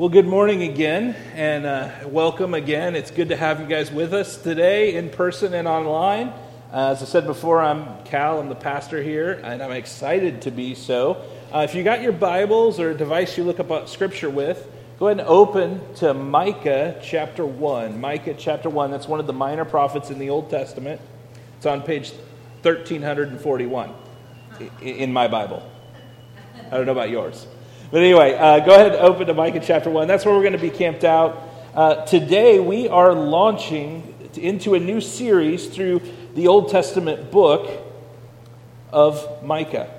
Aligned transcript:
Well, 0.00 0.08
good 0.08 0.26
morning 0.26 0.62
again, 0.62 1.14
and 1.34 1.66
uh, 1.66 1.90
welcome 2.06 2.54
again. 2.54 2.96
It's 2.96 3.10
good 3.10 3.28
to 3.28 3.36
have 3.36 3.60
you 3.60 3.66
guys 3.66 3.92
with 3.92 4.14
us 4.14 4.38
today 4.38 4.94
in 4.94 5.10
person 5.10 5.52
and 5.52 5.68
online. 5.68 6.28
Uh, 6.72 6.92
as 6.92 7.02
I 7.02 7.04
said 7.04 7.26
before, 7.26 7.60
I'm 7.60 8.02
Cal, 8.04 8.40
I'm 8.40 8.48
the 8.48 8.54
pastor 8.54 9.02
here, 9.02 9.32
and 9.44 9.62
I'm 9.62 9.72
excited 9.72 10.40
to 10.40 10.50
be 10.50 10.74
so. 10.74 11.22
Uh, 11.52 11.66
if 11.68 11.74
you 11.74 11.84
got 11.84 12.00
your 12.00 12.12
Bibles 12.12 12.80
or 12.80 12.92
a 12.92 12.94
device 12.94 13.36
you 13.36 13.44
look 13.44 13.60
up 13.60 13.90
Scripture 13.90 14.30
with, 14.30 14.66
go 14.98 15.08
ahead 15.08 15.18
and 15.18 15.28
open 15.28 15.82
to 15.96 16.14
Micah 16.14 16.98
chapter 17.02 17.44
1. 17.44 18.00
Micah 18.00 18.32
chapter 18.32 18.70
1, 18.70 18.90
that's 18.90 19.06
one 19.06 19.20
of 19.20 19.26
the 19.26 19.34
minor 19.34 19.66
prophets 19.66 20.08
in 20.08 20.18
the 20.18 20.30
Old 20.30 20.48
Testament. 20.48 20.98
It's 21.58 21.66
on 21.66 21.82
page 21.82 22.12
1341 22.62 23.92
in 24.80 25.12
my 25.12 25.28
Bible. 25.28 25.62
I 26.68 26.70
don't 26.78 26.86
know 26.86 26.92
about 26.92 27.10
yours. 27.10 27.46
But 27.90 28.02
anyway, 28.02 28.34
uh, 28.34 28.60
go 28.60 28.72
ahead 28.72 28.92
and 28.92 28.96
open 28.96 29.26
to 29.26 29.34
Micah 29.34 29.58
chapter 29.58 29.90
1. 29.90 30.06
That's 30.06 30.24
where 30.24 30.32
we're 30.32 30.42
going 30.42 30.52
to 30.52 30.58
be 30.58 30.70
camped 30.70 31.02
out. 31.02 31.42
Uh, 31.74 32.04
today, 32.04 32.60
we 32.60 32.86
are 32.86 33.12
launching 33.12 34.14
into 34.34 34.74
a 34.74 34.78
new 34.78 35.00
series 35.00 35.66
through 35.66 36.00
the 36.36 36.46
Old 36.46 36.68
Testament 36.68 37.32
book 37.32 37.68
of 38.92 39.42
Micah. 39.42 39.92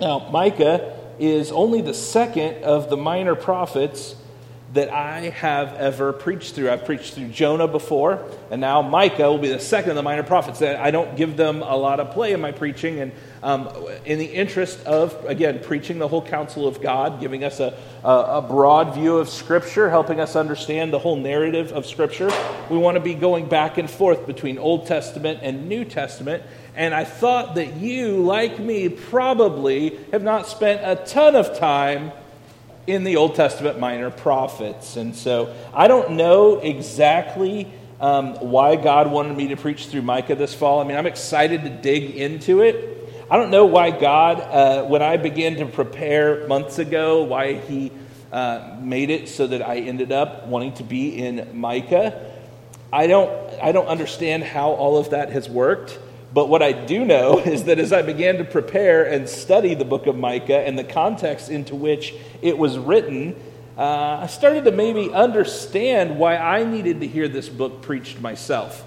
Now, 0.00 0.28
Micah 0.30 0.98
is 1.20 1.52
only 1.52 1.82
the 1.82 1.94
second 1.94 2.64
of 2.64 2.90
the 2.90 2.96
minor 2.96 3.36
prophets 3.36 4.16
that 4.74 4.90
I 4.90 5.28
have 5.30 5.74
ever 5.74 6.12
preached 6.14 6.54
through. 6.54 6.70
I've 6.70 6.86
preached 6.86 7.14
through 7.14 7.28
Jonah 7.28 7.68
before, 7.68 8.24
and 8.50 8.60
now 8.60 8.80
Micah 8.80 9.30
will 9.30 9.38
be 9.38 9.48
the 9.48 9.60
second 9.60 9.90
of 9.90 9.96
the 9.96 10.02
minor 10.02 10.22
prophets. 10.22 10.60
That 10.60 10.76
I 10.76 10.90
don't 10.90 11.14
give 11.16 11.36
them 11.36 11.62
a 11.62 11.76
lot 11.76 12.00
of 12.00 12.12
play 12.12 12.32
in 12.32 12.40
my 12.40 12.52
preaching, 12.52 13.00
and 13.00 13.12
um, 13.42 13.68
in 14.04 14.18
the 14.18 14.24
interest 14.24 14.82
of, 14.86 15.24
again, 15.26 15.60
preaching 15.62 15.98
the 15.98 16.08
whole 16.08 16.22
counsel 16.22 16.66
of 16.66 16.80
God, 16.80 17.20
giving 17.20 17.44
us 17.44 17.60
a, 17.60 17.76
a, 18.02 18.08
a 18.38 18.42
broad 18.42 18.94
view 18.94 19.18
of 19.18 19.28
Scripture, 19.28 19.90
helping 19.90 20.20
us 20.20 20.36
understand 20.36 20.92
the 20.92 20.98
whole 20.98 21.16
narrative 21.16 21.72
of 21.72 21.84
Scripture, 21.84 22.30
we 22.70 22.78
want 22.78 22.94
to 22.94 23.00
be 23.00 23.14
going 23.14 23.48
back 23.48 23.76
and 23.78 23.90
forth 23.90 24.26
between 24.26 24.58
Old 24.58 24.86
Testament 24.86 25.40
and 25.42 25.68
New 25.68 25.84
Testament. 25.84 26.42
And 26.74 26.94
I 26.94 27.04
thought 27.04 27.56
that 27.56 27.76
you, 27.76 28.22
like 28.22 28.58
me, 28.58 28.88
probably 28.88 29.98
have 30.12 30.22
not 30.22 30.46
spent 30.46 30.80
a 30.82 31.04
ton 31.04 31.36
of 31.36 31.58
time 31.58 32.12
in 32.86 33.04
the 33.04 33.16
Old 33.16 33.34
Testament 33.34 33.78
minor 33.78 34.10
prophets. 34.10 34.96
And 34.96 35.14
so 35.14 35.54
I 35.72 35.88
don't 35.88 36.12
know 36.12 36.58
exactly 36.58 37.70
um, 38.00 38.34
why 38.36 38.76
God 38.76 39.10
wanted 39.10 39.36
me 39.36 39.48
to 39.48 39.56
preach 39.56 39.86
through 39.86 40.02
Micah 40.02 40.34
this 40.34 40.54
fall. 40.54 40.80
I 40.80 40.84
mean, 40.84 40.96
I'm 40.96 41.06
excited 41.06 41.62
to 41.62 41.70
dig 41.70 42.16
into 42.16 42.62
it. 42.62 42.98
I 43.30 43.36
don't 43.36 43.50
know 43.50 43.64
why 43.64 43.92
God, 43.92 44.40
uh, 44.40 44.84
when 44.84 45.02
I 45.02 45.16
began 45.16 45.56
to 45.56 45.66
prepare 45.66 46.46
months 46.48 46.78
ago, 46.78 47.22
why 47.22 47.54
He 47.54 47.92
uh, 48.32 48.76
made 48.80 49.10
it 49.10 49.28
so 49.28 49.46
that 49.46 49.62
I 49.62 49.76
ended 49.76 50.10
up 50.10 50.46
wanting 50.48 50.72
to 50.74 50.82
be 50.82 51.16
in 51.16 51.48
Micah. 51.58 52.30
I 52.92 53.06
don't, 53.06 53.30
I 53.62 53.72
don't 53.72 53.86
understand 53.86 54.42
how 54.42 54.70
all 54.72 54.98
of 54.98 55.10
that 55.10 55.30
has 55.30 55.48
worked. 55.48 55.98
But 56.34 56.48
what 56.48 56.62
I 56.62 56.72
do 56.72 57.04
know 57.04 57.38
is 57.44 57.64
that 57.64 57.78
as 57.78 57.92
I 57.92 58.02
began 58.02 58.38
to 58.38 58.44
prepare 58.44 59.04
and 59.04 59.28
study 59.28 59.74
the 59.74 59.84
book 59.84 60.06
of 60.06 60.16
Micah 60.16 60.60
and 60.60 60.78
the 60.78 60.84
context 60.84 61.50
into 61.50 61.74
which 61.74 62.14
it 62.40 62.56
was 62.56 62.78
written, 62.78 63.36
uh, 63.76 64.20
I 64.22 64.26
started 64.26 64.64
to 64.64 64.70
maybe 64.70 65.12
understand 65.12 66.18
why 66.18 66.36
I 66.36 66.64
needed 66.64 67.00
to 67.00 67.06
hear 67.06 67.28
this 67.28 67.48
book 67.48 67.82
preached 67.82 68.20
myself. 68.20 68.84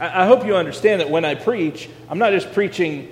I, 0.00 0.22
I 0.22 0.26
hope 0.26 0.46
you 0.46 0.56
understand 0.56 1.00
that 1.00 1.10
when 1.10 1.24
I 1.24 1.34
preach, 1.34 1.88
I'm 2.08 2.18
not 2.18 2.32
just 2.32 2.52
preaching 2.52 3.08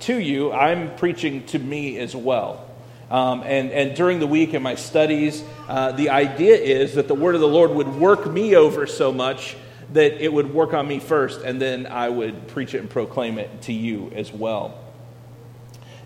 to 0.00 0.16
you, 0.16 0.52
I'm 0.52 0.94
preaching 0.96 1.46
to 1.46 1.58
me 1.58 1.98
as 1.98 2.14
well. 2.14 2.62
Um, 3.10 3.42
and, 3.44 3.70
and 3.70 3.94
during 3.94 4.18
the 4.18 4.26
week 4.26 4.52
in 4.52 4.62
my 4.62 4.74
studies, 4.74 5.44
uh, 5.68 5.92
the 5.92 6.10
idea 6.10 6.56
is 6.56 6.96
that 6.96 7.06
the 7.06 7.14
word 7.14 7.36
of 7.36 7.40
the 7.40 7.48
Lord 7.48 7.70
would 7.70 7.94
work 7.94 8.26
me 8.30 8.56
over 8.56 8.86
so 8.88 9.12
much 9.12 9.56
that 9.92 10.22
it 10.22 10.32
would 10.32 10.52
work 10.52 10.74
on 10.74 10.88
me 10.88 10.98
first, 10.98 11.42
and 11.42 11.60
then 11.60 11.86
I 11.86 12.08
would 12.08 12.48
preach 12.48 12.74
it 12.74 12.80
and 12.80 12.90
proclaim 12.90 13.38
it 13.38 13.62
to 13.62 13.72
you 13.72 14.10
as 14.14 14.32
well. 14.32 14.78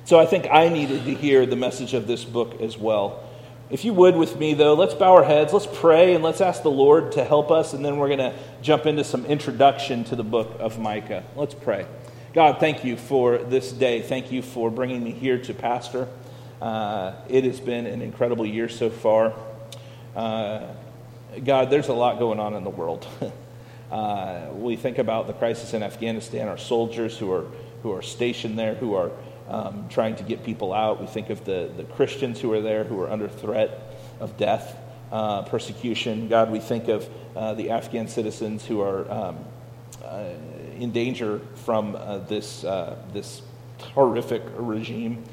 So 0.05 0.19
I 0.19 0.27
think 0.27 0.47
I 0.51 0.69
needed 0.69 1.05
to 1.05 1.15
hear 1.15 1.47
the 1.47 1.57
message 1.57 1.95
of 1.95 2.07
this 2.07 2.25
book 2.25 2.61
as 2.61 2.77
well. 2.77 3.27
If 3.71 3.85
you 3.85 3.95
would 3.95 4.17
with 4.17 4.37
me, 4.37 4.55
though, 4.55 4.75
let's 4.75 4.95
bow 4.95 5.15
our 5.15 5.23
heads, 5.23 5.53
let's 5.53 5.69
pray, 5.73 6.15
and 6.15 6.25
let's 6.25 6.41
ask 6.41 6.63
the 6.63 6.71
Lord 6.71 7.13
to 7.13 7.25
help 7.25 7.53
us, 7.53 7.73
and 7.73 7.85
then 7.85 7.99
we're 7.99 8.09
going 8.09 8.19
to 8.19 8.35
jump 8.63 8.87
into 8.87 9.05
some 9.05 9.25
introduction 9.27 10.03
to 10.05 10.17
the 10.17 10.25
book 10.25 10.57
of 10.59 10.81
Micah. 10.81 11.23
Let's 11.37 11.55
pray. 11.55 11.87
God, 12.33 12.59
thank 12.59 12.85
you 12.85 12.97
for 12.97 13.39
this 13.39 13.71
day. 13.71 14.03
Thank 14.03 14.33
you 14.33 14.43
for 14.43 14.71
bringing 14.71 15.05
me 15.05 15.13
here 15.13 15.39
to 15.39 15.55
pastor. 15.55 16.09
Uh, 16.61 17.15
it 17.29 17.45
has 17.45 17.61
been 17.61 17.87
an 17.87 18.03
incredible 18.03 18.45
year 18.45 18.69
so 18.69 18.91
far. 18.91 19.33
Uh, 20.17 20.67
God, 21.45 21.71
there's 21.71 21.89
a 21.89 21.95
lot 21.95 22.19
going 22.19 22.41
on 22.41 22.55
in 22.55 22.65
the 22.65 22.71
world. 22.71 23.07
Uh, 23.91 24.47
we 24.53 24.77
think 24.77 24.99
about 24.99 25.27
the 25.27 25.33
crisis 25.33 25.75
in 25.75 25.83
Afghanistan, 25.83 26.49
our 26.49 26.59
soldiers 26.59 27.19
who 27.19 27.33
are, 27.33 27.47
who 27.83 27.93
are 27.93 28.03
stationed 28.03 28.59
there, 28.59 28.75
who 28.75 28.95
are 28.95 29.11
um, 29.49 29.87
trying 29.89 30.15
to 30.17 30.23
get 30.23 30.45
people 30.45 30.73
out. 30.73 31.01
We 31.01 31.07
think 31.07 31.31
of 31.31 31.45
the, 31.45 31.71
the 31.77 31.85
Christians 31.85 32.41
who 32.41 32.53
are 32.53 32.61
there, 32.61 32.85
who 32.85 33.01
are 33.01 33.11
under 33.11 33.29
threat 33.29 33.97
of 34.21 34.37
death, 34.37 34.77
uh, 35.11 35.43
persecution. 35.43 36.29
God, 36.29 36.51
we 36.51 36.61
think 36.61 36.89
of 36.89 37.09
uh, 37.35 37.55
the 37.55 37.71
Afghan 37.71 38.07
citizens 38.07 38.65
who 38.65 38.81
are 38.81 39.11
um, 39.11 39.39
uh, 40.05 40.31
in 40.79 40.93
danger 40.93 41.41
from 41.57 41.97
uh, 41.97 42.19
this, 42.19 42.65
uh, 42.65 42.97
this 43.13 43.43
horrific 43.95 44.43
regime. 44.55 45.25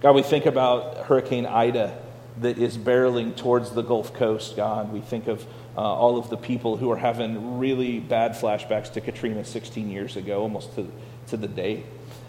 God, 0.00 0.16
we 0.16 0.22
think 0.22 0.46
about 0.46 1.06
Hurricane 1.06 1.46
Ida 1.46 1.96
that 2.40 2.58
is 2.58 2.76
barreling 2.76 3.36
towards 3.36 3.70
the 3.70 3.82
Gulf 3.82 4.12
Coast, 4.14 4.56
God. 4.56 4.92
We 4.92 5.00
think 5.00 5.28
of 5.28 5.46
uh, 5.76 5.80
all 5.80 6.18
of 6.18 6.28
the 6.28 6.36
people 6.36 6.76
who 6.76 6.90
are 6.90 6.96
having 6.96 7.58
really 7.58 7.98
bad 7.98 8.32
flashbacks 8.32 8.92
to 8.92 9.00
Katrina 9.00 9.44
16 9.44 9.90
years 9.90 10.16
ago, 10.16 10.42
almost 10.42 10.74
to, 10.74 10.90
to 11.28 11.36
the 11.36 11.48
day. 11.48 11.84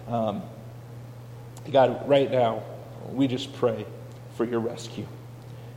Um, 0.07 0.43
God, 1.71 2.07
right 2.07 2.29
now, 2.31 2.63
we 3.11 3.27
just 3.27 3.53
pray 3.53 3.85
for 4.35 4.45
your 4.45 4.59
rescue. 4.59 5.07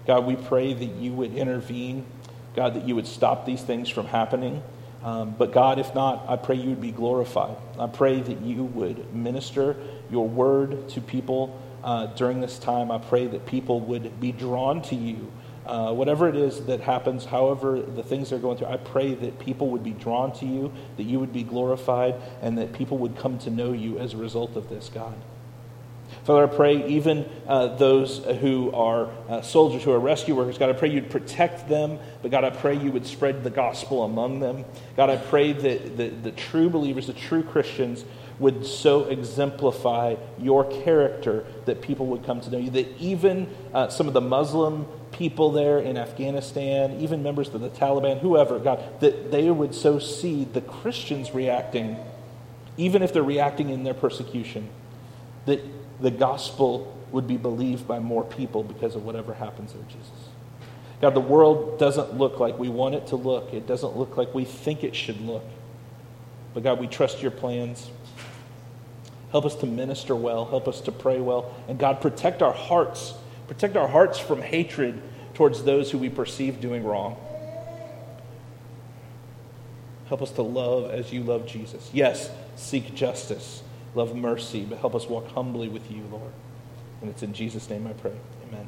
God, 0.07 0.27
we 0.27 0.37
pray 0.37 0.73
that 0.73 0.85
you 0.85 1.13
would 1.13 1.35
intervene. 1.35 2.07
God, 2.55 2.75
that 2.75 2.87
you 2.89 2.95
would 2.95 3.07
stop 3.07 3.45
these 3.45 3.63
things 3.63 3.89
from 3.89 4.07
happening. 4.07 4.63
Um, 5.03 5.35
but 5.37 5.53
God, 5.53 5.79
if 5.79 5.95
not, 5.95 6.25
I 6.29 6.37
pray 6.37 6.57
you 6.57 6.71
would 6.71 6.81
be 6.81 6.91
glorified. 6.91 7.57
I 7.79 7.87
pray 7.87 8.21
that 8.21 8.41
you 8.41 8.65
would 8.65 9.15
minister 9.15 9.77
your 10.11 10.29
word 10.29 10.89
to 10.91 11.01
people 11.01 11.61
uh, 11.85 12.07
during 12.07 12.41
this 12.41 12.59
time. 12.59 12.91
I 12.91 12.99
pray 12.99 13.27
that 13.27 13.47
people 13.47 13.81
would 13.81 14.21
be 14.21 14.33
drawn 14.33 14.83
to 14.83 14.95
you 14.95 15.31
uh, 15.67 15.93
whatever 15.93 16.29
it 16.29 16.37
is 16.37 16.65
that 16.67 16.81
happens, 16.81 17.25
however 17.25 17.81
the 17.81 18.03
things 18.03 18.31
they're 18.31 18.39
going 18.39 18.59
through, 18.59 18.69
I 18.69 18.77
pray 18.77 19.15
that 19.15 19.39
people 19.39 19.71
would 19.71 19.83
be 19.83 19.93
drawn 19.93 20.33
to 20.35 20.47
you, 20.47 20.73
that 20.97 21.05
you 21.05 21.21
would 21.21 21.33
be 21.33 21.43
glorified, 21.43 22.15
and 22.43 22.59
that 22.59 22.73
people 22.73 22.99
would 22.99 23.17
come 23.17 23.39
to 23.41 23.51
know 23.51 23.73
you 23.73 23.99
as 23.99 24.15
a 24.15 24.17
result 24.17 24.57
of 24.57 24.69
this, 24.69 24.91
God. 24.93 25.15
Father, 26.25 26.45
I 26.45 26.57
pray 26.57 26.87
even 26.89 27.29
uh, 27.47 27.77
those 27.77 28.19
who 28.19 28.73
are 28.73 29.11
uh, 29.29 29.43
soldiers, 29.43 29.83
who 29.85 29.93
are 29.93 30.01
rescue 30.01 30.35
workers, 30.35 30.59
God, 30.59 30.71
I 30.71 30.73
pray 30.73 30.91
you'd 30.91 31.11
protect 31.11 31.69
them, 31.69 31.99
but 32.23 32.31
God, 32.31 32.45
I 32.45 32.51
pray 32.51 32.77
you 32.77 32.91
would 32.93 33.07
spread 33.07 33.45
the 33.45 33.51
gospel 33.51 34.03
among 34.03 34.41
them. 34.41 34.65
God, 34.97 35.11
I 35.11 35.17
pray 35.17 35.53
that 35.53 35.97
the, 35.97 36.09
the 36.09 36.33
true 36.33 36.69
believers, 36.69 37.07
the 37.07 37.13
true 37.13 37.43
Christians, 37.43 38.05
would 38.39 38.67
so 38.67 39.05
exemplify 39.05 40.17
your 40.39 40.65
character 40.83 41.47
that 41.65 41.81
people 41.81 42.07
would 42.07 42.25
come 42.25 42.41
to 42.41 42.51
know 42.51 42.59
you, 42.59 42.71
that 42.71 42.89
even 42.99 43.49
uh, 43.73 43.89
some 43.89 44.09
of 44.09 44.13
the 44.13 44.21
Muslim 44.21 44.87
people 45.17 45.51
there 45.51 45.79
in 45.79 45.97
Afghanistan, 45.97 47.01
even 47.01 47.23
members 47.23 47.49
of 47.49 47.61
the 47.61 47.71
Taliban, 47.71 48.21
whoever, 48.21 48.59
God, 48.59 49.01
that 49.01 49.31
they 49.31 49.51
would 49.51 49.75
so 49.75 49.99
see 49.99 50.45
the 50.45 50.61
Christians 50.61 51.33
reacting, 51.33 51.97
even 52.77 53.03
if 53.03 53.13
they're 53.13 53.23
reacting 53.23 53.71
in 53.71 53.83
their 53.83 53.95
persecution, 53.95 54.69
that 55.47 55.61
the 56.01 56.11
gospel 56.11 56.93
would 57.13 57.27
be 57.27 57.37
believed 57.37 57.89
by 57.89 57.99
more 57.99 58.25
people 58.25 58.63
because 58.63 58.95
of 58.95 59.05
whatever 59.05 59.33
happens 59.33 59.73
there, 59.73 59.83
Jesus. 59.89 60.29
God, 61.01 61.15
the 61.15 61.21
world 61.21 61.79
doesn't 61.79 62.15
look 62.19 62.39
like 62.39 62.59
we 62.59 62.69
want 62.69 62.95
it 62.95 63.07
to 63.09 63.17
look. 63.17 63.55
It 63.55 63.67
doesn't 63.67 63.97
look 63.97 64.17
like 64.17 64.35
we 64.35 64.45
think 64.45 64.85
it 64.85 64.95
should 64.95 65.21
look. 65.21 65.45
But 66.53 66.63
God, 66.63 66.81
we 66.81 66.87
trust 66.87 67.23
your 67.23 67.31
plans. 67.31 67.91
Help 69.31 69.45
us 69.45 69.55
to 69.57 69.67
minister 69.67 70.17
well. 70.17 70.47
Help 70.47 70.69
us 70.69 70.81
to 70.83 70.93
pray 70.93 71.21
well. 71.21 71.55
And 71.69 71.79
God, 71.79 72.01
protect 72.01 72.43
our 72.43 72.53
hearts 72.53 73.15
Protect 73.49 73.77
our 73.77 73.89
hearts 73.89 74.19
from 74.19 74.43
hatred 74.43 75.01
towards 75.37 75.65
those 75.65 75.91
who 75.91 75.99
we 75.99 76.09
perceive 76.09 76.63
doing 76.63 76.83
wrong. 76.83 77.15
Help 80.09 80.23
us 80.23 80.31
to 80.31 80.43
love 80.43 80.91
as 80.91 81.13
you 81.13 81.23
love 81.23 81.47
Jesus. 81.47 81.91
Yes, 81.93 82.31
seek 82.57 82.95
justice, 82.95 83.63
love 83.95 84.17
mercy, 84.17 84.65
but 84.65 84.79
help 84.79 84.95
us 84.95 85.07
walk 85.07 85.29
humbly 85.33 85.69
with 85.69 85.91
you, 85.91 86.03
Lord. 86.11 86.33
And 87.03 87.11
it's 87.11 87.23
in 87.23 87.35
Jesus' 87.35 87.69
name 87.69 87.87
I 87.87 87.93
pray. 87.93 88.15
Amen. 88.49 88.67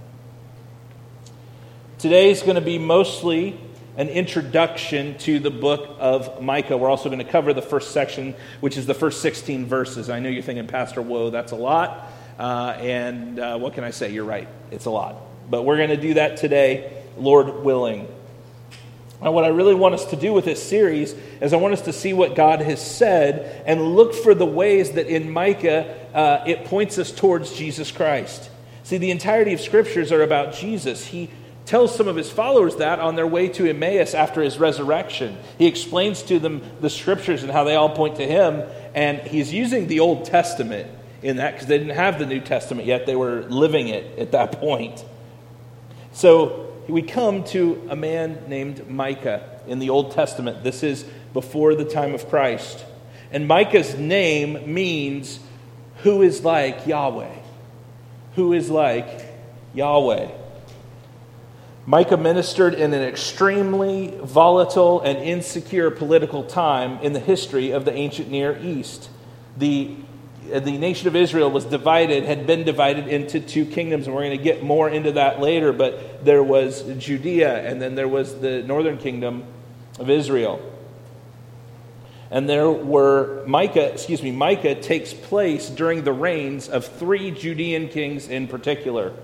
Today 1.98 2.30
is 2.30 2.42
going 2.42 2.56
to 2.56 2.60
be 2.60 2.78
mostly 2.78 3.58
an 3.96 4.10
introduction 4.10 5.16
to 5.18 5.38
the 5.38 5.50
book 5.50 5.96
of 5.98 6.42
Micah. 6.42 6.76
We're 6.76 6.90
also 6.90 7.08
going 7.08 7.24
to 7.24 7.32
cover 7.32 7.54
the 7.54 7.62
first 7.62 7.92
section, 7.92 8.34
which 8.60 8.76
is 8.76 8.84
the 8.84 8.94
first 8.94 9.22
16 9.22 9.64
verses. 9.64 10.10
I 10.10 10.20
know 10.20 10.28
you're 10.28 10.42
thinking, 10.42 10.66
Pastor, 10.66 11.00
whoa, 11.00 11.30
that's 11.30 11.52
a 11.52 11.56
lot. 11.56 12.12
Uh, 12.38 12.76
and 12.78 13.38
uh, 13.38 13.56
what 13.56 13.72
can 13.72 13.84
I 13.84 13.90
say? 13.90 14.12
You're 14.12 14.24
right. 14.24 14.48
It's 14.70 14.84
a 14.84 14.90
lot. 14.90 15.27
But 15.50 15.62
we're 15.62 15.76
going 15.76 15.90
to 15.90 15.96
do 15.96 16.14
that 16.14 16.36
today. 16.36 16.92
Lord 17.16 17.64
willing. 17.64 18.08
Now, 19.20 19.32
what 19.32 19.44
I 19.44 19.48
really 19.48 19.74
want 19.74 19.94
us 19.94 20.04
to 20.06 20.16
do 20.16 20.32
with 20.32 20.44
this 20.44 20.62
series 20.62 21.12
is 21.40 21.52
I 21.52 21.56
want 21.56 21.74
us 21.74 21.82
to 21.82 21.92
see 21.92 22.12
what 22.12 22.36
God 22.36 22.60
has 22.60 22.84
said 22.84 23.64
and 23.66 23.96
look 23.96 24.14
for 24.14 24.32
the 24.32 24.46
ways 24.46 24.92
that 24.92 25.08
in 25.08 25.30
Micah 25.30 25.96
uh, 26.14 26.44
it 26.46 26.66
points 26.66 26.98
us 26.98 27.10
towards 27.10 27.52
Jesus 27.52 27.90
Christ. 27.90 28.48
See, 28.84 28.96
the 28.96 29.10
entirety 29.10 29.52
of 29.52 29.60
scriptures 29.60 30.12
are 30.12 30.22
about 30.22 30.54
Jesus. 30.54 31.04
He 31.04 31.30
tells 31.66 31.94
some 31.94 32.08
of 32.08 32.16
his 32.16 32.30
followers 32.30 32.76
that 32.76 33.00
on 33.00 33.16
their 33.16 33.26
way 33.26 33.48
to 33.48 33.68
Emmaus 33.68 34.14
after 34.14 34.40
his 34.40 34.56
resurrection. 34.56 35.36
He 35.58 35.66
explains 35.66 36.22
to 36.24 36.38
them 36.38 36.62
the 36.80 36.88
scriptures 36.88 37.42
and 37.42 37.52
how 37.52 37.64
they 37.64 37.74
all 37.74 37.90
point 37.90 38.16
to 38.16 38.26
him, 38.26 38.62
and 38.94 39.18
he's 39.18 39.52
using 39.52 39.88
the 39.88 40.00
Old 40.00 40.24
Testament 40.24 40.88
in 41.22 41.36
that 41.36 41.52
because 41.52 41.66
they 41.66 41.76
didn't 41.76 41.96
have 41.96 42.18
the 42.18 42.24
New 42.24 42.40
Testament 42.40 42.86
yet. 42.86 43.04
They 43.04 43.16
were 43.16 43.42
living 43.42 43.88
it 43.88 44.18
at 44.18 44.32
that 44.32 44.52
point. 44.52 45.04
So 46.12 46.72
we 46.88 47.02
come 47.02 47.44
to 47.44 47.86
a 47.90 47.96
man 47.96 48.44
named 48.48 48.88
Micah 48.88 49.60
in 49.66 49.78
the 49.78 49.90
Old 49.90 50.12
Testament. 50.12 50.64
This 50.64 50.82
is 50.82 51.04
before 51.32 51.74
the 51.74 51.84
time 51.84 52.14
of 52.14 52.28
Christ. 52.28 52.84
And 53.30 53.46
Micah's 53.46 53.94
name 53.96 54.72
means 54.72 55.40
who 56.02 56.22
is 56.22 56.44
like 56.44 56.86
Yahweh. 56.86 57.34
Who 58.36 58.52
is 58.52 58.70
like 58.70 59.26
Yahweh. 59.74 60.30
Micah 61.86 62.16
ministered 62.16 62.74
in 62.74 62.92
an 62.92 63.02
extremely 63.02 64.18
volatile 64.22 65.00
and 65.00 65.18
insecure 65.18 65.90
political 65.90 66.44
time 66.44 66.98
in 67.00 67.14
the 67.14 67.20
history 67.20 67.70
of 67.70 67.84
the 67.84 67.92
ancient 67.92 68.30
Near 68.30 68.58
East. 68.62 69.08
The 69.56 69.96
the 70.48 70.78
nation 70.78 71.08
of 71.08 71.16
Israel 71.16 71.50
was 71.50 71.64
divided, 71.64 72.24
had 72.24 72.46
been 72.46 72.64
divided 72.64 73.08
into 73.08 73.40
two 73.40 73.64
kingdoms, 73.64 74.06
and 74.06 74.14
we're 74.14 74.24
going 74.24 74.38
to 74.38 74.44
get 74.44 74.62
more 74.62 74.88
into 74.88 75.12
that 75.12 75.40
later. 75.40 75.72
But 75.72 76.24
there 76.24 76.42
was 76.42 76.82
Judea, 76.98 77.68
and 77.68 77.80
then 77.80 77.94
there 77.94 78.08
was 78.08 78.40
the 78.40 78.62
northern 78.62 78.98
kingdom 78.98 79.44
of 79.98 80.10
Israel. 80.10 80.60
And 82.30 82.48
there 82.48 82.70
were 82.70 83.44
Micah, 83.46 83.92
excuse 83.92 84.22
me, 84.22 84.32
Micah 84.32 84.74
takes 84.74 85.14
place 85.14 85.70
during 85.70 86.04
the 86.04 86.12
reigns 86.12 86.68
of 86.68 86.86
three 86.86 87.30
Judean 87.30 87.88
kings 87.88 88.28
in 88.28 88.48
particular. 88.48 89.14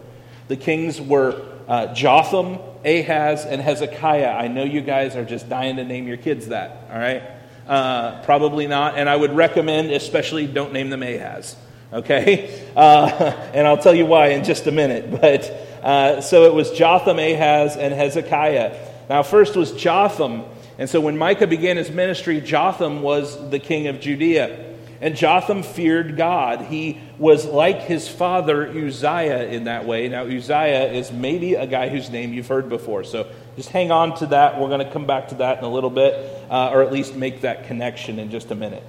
The 0.49 0.57
kings 0.57 1.01
were 1.01 1.43
uh, 1.69 1.95
Jotham, 1.95 2.59
Ahaz, 2.85 3.45
and 3.45 3.61
Hezekiah. 3.61 4.35
I 4.35 4.49
know 4.49 4.65
you 4.65 4.81
guys 4.81 5.17
are 5.17 5.25
just 5.25 5.49
dying 5.49 5.77
to 5.77 5.85
name 5.85 6.07
your 6.07 6.17
kids 6.17 6.49
that, 6.49 6.89
all 6.91 6.99
right? 6.99 7.23
Uh, 7.67 8.23
probably 8.23 8.67
not. 8.67 8.99
And 8.99 9.09
I 9.09 9.17
would 9.17 9.35
recommend, 9.35 9.91
especially, 9.91 10.47
don't 10.47 10.73
name 10.73 10.91
them 10.91 11.03
Ahaz. 11.03 11.57
Okay? 11.93 12.61
Uh, 12.75 13.33
and 13.55 13.69
I'll 13.69 13.79
tell 13.79 13.95
you 13.95 14.05
why 14.05 14.31
in 14.31 14.43
just 14.43 14.67
a 14.67 14.73
minute. 14.73 15.09
But 15.21 15.45
uh, 15.85 16.21
so 16.23 16.43
it 16.43 16.53
was 16.53 16.73
Jotham, 16.73 17.21
Ahaz, 17.21 17.77
and 17.77 17.95
Hezekiah. 17.95 18.77
Now, 19.09 19.23
first 19.23 19.55
was 19.55 19.71
Jotham. 19.71 20.43
And 20.77 20.91
so 20.91 21.01
when 21.01 21.17
Micah 21.17 21.47
began 21.47 21.77
his 21.77 21.93
ministry, 21.93 22.41
Jotham 22.41 23.01
was 23.01 23.51
the 23.51 23.61
king 23.61 23.87
of 23.87 24.01
Judea. 24.01 24.75
And 25.01 25.17
Jotham 25.17 25.63
feared 25.63 26.17
God. 26.17 26.63
He 26.63 26.99
was 27.19 27.45
like 27.45 27.83
his 27.83 28.09
father 28.09 28.67
Uzziah 28.67 29.47
in 29.47 29.65
that 29.65 29.87
way. 29.87 30.09
Now, 30.09 30.25
Uzziah 30.25 30.91
is 30.91 31.13
maybe 31.13 31.55
a 31.55 31.67
guy 31.67 31.91
whose 31.91 32.11
name 32.11 32.33
you've 32.33 32.49
heard 32.49 32.69
before. 32.69 33.05
So 33.05 33.29
just 33.57 33.71
hang 33.71 33.91
on 33.91 34.17
to 34.17 34.27
that. 34.27 34.61
We're 34.61 34.69
going 34.69 34.85
to 34.85 34.91
come 34.91 35.07
back 35.07 35.29
to 35.29 35.37
that 35.37 35.59
in 35.59 35.65
a 35.65 35.69
little 35.69 35.91
bit, 35.91 36.15
uh, 36.51 36.71
or 36.73 36.83
at 36.83 36.93
least 36.93 37.15
make 37.15 37.43
that 37.43 37.67
connection 37.67 38.19
in 38.19 38.31
just 38.31 38.51
a 38.51 38.55
minute. 38.55 38.83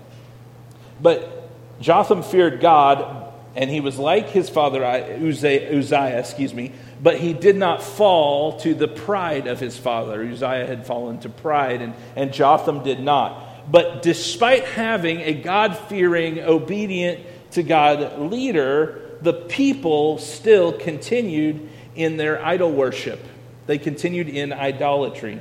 But 1.02 1.50
Jotham 1.80 2.24
feared 2.24 2.62
God, 2.62 3.34
and 3.56 3.70
he 3.70 3.80
was 3.80 3.98
like 3.98 4.30
his 4.30 4.50
father 4.50 4.84
Uzziah, 4.84 5.78
Uzziah, 5.78 6.20
excuse 6.20 6.54
me, 6.54 6.72
but 7.02 7.18
he 7.20 7.34
did 7.34 7.56
not 7.56 7.84
fall 7.84 8.60
to 8.60 8.74
the 8.74 8.88
pride 8.88 9.48
of 9.48 9.60
his 9.60 9.78
father. 9.78 10.24
Uzziah 10.24 10.66
had 10.66 10.86
fallen 10.86 11.20
to 11.20 11.30
pride, 11.30 11.82
and, 11.82 11.94
and 12.16 12.34
Jotham 12.34 12.84
did 12.84 13.00
not. 13.00 13.72
But 13.72 14.02
despite 14.02 14.66
having 14.66 15.22
a 15.22 15.34
God 15.34 15.78
fearing, 15.78 16.40
obedient 16.40 17.22
to 17.52 17.64
God 17.64 18.20
leader, 18.20 19.18
the 19.22 19.34
people 19.34 20.18
still 20.18 20.74
continued 20.74 21.70
in 21.96 22.18
their 22.18 22.44
idol 22.44 22.72
worship. 22.72 23.20
They 23.68 23.78
continued 23.78 24.30
in 24.30 24.54
idolatry. 24.54 25.40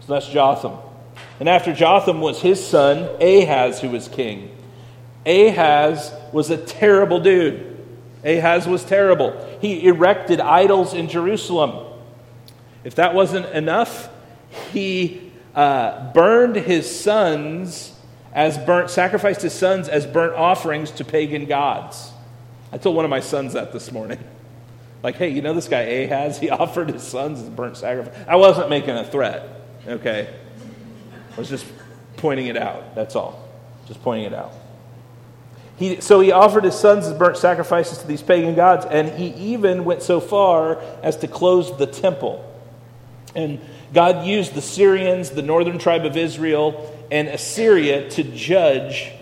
So 0.00 0.14
that's 0.14 0.28
Jotham. 0.28 0.78
And 1.40 1.48
after 1.48 1.72
Jotham 1.72 2.20
was 2.20 2.40
his 2.40 2.64
son, 2.64 3.08
Ahaz, 3.20 3.80
who 3.80 3.90
was 3.90 4.08
king. 4.08 4.50
Ahaz 5.26 6.12
was 6.32 6.50
a 6.50 6.56
terrible 6.56 7.20
dude. 7.20 7.70
Ahaz 8.24 8.66
was 8.66 8.84
terrible. 8.84 9.58
He 9.60 9.86
erected 9.86 10.40
idols 10.40 10.94
in 10.94 11.08
Jerusalem. 11.08 11.86
If 12.84 12.96
that 12.96 13.14
wasn't 13.14 13.46
enough, 13.46 14.08
he 14.72 15.32
uh, 15.54 16.12
burned 16.12 16.56
his 16.56 16.88
sons 17.00 17.94
as 18.32 18.58
burnt, 18.58 18.90
sacrificed 18.90 19.42
his 19.42 19.52
sons 19.52 19.88
as 19.88 20.06
burnt 20.06 20.34
offerings 20.34 20.90
to 20.92 21.04
pagan 21.04 21.46
gods. 21.46 22.12
I 22.72 22.78
told 22.78 22.96
one 22.96 23.04
of 23.04 23.10
my 23.10 23.20
sons 23.20 23.52
that 23.52 23.72
this 23.72 23.92
morning. 23.92 24.18
Like, 25.04 25.16
hey, 25.16 25.28
you 25.28 25.42
know 25.42 25.52
this 25.52 25.68
guy 25.68 25.82
Ahaz? 25.82 26.38
He 26.40 26.48
offered 26.48 26.90
his 26.90 27.02
sons 27.02 27.40
as 27.40 27.48
burnt 27.50 27.76
sacrifice. 27.76 28.14
I 28.26 28.36
wasn't 28.36 28.70
making 28.70 28.96
a 28.96 29.04
threat, 29.04 29.46
okay? 29.86 30.34
I 31.32 31.36
was 31.36 31.48
just 31.48 31.66
pointing 32.16 32.46
it 32.46 32.56
out. 32.56 32.94
That's 32.94 33.14
all. 33.14 33.46
Just 33.86 34.02
pointing 34.02 34.24
it 34.24 34.34
out. 34.34 34.52
He, 35.76 36.00
so 36.00 36.20
he 36.20 36.32
offered 36.32 36.64
his 36.64 36.74
sons 36.74 37.06
as 37.06 37.12
burnt 37.12 37.36
sacrifices 37.36 37.98
to 37.98 38.06
these 38.06 38.22
pagan 38.22 38.54
gods, 38.54 38.86
and 38.86 39.10
he 39.10 39.28
even 39.52 39.84
went 39.84 40.02
so 40.02 40.20
far 40.20 40.80
as 41.02 41.18
to 41.18 41.28
close 41.28 41.76
the 41.76 41.86
temple. 41.86 42.50
And 43.34 43.60
God 43.92 44.24
used 44.24 44.54
the 44.54 44.62
Syrians, 44.62 45.30
the 45.30 45.42
northern 45.42 45.78
tribe 45.78 46.06
of 46.06 46.16
Israel, 46.16 46.90
and 47.10 47.28
Assyria 47.28 48.08
to 48.10 48.22
judge 48.22 49.12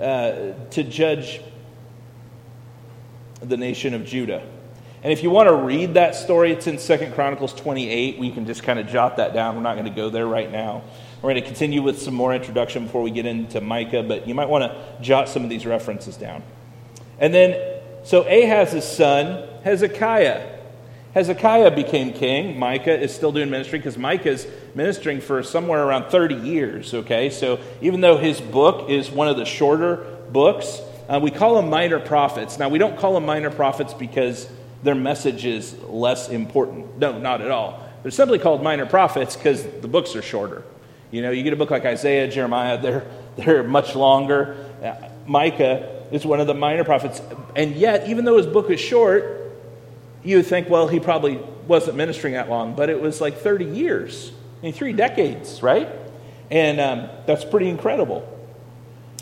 uh, 0.00 0.52
to 0.70 0.82
judge 0.82 1.40
the 3.40 3.56
nation 3.56 3.94
of 3.94 4.04
Judah. 4.04 4.42
And 5.06 5.12
if 5.12 5.22
you 5.22 5.30
want 5.30 5.48
to 5.48 5.54
read 5.54 5.94
that 5.94 6.16
story, 6.16 6.50
it's 6.50 6.66
in 6.66 6.80
Second 6.80 7.14
Chronicles 7.14 7.54
28. 7.54 8.18
We 8.18 8.32
can 8.32 8.44
just 8.44 8.64
kind 8.64 8.80
of 8.80 8.88
jot 8.88 9.18
that 9.18 9.32
down. 9.32 9.54
We're 9.54 9.62
not 9.62 9.74
going 9.74 9.86
to 9.86 9.94
go 9.94 10.10
there 10.10 10.26
right 10.26 10.50
now. 10.50 10.82
We're 11.22 11.30
going 11.30 11.42
to 11.44 11.46
continue 11.46 11.80
with 11.80 12.02
some 12.02 12.12
more 12.12 12.34
introduction 12.34 12.86
before 12.86 13.02
we 13.02 13.12
get 13.12 13.24
into 13.24 13.60
Micah, 13.60 14.02
but 14.02 14.26
you 14.26 14.34
might 14.34 14.48
want 14.48 14.64
to 14.64 15.00
jot 15.00 15.28
some 15.28 15.44
of 15.44 15.48
these 15.48 15.64
references 15.64 16.16
down. 16.16 16.42
And 17.20 17.32
then, 17.32 17.80
so 18.02 18.24
Ahaz's 18.24 18.82
son, 18.84 19.48
Hezekiah. 19.62 20.58
Hezekiah 21.14 21.70
became 21.76 22.12
king. 22.12 22.58
Micah 22.58 23.00
is 23.00 23.14
still 23.14 23.30
doing 23.30 23.48
ministry 23.48 23.78
because 23.78 23.96
Micah's 23.96 24.44
ministering 24.74 25.20
for 25.20 25.40
somewhere 25.44 25.84
around 25.84 26.10
30 26.10 26.34
years, 26.34 26.92
okay? 26.92 27.30
So 27.30 27.60
even 27.80 28.00
though 28.00 28.16
his 28.16 28.40
book 28.40 28.90
is 28.90 29.08
one 29.08 29.28
of 29.28 29.36
the 29.36 29.44
shorter 29.44 29.98
books, 30.32 30.80
uh, 31.08 31.20
we 31.22 31.30
call 31.30 31.54
them 31.54 31.70
minor 31.70 32.00
prophets. 32.00 32.58
Now, 32.58 32.68
we 32.68 32.80
don't 32.80 32.98
call 32.98 33.14
them 33.14 33.24
minor 33.24 33.52
prophets 33.52 33.94
because 33.94 34.48
their 34.86 34.94
message 34.94 35.44
is 35.44 35.76
less 35.82 36.28
important. 36.28 36.98
No, 36.98 37.18
not 37.18 37.40
at 37.40 37.50
all. 37.50 37.84
They're 38.02 38.12
simply 38.12 38.38
called 38.38 38.62
minor 38.62 38.86
prophets 38.86 39.36
because 39.36 39.64
the 39.64 39.88
books 39.88 40.14
are 40.14 40.22
shorter. 40.22 40.62
You 41.10 41.22
know, 41.22 41.30
you 41.30 41.42
get 41.42 41.52
a 41.52 41.56
book 41.56 41.70
like 41.70 41.84
Isaiah, 41.84 42.28
Jeremiah, 42.28 42.80
they're, 42.80 43.04
they're 43.36 43.64
much 43.64 43.96
longer. 43.96 44.56
Uh, 44.82 45.08
Micah 45.26 46.04
is 46.12 46.24
one 46.24 46.40
of 46.40 46.46
the 46.46 46.54
minor 46.54 46.84
prophets. 46.84 47.20
And 47.56 47.74
yet, 47.74 48.08
even 48.08 48.24
though 48.24 48.36
his 48.36 48.46
book 48.46 48.70
is 48.70 48.78
short, 48.78 49.52
you 50.22 50.36
would 50.36 50.46
think, 50.46 50.70
well, 50.70 50.86
he 50.86 51.00
probably 51.00 51.40
wasn't 51.66 51.96
ministering 51.96 52.34
that 52.34 52.48
long, 52.48 52.76
but 52.76 52.88
it 52.88 53.00
was 53.00 53.20
like 53.20 53.38
30 53.38 53.64
years, 53.64 54.30
I 54.60 54.66
mean, 54.66 54.72
three 54.72 54.92
decades, 54.92 55.62
right? 55.62 55.88
And 56.48 56.80
um, 56.80 57.08
that's 57.26 57.44
pretty 57.44 57.68
incredible. 57.68 58.32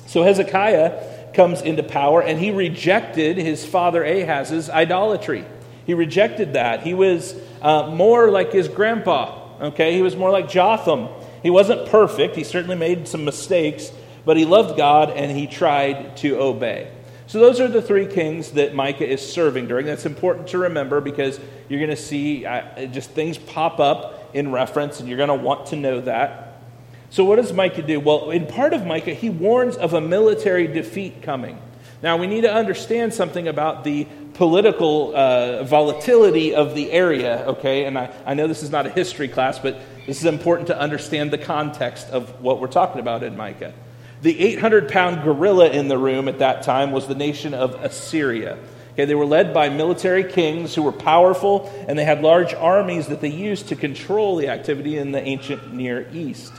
So 0.07 0.23
Hezekiah 0.23 1.33
comes 1.35 1.61
into 1.63 1.83
power, 1.83 2.23
and 2.23 2.39
he 2.39 2.51
rejected 2.51 3.37
his 3.37 3.65
father 3.65 4.05
Ahaz's 4.05 4.71
idolatry. 4.71 5.45
He 5.87 5.95
rejected 5.95 6.55
that. 6.55 6.83
He 6.83 6.95
was 6.95 7.35
uh, 7.61 7.91
more 7.91 8.31
like 8.31 8.53
his 8.53 8.69
grandpa, 8.69 9.67
okay? 9.69 9.95
He 9.95 10.03
was 10.03 10.17
more 10.17 10.31
like 10.31 10.49
Jotham. 10.49 11.09
He 11.43 11.51
wasn't 11.51 11.89
perfect, 11.89 12.37
he 12.37 12.45
certainly 12.45 12.77
made 12.77 13.07
some 13.07 13.25
mistakes, 13.25 13.93
but 14.25 14.37
he 14.37 14.45
loved 14.45 14.79
God 14.79 15.11
and 15.11 15.37
he 15.37 15.47
tried 15.47 16.17
to 16.19 16.41
obey. 16.41 16.91
So, 17.27 17.39
those 17.39 17.59
are 17.59 17.69
the 17.69 17.83
three 17.83 18.07
kings 18.07 18.53
that 18.53 18.75
Micah 18.75 19.09
is 19.09 19.21
serving 19.21 19.67
during. 19.67 19.87
That's 19.87 20.05
important 20.05 20.49
to 20.49 20.59
remember 20.59 21.01
because 21.01 21.41
you're 21.69 21.81
going 21.81 21.91
to 21.91 21.97
see 21.97 22.45
uh, 22.45 22.87
just 22.87 23.11
things 23.11 23.39
pop 23.39 23.81
up 23.81 24.31
in 24.35 24.53
reference, 24.53 25.01
and 25.01 25.09
you're 25.09 25.17
going 25.17 25.31
to 25.31 25.35
want 25.35 25.67
to 25.67 25.77
know 25.77 26.03
that. 26.03 26.61
So, 27.09 27.25
what 27.25 27.37
does 27.37 27.53
Micah 27.53 27.83
do? 27.83 27.99
Well, 27.99 28.31
in 28.31 28.47
part 28.47 28.75
of 28.75 28.85
Micah, 28.85 29.15
he 29.15 29.31
warns 29.31 29.77
of 29.77 29.95
a 29.95 30.01
military 30.01 30.67
defeat 30.67 31.23
coming. 31.23 31.59
Now, 32.03 32.19
we 32.19 32.27
need 32.27 32.43
to 32.43 32.53
understand 32.53 33.15
something 33.15 33.49
about 33.49 33.85
the 33.85 34.07
political 34.35 35.15
uh, 35.15 35.63
volatility 35.65 36.55
of 36.55 36.75
the 36.75 36.91
area, 36.93 37.45
okay? 37.47 37.85
And 37.85 37.97
I, 37.97 38.13
I 38.27 38.35
know 38.35 38.47
this 38.47 38.63
is 38.63 38.71
not 38.71 38.87
a 38.87 38.91
history 38.91 39.29
class, 39.29 39.59
but 39.59 39.79
this 40.07 40.19
is 40.19 40.25
important 40.25 40.67
to 40.69 40.79
understand 40.79 41.31
the 41.31 41.39
context 41.39 42.11
of 42.11 42.41
what 42.43 42.61
we're 42.61 42.67
talking 42.67 43.01
about 43.01 43.23
in 43.23 43.37
Micah. 43.37 43.73
The 44.23 44.39
800 44.39 44.89
pound 44.89 45.23
gorilla 45.23 45.71
in 45.71 45.89
the 45.89 45.99
room 45.99 46.29
at 46.29 46.41
that 46.41 46.63
time 46.63 46.93
was 46.93 47.07
the 47.07 47.15
nation 47.15 47.55
of 47.55 47.75
Assyria. 47.75 48.59
Okay, 48.93 49.07
they 49.07 49.15
were 49.15 49.27
led 49.27 49.53
by 49.53 49.69
military 49.71 50.25
kings 50.25 50.75
who 50.75 50.83
were 50.83 50.93
powerful 50.93 51.73
and 51.89 51.99
they 51.99 52.05
had 52.05 52.23
large 52.23 52.55
armies 52.55 53.09
that 53.09 53.21
they 53.21 53.29
used 53.29 53.69
to 53.69 53.77
control 53.77 54.37
the 54.37 54.49
activity 54.49 54.99
in 54.99 55.13
the 55.13 55.21
ancient 55.21 55.75
Near 55.75 56.09
East. 56.13 56.53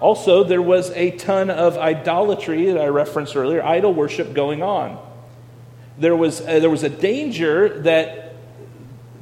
Also, 0.00 0.44
there 0.44 0.62
was 0.62 0.90
a 0.90 1.10
ton 1.12 1.50
of 1.50 1.76
idolatry 1.76 2.66
that 2.66 2.80
I 2.80 2.86
referenced 2.86 3.34
earlier, 3.34 3.62
idol 3.64 3.92
worship 3.92 4.32
going 4.32 4.62
on. 4.62 5.07
There 5.98 6.16
was, 6.16 6.40
uh, 6.40 6.60
there 6.60 6.70
was 6.70 6.84
a 6.84 6.88
danger 6.88 7.80
that 7.80 8.34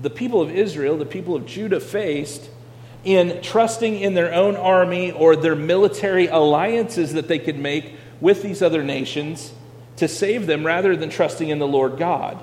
the 0.01 0.11
people 0.11 0.43
of 0.43 0.51
Israel, 0.51 0.97
the 0.97 1.07
people 1.07 1.35
of 1.35 1.47
Judah, 1.47 1.81
faced 1.81 2.51
in 3.05 3.41
trusting 3.41 4.01
in 4.01 4.15
their 4.15 4.35
own 4.35 4.57
army 4.57 5.13
or 5.13 5.37
their 5.37 5.55
military 5.55 6.27
alliances 6.27 7.15
that 7.15 7.29
they 7.29 7.39
could 7.39 7.59
make 7.59 7.93
with 8.21 8.43
these 8.43 8.63
other 8.63 8.83
nations 8.83 9.53
to 9.97 10.09
save 10.09 10.47
them 10.47 10.67
rather 10.67 10.97
than 10.97 11.09
trusting 11.09 11.49
in 11.49 11.59
the 11.59 11.67
Lord 11.67 11.99
God. 11.99 12.43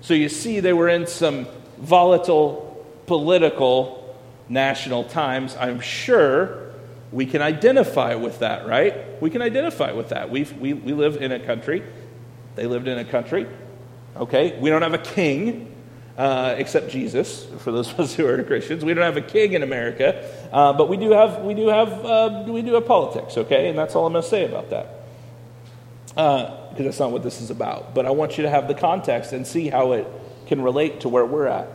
So 0.00 0.14
you 0.14 0.28
see, 0.28 0.60
they 0.60 0.72
were 0.72 0.88
in 0.88 1.06
some 1.06 1.46
volatile 1.78 2.86
political 3.06 4.16
national 4.48 5.04
times. 5.04 5.56
I'm 5.58 5.80
sure 5.80 6.70
we 7.12 7.26
can 7.26 7.42
identify 7.42 8.14
with 8.14 8.38
that, 8.40 8.66
right? 8.66 9.20
We 9.20 9.30
can 9.30 9.42
identify 9.42 9.92
with 9.92 10.10
that. 10.10 10.30
we 10.30 10.44
we, 10.60 10.74
we 10.74 10.92
live 10.92 11.16
in 11.16 11.32
a 11.32 11.40
country, 11.40 11.82
they 12.60 12.66
lived 12.66 12.88
in 12.88 12.98
a 12.98 13.06
country. 13.06 13.46
Okay, 14.14 14.58
we 14.60 14.68
don't 14.68 14.82
have 14.82 14.92
a 14.92 14.98
king 14.98 15.74
uh, 16.18 16.56
except 16.58 16.90
Jesus. 16.90 17.46
For 17.60 17.72
those 17.72 17.90
of 17.90 17.98
us 17.98 18.14
who 18.14 18.26
are 18.26 18.42
Christians, 18.42 18.84
we 18.84 18.92
don't 18.92 19.02
have 19.02 19.16
a 19.16 19.26
king 19.26 19.54
in 19.54 19.62
America, 19.62 20.30
uh, 20.52 20.74
but 20.74 20.90
we 20.90 20.98
do 20.98 21.10
have 21.12 21.42
we 21.42 21.54
do 21.54 21.68
have 21.68 22.04
uh, 22.04 22.44
we 22.46 22.60
do 22.60 22.74
have 22.74 22.84
politics. 22.84 23.38
Okay, 23.38 23.70
and 23.70 23.78
that's 23.78 23.94
all 23.94 24.04
I'm 24.04 24.12
going 24.12 24.22
to 24.22 24.28
say 24.28 24.44
about 24.44 24.68
that 24.68 25.06
because 26.10 26.80
uh, 26.80 26.82
that's 26.82 27.00
not 27.00 27.12
what 27.12 27.22
this 27.22 27.40
is 27.40 27.48
about. 27.48 27.94
But 27.94 28.04
I 28.04 28.10
want 28.10 28.36
you 28.36 28.42
to 28.42 28.50
have 28.50 28.68
the 28.68 28.74
context 28.74 29.32
and 29.32 29.46
see 29.46 29.68
how 29.70 29.92
it 29.92 30.06
can 30.46 30.60
relate 30.60 31.00
to 31.00 31.08
where 31.08 31.24
we're 31.24 31.46
at. 31.46 31.66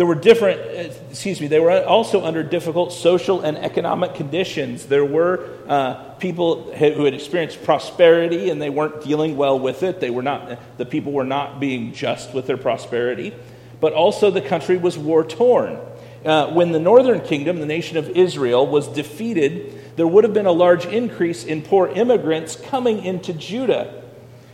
There 0.00 0.06
were 0.06 0.14
different, 0.14 0.62
excuse 1.10 1.42
me, 1.42 1.46
they 1.46 1.60
were 1.60 1.84
also 1.84 2.24
under 2.24 2.42
difficult 2.42 2.90
social 2.90 3.42
and 3.42 3.58
economic 3.58 4.14
conditions. 4.14 4.86
There 4.86 5.04
were 5.04 5.46
uh, 5.68 6.14
people 6.14 6.72
who 6.72 7.04
had 7.04 7.12
experienced 7.12 7.62
prosperity 7.64 8.48
and 8.48 8.62
they 8.62 8.70
weren't 8.70 9.04
dealing 9.04 9.36
well 9.36 9.58
with 9.58 9.82
it. 9.82 10.00
They 10.00 10.08
were 10.08 10.22
not, 10.22 10.78
the 10.78 10.86
people 10.86 11.12
were 11.12 11.26
not 11.26 11.60
being 11.60 11.92
just 11.92 12.32
with 12.32 12.46
their 12.46 12.56
prosperity. 12.56 13.34
But 13.78 13.92
also 13.92 14.30
the 14.30 14.40
country 14.40 14.78
was 14.78 14.96
war 14.96 15.22
torn. 15.22 15.78
Uh, 16.24 16.50
when 16.50 16.72
the 16.72 16.80
northern 16.80 17.20
kingdom, 17.20 17.60
the 17.60 17.66
nation 17.66 17.98
of 17.98 18.08
Israel, 18.08 18.66
was 18.66 18.88
defeated 18.88 19.96
there 19.96 20.06
would 20.06 20.24
have 20.24 20.32
been 20.32 20.46
a 20.46 20.50
large 20.50 20.86
increase 20.86 21.44
in 21.44 21.60
poor 21.60 21.88
immigrants 21.88 22.56
coming 22.56 23.04
into 23.04 23.34
Judah. 23.34 24.02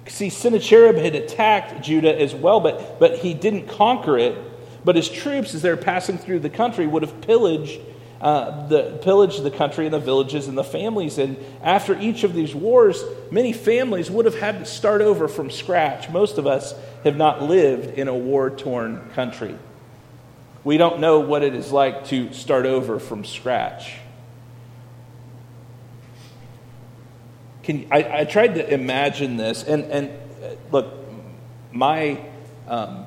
See, 0.08 0.28
Sennacherib 0.28 0.96
had 0.96 1.14
attacked 1.14 1.84
Judah 1.84 2.20
as 2.20 2.34
well, 2.34 2.58
but, 2.58 2.98
but 2.98 3.18
he 3.18 3.32
didn't 3.32 3.68
conquer 3.68 4.18
it. 4.18 4.36
But 4.86 4.94
his 4.94 5.08
troops, 5.08 5.52
as 5.52 5.62
they're 5.62 5.76
passing 5.76 6.16
through 6.16 6.38
the 6.38 6.48
country, 6.48 6.86
would 6.86 7.02
have 7.02 7.20
pillaged, 7.20 7.80
uh, 8.20 8.68
the, 8.68 9.00
pillaged 9.02 9.42
the 9.42 9.50
country 9.50 9.84
and 9.84 9.92
the 9.92 9.98
villages 9.98 10.46
and 10.46 10.56
the 10.56 10.62
families. 10.62 11.18
And 11.18 11.36
after 11.60 11.98
each 11.98 12.22
of 12.22 12.34
these 12.34 12.54
wars, 12.54 13.02
many 13.32 13.52
families 13.52 14.12
would 14.12 14.26
have 14.26 14.38
had 14.38 14.60
to 14.60 14.64
start 14.64 15.00
over 15.00 15.26
from 15.26 15.50
scratch. 15.50 16.08
Most 16.08 16.38
of 16.38 16.46
us 16.46 16.72
have 17.02 17.16
not 17.16 17.42
lived 17.42 17.98
in 17.98 18.06
a 18.06 18.14
war 18.14 18.48
torn 18.48 19.10
country. 19.10 19.58
We 20.62 20.76
don't 20.76 21.00
know 21.00 21.18
what 21.18 21.42
it 21.42 21.56
is 21.56 21.72
like 21.72 22.06
to 22.06 22.32
start 22.32 22.64
over 22.64 23.00
from 23.00 23.24
scratch. 23.24 23.96
Can, 27.64 27.88
I, 27.90 28.20
I 28.20 28.24
tried 28.24 28.54
to 28.54 28.72
imagine 28.72 29.36
this, 29.36 29.64
and, 29.64 29.82
and 29.86 30.10
uh, 30.44 30.54
look, 30.70 30.94
my, 31.72 32.20
um, 32.68 33.05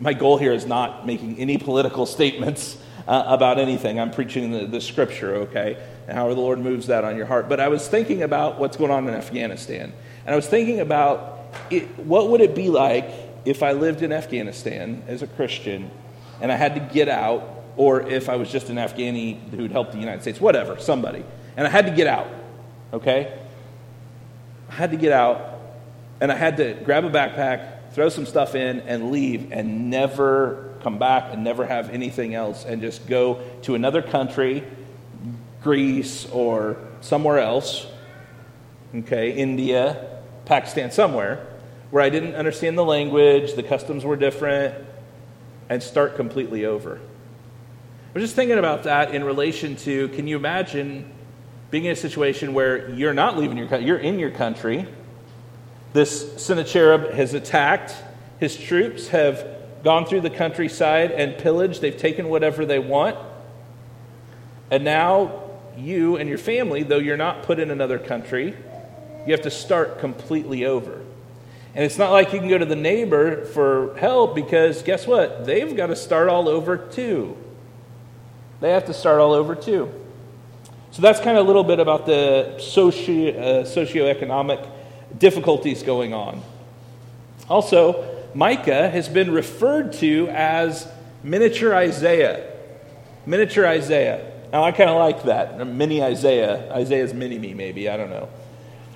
my 0.00 0.14
goal 0.14 0.38
here 0.38 0.52
is 0.52 0.66
not 0.66 1.06
making 1.06 1.38
any 1.38 1.58
political 1.58 2.06
statements 2.06 2.76
uh, 3.06 3.24
about 3.26 3.58
anything. 3.58 4.00
I'm 4.00 4.10
preaching 4.10 4.50
the, 4.50 4.66
the 4.66 4.80
scripture, 4.80 5.34
okay, 5.36 5.76
and 6.08 6.16
how 6.16 6.28
the 6.28 6.40
Lord 6.40 6.58
moves 6.58 6.86
that 6.86 7.04
on 7.04 7.16
your 7.16 7.26
heart. 7.26 7.48
But 7.48 7.60
I 7.60 7.68
was 7.68 7.86
thinking 7.86 8.22
about 8.22 8.58
what's 8.58 8.76
going 8.76 8.90
on 8.90 9.06
in 9.06 9.14
Afghanistan, 9.14 9.92
and 10.24 10.32
I 10.32 10.36
was 10.36 10.46
thinking 10.46 10.80
about 10.80 11.38
it, 11.70 11.98
what 11.98 12.30
would 12.30 12.40
it 12.40 12.54
be 12.54 12.68
like 12.68 13.10
if 13.44 13.62
I 13.62 13.72
lived 13.72 14.02
in 14.02 14.12
Afghanistan 14.12 15.02
as 15.06 15.22
a 15.22 15.26
Christian 15.26 15.90
and 16.40 16.50
I 16.50 16.56
had 16.56 16.74
to 16.74 16.80
get 16.80 17.08
out, 17.08 17.64
or 17.76 18.00
if 18.02 18.28
I 18.28 18.36
was 18.36 18.50
just 18.50 18.70
an 18.70 18.76
Afghani 18.76 19.50
who'd 19.50 19.72
helped 19.72 19.92
the 19.92 19.98
United 19.98 20.22
States, 20.22 20.40
whatever, 20.40 20.78
somebody, 20.78 21.24
and 21.56 21.66
I 21.66 21.70
had 21.70 21.86
to 21.86 21.92
get 21.92 22.06
out, 22.06 22.28
okay? 22.92 23.38
I 24.70 24.74
had 24.74 24.90
to 24.92 24.96
get 24.96 25.12
out 25.12 25.60
and 26.20 26.30
I 26.30 26.36
had 26.36 26.56
to 26.58 26.74
grab 26.74 27.04
a 27.04 27.10
backpack, 27.10 27.79
throw 27.92 28.08
some 28.08 28.26
stuff 28.26 28.54
in, 28.54 28.80
and 28.80 29.10
leave 29.10 29.52
and 29.52 29.90
never 29.90 30.74
come 30.82 30.98
back 30.98 31.32
and 31.32 31.44
never 31.44 31.66
have 31.66 31.90
anything 31.90 32.34
else 32.34 32.64
and 32.64 32.80
just 32.80 33.06
go 33.06 33.42
to 33.62 33.74
another 33.74 34.02
country, 34.02 34.64
Greece 35.62 36.26
or 36.30 36.76
somewhere 37.00 37.38
else, 37.38 37.86
okay, 38.94 39.32
India, 39.32 40.20
Pakistan, 40.44 40.90
somewhere, 40.90 41.46
where 41.90 42.02
I 42.02 42.08
didn't 42.08 42.34
understand 42.34 42.78
the 42.78 42.84
language, 42.84 43.54
the 43.54 43.62
customs 43.62 44.04
were 44.04 44.16
different, 44.16 44.74
and 45.68 45.82
start 45.82 46.16
completely 46.16 46.64
over. 46.64 46.96
I 46.96 48.12
was 48.14 48.24
just 48.24 48.34
thinking 48.34 48.58
about 48.58 48.84
that 48.84 49.14
in 49.14 49.22
relation 49.22 49.76
to 49.76 50.08
can 50.08 50.26
you 50.26 50.36
imagine 50.36 51.10
being 51.70 51.84
in 51.84 51.92
a 51.92 51.96
situation 51.96 52.54
where 52.54 52.90
you're 52.90 53.14
not 53.14 53.38
leaving 53.38 53.56
your 53.56 53.68
country, 53.68 53.86
you're 53.86 53.98
in 53.98 54.18
your 54.18 54.32
country. 54.32 54.86
This 55.92 56.42
Sennacherib 56.42 57.12
has 57.12 57.34
attacked. 57.34 57.94
His 58.38 58.56
troops 58.56 59.08
have 59.08 59.46
gone 59.82 60.06
through 60.06 60.20
the 60.20 60.30
countryside 60.30 61.10
and 61.10 61.36
pillaged. 61.36 61.80
They've 61.80 61.96
taken 61.96 62.28
whatever 62.28 62.64
they 62.64 62.78
want. 62.78 63.16
And 64.70 64.84
now 64.84 65.50
you 65.76 66.16
and 66.16 66.28
your 66.28 66.38
family, 66.38 66.82
though 66.82 66.98
you're 66.98 67.16
not 67.16 67.42
put 67.42 67.58
in 67.58 67.70
another 67.70 67.98
country, 67.98 68.56
you 69.26 69.32
have 69.32 69.42
to 69.42 69.50
start 69.50 69.98
completely 69.98 70.64
over. 70.64 71.02
And 71.74 71.84
it's 71.84 71.98
not 71.98 72.10
like 72.10 72.32
you 72.32 72.40
can 72.40 72.48
go 72.48 72.58
to 72.58 72.64
the 72.64 72.76
neighbor 72.76 73.44
for 73.44 73.96
help 73.96 74.34
because 74.34 74.82
guess 74.82 75.06
what? 75.06 75.44
They've 75.44 75.76
got 75.76 75.86
to 75.86 75.96
start 75.96 76.28
all 76.28 76.48
over 76.48 76.76
too. 76.76 77.36
They 78.60 78.70
have 78.70 78.86
to 78.86 78.94
start 78.94 79.20
all 79.20 79.32
over 79.32 79.54
too. 79.54 79.92
So 80.90 81.02
that's 81.02 81.20
kind 81.20 81.38
of 81.38 81.44
a 81.44 81.46
little 81.46 81.62
bit 81.62 81.78
about 81.78 82.06
the 82.06 82.58
socio, 82.58 83.30
uh, 83.30 83.64
socioeconomic 83.64 84.68
difficulties 85.20 85.84
going 85.84 86.12
on. 86.12 86.42
Also, 87.48 88.04
Micah 88.34 88.90
has 88.90 89.08
been 89.08 89.30
referred 89.30 89.92
to 89.94 90.28
as 90.30 90.88
miniature 91.22 91.74
Isaiah. 91.74 92.50
Miniature 93.26 93.66
Isaiah. 93.66 94.26
Now, 94.52 94.64
I 94.64 94.72
kind 94.72 94.90
of 94.90 94.96
like 94.96 95.24
that. 95.24 95.64
Mini 95.64 96.02
Isaiah. 96.02 96.72
Isaiah's 96.72 97.14
mini 97.14 97.38
me, 97.38 97.54
maybe. 97.54 97.88
I 97.88 97.96
don't 97.96 98.10
know. 98.10 98.28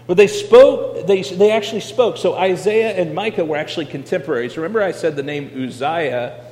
But 0.06 0.16
they 0.16 0.26
spoke, 0.26 1.06
they, 1.06 1.22
they 1.22 1.50
actually 1.52 1.80
spoke. 1.80 2.16
So 2.16 2.34
Isaiah 2.34 2.90
and 2.90 3.14
Micah 3.14 3.44
were 3.44 3.56
actually 3.56 3.86
contemporaries. 3.86 4.56
Remember, 4.56 4.82
I 4.82 4.92
said 4.92 5.16
the 5.16 5.22
name 5.22 5.50
Uzziah 5.54 6.44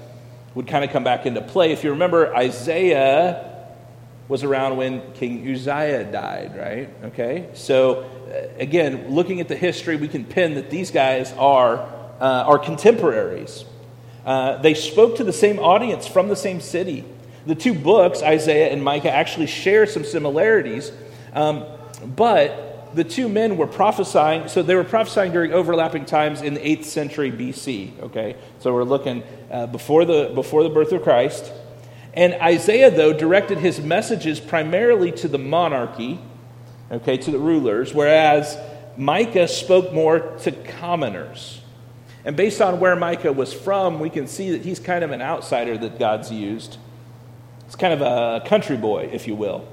would 0.55 0.67
kind 0.67 0.85
of 0.85 0.91
come 0.91 1.05
back 1.05 1.26
into 1.26 1.43
play. 1.43 1.73
If 1.73 1.85
you 1.85 1.91
remember, 1.91 2.35
Isaiah 2.35 3.52
was 4.33 4.43
around 4.45 4.79
when 4.79 5.12
King 5.12 5.47
Uzziah 5.47 6.11
died, 6.11 6.57
right? 6.57 6.89
Okay? 7.05 7.51
So, 7.53 8.01
uh, 8.01 8.49
again, 8.59 9.15
looking 9.15 9.43
at 9.43 9.49
the 9.49 9.55
history, 9.55 9.97
we 9.97 10.09
can 10.09 10.25
pin 10.25 10.55
that 10.55 10.71
these 10.71 10.91
guys 10.91 11.35
are, 11.35 11.81
uh, 12.19 12.45
are 12.47 12.59
contemporaries. 12.59 13.67
Uh, 14.25 14.57
they 14.57 14.73
spoke 14.73 15.17
to 15.17 15.25
the 15.25 15.35
same 15.35 15.59
audience 15.59 16.07
from 16.07 16.29
the 16.29 16.35
same 16.35 16.62
city. 16.62 17.05
The 17.45 17.55
two 17.55 17.75
books, 17.75 18.23
Isaiah 18.23 18.73
and 18.73 18.83
Micah, 18.83 19.12
actually 19.12 19.49
share 19.49 19.85
some 19.85 20.03
similarities, 20.03 20.91
um, 21.35 21.67
but 22.17 22.89
the 22.95 23.05
two 23.05 23.29
men 23.29 23.59
were 23.59 23.67
prophesying, 23.67 24.49
so 24.49 24.62
they 24.62 24.77
were 24.77 24.85
prophesying 24.85 25.33
during 25.33 25.53
overlapping 25.53 26.07
times 26.07 26.41
in 26.41 26.55
the 26.55 26.61
8th 26.61 26.85
century 26.85 27.31
BC, 27.31 28.01
okay? 28.05 28.37
So 28.61 28.73
we're 28.73 28.85
looking 28.85 29.25
uh, 29.51 29.67
before, 29.67 30.07
the, 30.07 30.33
before 30.35 30.62
the 30.62 30.71
birth 30.71 30.93
of 30.93 31.03
Christ. 31.03 31.53
And 32.14 32.35
Isaiah, 32.35 32.90
though, 32.90 33.12
directed 33.12 33.59
his 33.59 33.81
messages 33.81 34.38
primarily 34.38 35.12
to 35.12 35.28
the 35.28 35.38
monarchy, 35.38 36.21
okay, 36.90 37.16
to 37.16 37.31
the 37.31 37.38
rulers, 37.38 37.95
whereas 37.95 38.59
Micah 38.97 39.49
spoke 39.49 39.92
more 39.92 40.21
to 40.40 40.52
commoners. 40.52 41.61
And 42.25 42.37
based 42.37 42.61
on 42.61 42.78
where 42.78 42.95
Micah 42.95 43.33
was 43.33 43.52
from, 43.52 43.99
we 43.99 44.11
can 44.11 44.26
see 44.26 44.52
that 44.52 44.62
he's 44.62 44.78
kind 44.78 45.02
of 45.02 45.11
an 45.11 45.23
outsider 45.23 45.76
that 45.78 45.99
God's 45.99 46.31
used. 46.31 46.76
It's 47.66 47.76
kind 47.76 47.95
of 47.95 48.02
a 48.02 48.47
country 48.47 48.76
boy, 48.76 49.09
if 49.12 49.26
you 49.26 49.35
will, 49.35 49.66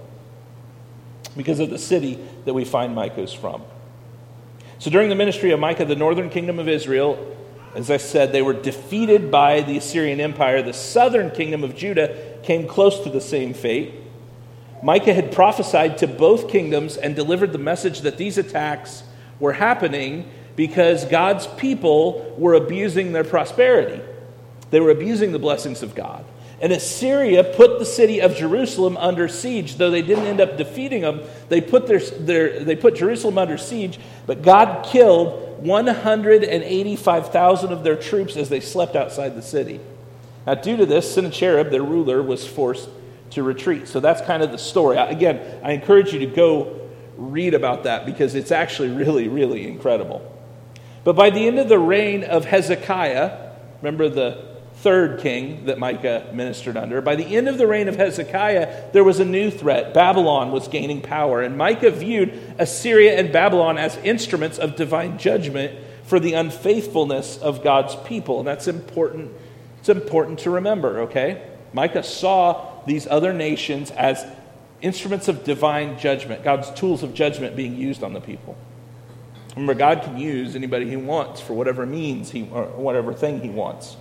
because 1.36 1.60
of 1.60 1.70
the 1.70 1.78
city 1.78 2.18
that 2.46 2.54
we 2.54 2.64
find 2.64 2.96
Micah's 2.96 3.34
from. 3.34 3.62
So 4.80 4.90
during 4.90 5.10
the 5.10 5.16
ministry 5.16 5.52
of 5.52 5.60
Micah, 5.60 5.84
the 5.84 5.96
northern 5.96 6.30
kingdom 6.30 6.58
of 6.58 6.70
Israel 6.70 7.36
as 7.76 7.92
I 7.92 7.98
said, 7.98 8.32
they 8.32 8.42
were 8.42 8.54
defeated 8.54 9.30
by 9.30 9.62
the 9.62 9.78
Assyrian 9.78 10.20
Empire. 10.20 10.62
The 10.62 10.74
southern 10.74 11.32
kingdom 11.32 11.64
of 11.64 11.76
Judah 11.76 12.38
came 12.44 12.68
close 12.68 13.00
to 13.02 13.10
the 13.10 13.22
same 13.22 13.54
fate. 13.54 13.94
Micah 14.82 15.14
had 15.14 15.32
prophesied 15.32 15.98
to 16.00 16.08
both 16.08 16.50
kingdoms 16.50 16.98
and 16.98 17.16
delivered 17.16 17.52
the 17.52 17.60
message 17.60 18.02
that 18.02 18.18
these 18.18 18.38
attacks 18.38 19.04
were 19.40 19.54
happening 19.54 20.30
because 20.56 21.06
God's 21.06 21.48
people 21.48 22.36
were 22.38 22.54
abusing 22.54 23.12
their 23.12 23.24
prosperity. 23.24 24.02
They 24.72 24.80
were 24.80 24.92
abusing 24.92 25.32
the 25.32 25.40
blessings 25.40 25.84
of 25.84 25.96
God. 25.96 26.26
And 26.62 26.74
Assyria 26.74 27.44
put 27.44 27.80
the 27.80 27.86
city 27.86 28.22
of 28.22 28.36
Jerusalem 28.36 28.98
under 28.98 29.30
siege. 29.30 29.76
Though 29.76 29.92
they 29.92 30.02
didn't 30.02 30.26
end 30.26 30.42
up 30.42 30.58
defeating 30.58 31.02
them, 31.02 31.22
they 31.48 31.62
put, 31.62 31.88
their, 31.88 32.00
their, 32.00 32.64
they 32.64 32.76
put 32.76 32.96
Jerusalem 32.96 33.38
under 33.38 33.58
siege, 33.58 34.00
but 34.26 34.42
God 34.42 34.86
killed 34.86 35.66
185,000 35.66 37.72
of 37.72 37.84
their 37.84 37.96
troops 37.96 38.36
as 38.36 38.50
they 38.50 38.60
slept 38.60 38.96
outside 38.96 39.36
the 39.36 39.42
city. 39.42 39.80
Now, 40.46 40.56
due 40.56 40.78
to 40.78 40.86
this, 40.86 41.14
Sennacherib, 41.14 41.70
their 41.70 41.84
ruler, 41.84 42.22
was 42.22 42.46
forced 42.46 42.90
to 43.32 43.44
retreat. 43.44 43.88
So 43.88 44.00
that's 44.00 44.22
kind 44.22 44.44
of 44.44 44.52
the 44.52 44.58
story. 44.58 44.98
Again, 44.98 45.62
I 45.64 45.74
encourage 45.74 46.14
you 46.14 46.20
to 46.20 46.26
go 46.26 46.80
read 47.18 47.54
about 47.54 47.84
that 47.84 48.06
because 48.06 48.36
it's 48.36 48.52
actually 48.52 48.90
really, 48.90 49.28
really 49.28 49.68
incredible. 49.68 50.26
But 51.04 51.16
by 51.16 51.30
the 51.30 51.48
end 51.48 51.60
of 51.60 51.70
the 51.70 51.80
reign 51.80 52.24
of 52.24 52.46
Hezekiah, 52.46 53.52
remember 53.82 54.10
the 54.10 54.49
third 54.82 55.20
king 55.20 55.66
that 55.66 55.78
Micah 55.78 56.30
ministered 56.34 56.78
under. 56.78 57.02
By 57.02 57.16
the 57.16 57.36
end 57.36 57.50
of 57.50 57.58
the 57.58 57.68
reign 57.68 57.90
of 57.90 57.98
Hezekiah, 57.98 58.92
there 58.94 59.04
was 59.04 59.20
a 59.20 59.26
new 59.26 59.52
threat. 59.52 59.94
Babylon 59.94 60.52
was 60.52 60.70
gaining 60.70 61.02
power, 61.02 61.42
and 61.42 61.58
Micah 61.58 61.92
viewed 61.92 62.56
Assyria 62.58 63.20
and 63.20 63.32
Babylon 63.34 63.78
as 63.78 63.98
instruments 63.98 64.58
of 64.58 64.78
divine 64.78 65.18
judgment 65.18 65.78
for 66.04 66.20
the 66.20 66.34
unfaithfulness 66.34 67.38
of 67.38 67.62
God's 67.62 67.96
people. 68.08 68.40
And 68.40 68.48
that's 68.48 68.68
important. 68.68 69.32
It's 69.80 69.90
important 69.90 70.40
to 70.40 70.50
remember, 70.50 71.02
okay? 71.02 71.46
Micah 71.74 72.04
saw 72.04 72.84
these 72.86 73.06
other 73.06 73.34
nations 73.34 73.92
as 73.92 74.26
instruments 74.82 75.28
of 75.28 75.44
divine 75.44 76.00
judgment, 76.00 76.44
God's 76.44 76.72
tools 76.72 77.04
of 77.04 77.14
judgment 77.14 77.56
being 77.56 77.76
used 77.76 78.02
on 78.02 78.14
the 78.14 78.22
people. 78.22 78.58
Remember, 79.56 79.74
God 79.74 80.04
can 80.04 80.18
use 80.18 80.56
anybody 80.56 80.90
he 80.90 80.96
wants 80.96 81.42
for 81.42 81.54
whatever 81.54 81.86
means 81.86 82.32
he, 82.32 82.48
or 82.50 82.64
whatever 82.64 83.14
thing 83.14 83.42
he 83.42 83.50
wants. 83.50 83.98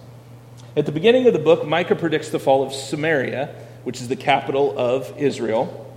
At 0.78 0.86
the 0.86 0.92
beginning 0.92 1.26
of 1.26 1.32
the 1.32 1.40
book, 1.40 1.66
Micah 1.66 1.96
predicts 1.96 2.28
the 2.28 2.38
fall 2.38 2.62
of 2.62 2.72
Samaria, 2.72 3.52
which 3.82 4.00
is 4.00 4.06
the 4.06 4.14
capital 4.14 4.78
of 4.78 5.12
Israel. 5.18 5.92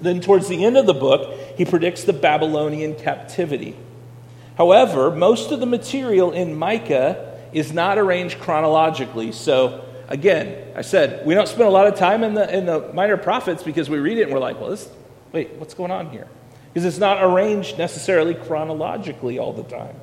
Then, 0.00 0.20
towards 0.20 0.48
the 0.48 0.64
end 0.64 0.76
of 0.76 0.84
the 0.84 0.94
book, 0.94 1.38
he 1.56 1.64
predicts 1.64 2.02
the 2.02 2.12
Babylonian 2.12 2.96
captivity. 2.96 3.76
However, 4.58 5.12
most 5.12 5.52
of 5.52 5.60
the 5.60 5.66
material 5.66 6.32
in 6.32 6.56
Micah 6.56 7.38
is 7.52 7.72
not 7.72 7.98
arranged 7.98 8.40
chronologically. 8.40 9.30
So, 9.30 9.84
again, 10.08 10.72
I 10.74 10.82
said 10.82 11.24
we 11.24 11.34
don't 11.34 11.46
spend 11.46 11.68
a 11.68 11.70
lot 11.70 11.86
of 11.86 11.94
time 11.94 12.24
in 12.24 12.34
the, 12.34 12.52
in 12.52 12.66
the 12.66 12.92
minor 12.92 13.16
prophets 13.16 13.62
because 13.62 13.88
we 13.88 13.98
read 13.98 14.18
it 14.18 14.22
and 14.22 14.32
we're 14.32 14.40
like, 14.40 14.60
well, 14.60 14.70
this, 14.70 14.90
wait, 15.30 15.52
what's 15.52 15.74
going 15.74 15.92
on 15.92 16.10
here? 16.10 16.26
Because 16.74 16.84
it's 16.84 16.98
not 16.98 17.22
arranged 17.22 17.78
necessarily 17.78 18.34
chronologically 18.34 19.38
all 19.38 19.52
the 19.52 19.62
time. 19.62 19.94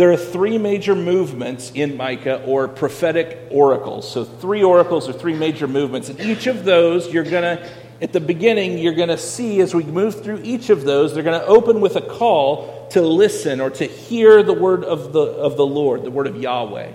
There 0.00 0.10
are 0.10 0.16
three 0.16 0.56
major 0.56 0.94
movements 0.94 1.72
in 1.74 1.98
Micah 1.98 2.42
or 2.44 2.68
prophetic 2.68 3.48
oracles. 3.50 4.10
So, 4.10 4.24
three 4.24 4.62
oracles 4.62 5.06
or 5.06 5.12
three 5.12 5.34
major 5.34 5.68
movements. 5.68 6.08
And 6.08 6.18
each 6.20 6.46
of 6.46 6.64
those, 6.64 7.12
you're 7.12 7.22
going 7.22 7.58
to, 7.58 7.70
at 8.00 8.14
the 8.14 8.20
beginning, 8.20 8.78
you're 8.78 8.94
going 8.94 9.10
to 9.10 9.18
see 9.18 9.60
as 9.60 9.74
we 9.74 9.84
move 9.84 10.24
through 10.24 10.40
each 10.42 10.70
of 10.70 10.84
those, 10.84 11.12
they're 11.12 11.22
going 11.22 11.38
to 11.38 11.46
open 11.46 11.82
with 11.82 11.96
a 11.96 12.00
call 12.00 12.88
to 12.92 13.02
listen 13.02 13.60
or 13.60 13.68
to 13.68 13.84
hear 13.84 14.42
the 14.42 14.54
word 14.54 14.84
of 14.84 15.12
the, 15.12 15.20
of 15.20 15.58
the 15.58 15.66
Lord, 15.66 16.02
the 16.02 16.10
word 16.10 16.26
of 16.26 16.40
Yahweh. 16.40 16.92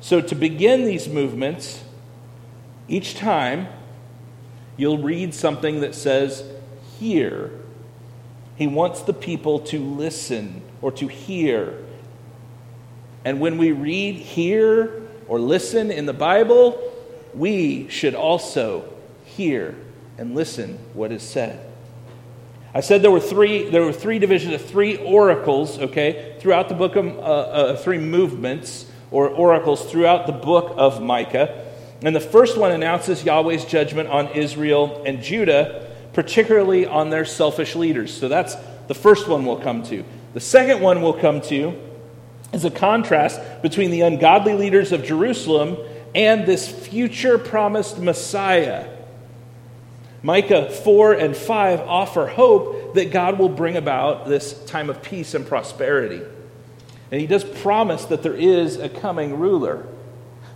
So, 0.00 0.20
to 0.20 0.34
begin 0.34 0.84
these 0.84 1.08
movements, 1.08 1.84
each 2.88 3.14
time 3.14 3.68
you'll 4.76 4.98
read 4.98 5.34
something 5.34 5.82
that 5.82 5.94
says, 5.94 6.42
Hear. 6.98 7.52
He 8.56 8.66
wants 8.66 9.02
the 9.02 9.14
people 9.14 9.60
to 9.60 9.78
listen 9.78 10.62
or 10.80 10.90
to 10.90 11.06
hear 11.06 11.78
and 13.24 13.40
when 13.40 13.58
we 13.58 13.72
read, 13.72 14.16
hear, 14.16 15.02
or 15.28 15.38
listen 15.38 15.90
in 15.90 16.06
the 16.06 16.12
Bible, 16.12 16.80
we 17.34 17.88
should 17.88 18.14
also 18.14 18.84
hear 19.24 19.74
and 20.18 20.34
listen 20.34 20.78
what 20.94 21.12
is 21.12 21.22
said. 21.22 21.68
I 22.74 22.80
said 22.80 23.02
there 23.02 23.10
were 23.10 23.20
three, 23.20 23.68
there 23.68 23.82
were 23.82 23.92
three 23.92 24.18
divisions 24.18 24.54
of 24.54 24.64
three 24.64 24.96
oracles, 24.96 25.78
okay, 25.78 26.36
throughout 26.40 26.68
the 26.68 26.74
book 26.74 26.96
of, 26.96 27.06
uh, 27.06 27.20
uh, 27.20 27.76
three 27.76 27.98
movements 27.98 28.86
or 29.10 29.28
oracles 29.28 29.90
throughout 29.90 30.26
the 30.26 30.32
book 30.32 30.74
of 30.76 31.02
Micah. 31.02 31.66
And 32.02 32.16
the 32.16 32.20
first 32.20 32.56
one 32.56 32.72
announces 32.72 33.24
Yahweh's 33.24 33.64
judgment 33.64 34.08
on 34.08 34.28
Israel 34.28 35.02
and 35.06 35.22
Judah, 35.22 35.90
particularly 36.14 36.86
on 36.86 37.10
their 37.10 37.24
selfish 37.24 37.76
leaders. 37.76 38.12
So 38.12 38.28
that's 38.28 38.56
the 38.88 38.94
first 38.94 39.28
one 39.28 39.44
we'll 39.44 39.60
come 39.60 39.82
to. 39.84 40.02
The 40.32 40.40
second 40.40 40.80
one 40.80 41.02
we'll 41.02 41.12
come 41.12 41.40
to 41.42 41.78
is 42.52 42.64
a 42.64 42.70
contrast 42.70 43.40
between 43.62 43.90
the 43.90 44.02
ungodly 44.02 44.54
leaders 44.54 44.92
of 44.92 45.04
Jerusalem 45.04 45.76
and 46.14 46.46
this 46.46 46.68
future 46.68 47.38
promised 47.38 47.98
Messiah. 47.98 48.88
Micah 50.22 50.70
4 50.70 51.14
and 51.14 51.36
5 51.36 51.80
offer 51.80 52.26
hope 52.26 52.94
that 52.94 53.10
God 53.10 53.38
will 53.38 53.48
bring 53.48 53.76
about 53.76 54.26
this 54.26 54.52
time 54.66 54.88
of 54.90 55.02
peace 55.02 55.34
and 55.34 55.46
prosperity. 55.46 56.22
And 57.10 57.20
he 57.20 57.26
does 57.26 57.44
promise 57.44 58.04
that 58.06 58.22
there 58.22 58.34
is 58.34 58.76
a 58.76 58.88
coming 58.88 59.38
ruler, 59.38 59.86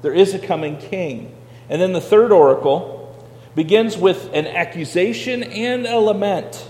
there 0.02 0.14
is 0.14 0.34
a 0.34 0.38
coming 0.38 0.78
king. 0.78 1.34
And 1.68 1.82
then 1.82 1.92
the 1.92 2.00
third 2.00 2.30
oracle 2.30 3.26
begins 3.56 3.96
with 3.96 4.32
an 4.32 4.46
accusation 4.46 5.42
and 5.42 5.86
a 5.86 5.98
lament. 5.98 6.68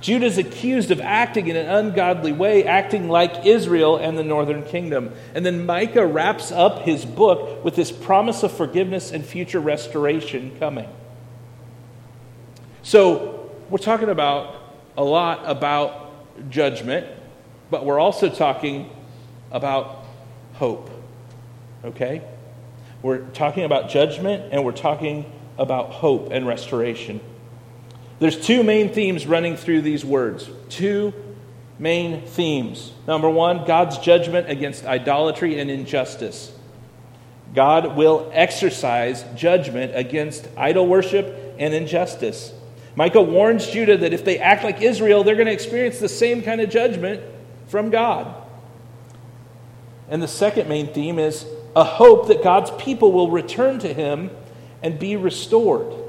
Judah 0.00 0.26
is 0.26 0.38
accused 0.38 0.90
of 0.90 1.00
acting 1.00 1.48
in 1.48 1.56
an 1.56 1.66
ungodly 1.66 2.32
way, 2.32 2.64
acting 2.64 3.08
like 3.08 3.44
Israel 3.44 3.98
and 3.98 4.16
the 4.16 4.24
northern 4.24 4.64
kingdom. 4.64 5.12
And 5.34 5.44
then 5.44 5.66
Micah 5.66 6.06
wraps 6.06 6.50
up 6.50 6.80
his 6.80 7.04
book 7.04 7.62
with 7.62 7.76
this 7.76 7.92
promise 7.92 8.42
of 8.42 8.50
forgiveness 8.52 9.12
and 9.12 9.24
future 9.24 9.60
restoration 9.60 10.56
coming. 10.58 10.88
So, 12.82 13.50
we're 13.68 13.78
talking 13.78 14.08
about 14.08 14.56
a 14.96 15.04
lot 15.04 15.42
about 15.44 16.50
judgment, 16.50 17.06
but 17.70 17.84
we're 17.84 18.00
also 18.00 18.30
talking 18.30 18.90
about 19.52 20.04
hope. 20.54 20.90
Okay? 21.84 22.22
We're 23.02 23.26
talking 23.28 23.64
about 23.64 23.90
judgment 23.90 24.52
and 24.52 24.64
we're 24.64 24.72
talking 24.72 25.30
about 25.58 25.90
hope 25.90 26.30
and 26.32 26.46
restoration. 26.46 27.20
There's 28.20 28.38
two 28.38 28.62
main 28.62 28.92
themes 28.92 29.26
running 29.26 29.56
through 29.56 29.80
these 29.80 30.04
words. 30.04 30.48
Two 30.68 31.12
main 31.78 32.22
themes. 32.22 32.92
Number 33.08 33.28
one, 33.28 33.64
God's 33.64 33.98
judgment 33.98 34.48
against 34.48 34.84
idolatry 34.84 35.58
and 35.58 35.70
injustice. 35.70 36.52
God 37.54 37.96
will 37.96 38.30
exercise 38.32 39.24
judgment 39.34 39.96
against 39.96 40.46
idol 40.56 40.86
worship 40.86 41.56
and 41.58 41.74
injustice. 41.74 42.52
Micah 42.94 43.22
warns 43.22 43.66
Judah 43.66 43.96
that 43.96 44.12
if 44.12 44.24
they 44.24 44.38
act 44.38 44.64
like 44.64 44.82
Israel, 44.82 45.24
they're 45.24 45.34
going 45.34 45.46
to 45.46 45.52
experience 45.52 45.98
the 45.98 46.08
same 46.08 46.42
kind 46.42 46.60
of 46.60 46.68
judgment 46.70 47.22
from 47.68 47.90
God. 47.90 48.34
And 50.08 50.22
the 50.22 50.28
second 50.28 50.68
main 50.68 50.92
theme 50.92 51.18
is 51.18 51.46
a 51.74 51.84
hope 51.84 52.28
that 52.28 52.42
God's 52.42 52.70
people 52.72 53.12
will 53.12 53.30
return 53.30 53.78
to 53.78 53.94
him 53.94 54.30
and 54.82 54.98
be 54.98 55.16
restored. 55.16 55.99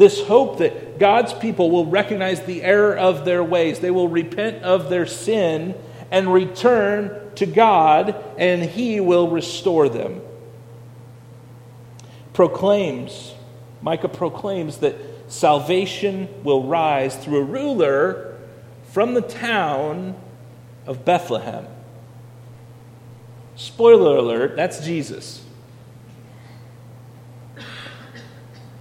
This 0.00 0.22
hope 0.22 0.60
that 0.60 0.98
God's 0.98 1.34
people 1.34 1.70
will 1.70 1.84
recognize 1.84 2.40
the 2.40 2.62
error 2.62 2.96
of 2.96 3.26
their 3.26 3.44
ways, 3.44 3.80
they 3.80 3.90
will 3.90 4.08
repent 4.08 4.62
of 4.62 4.88
their 4.88 5.04
sin 5.04 5.74
and 6.10 6.32
return 6.32 7.30
to 7.34 7.44
God, 7.44 8.16
and 8.38 8.62
He 8.62 8.98
will 8.98 9.28
restore 9.28 9.90
them. 9.90 10.22
Proclaims, 12.32 13.34
Micah 13.82 14.08
proclaims 14.08 14.78
that 14.78 14.96
salvation 15.28 16.30
will 16.44 16.66
rise 16.66 17.14
through 17.14 17.40
a 17.40 17.44
ruler 17.44 18.38
from 18.84 19.12
the 19.12 19.20
town 19.20 20.18
of 20.86 21.04
Bethlehem. 21.04 21.66
Spoiler 23.54 24.16
alert, 24.16 24.56
that's 24.56 24.82
Jesus. 24.82 25.44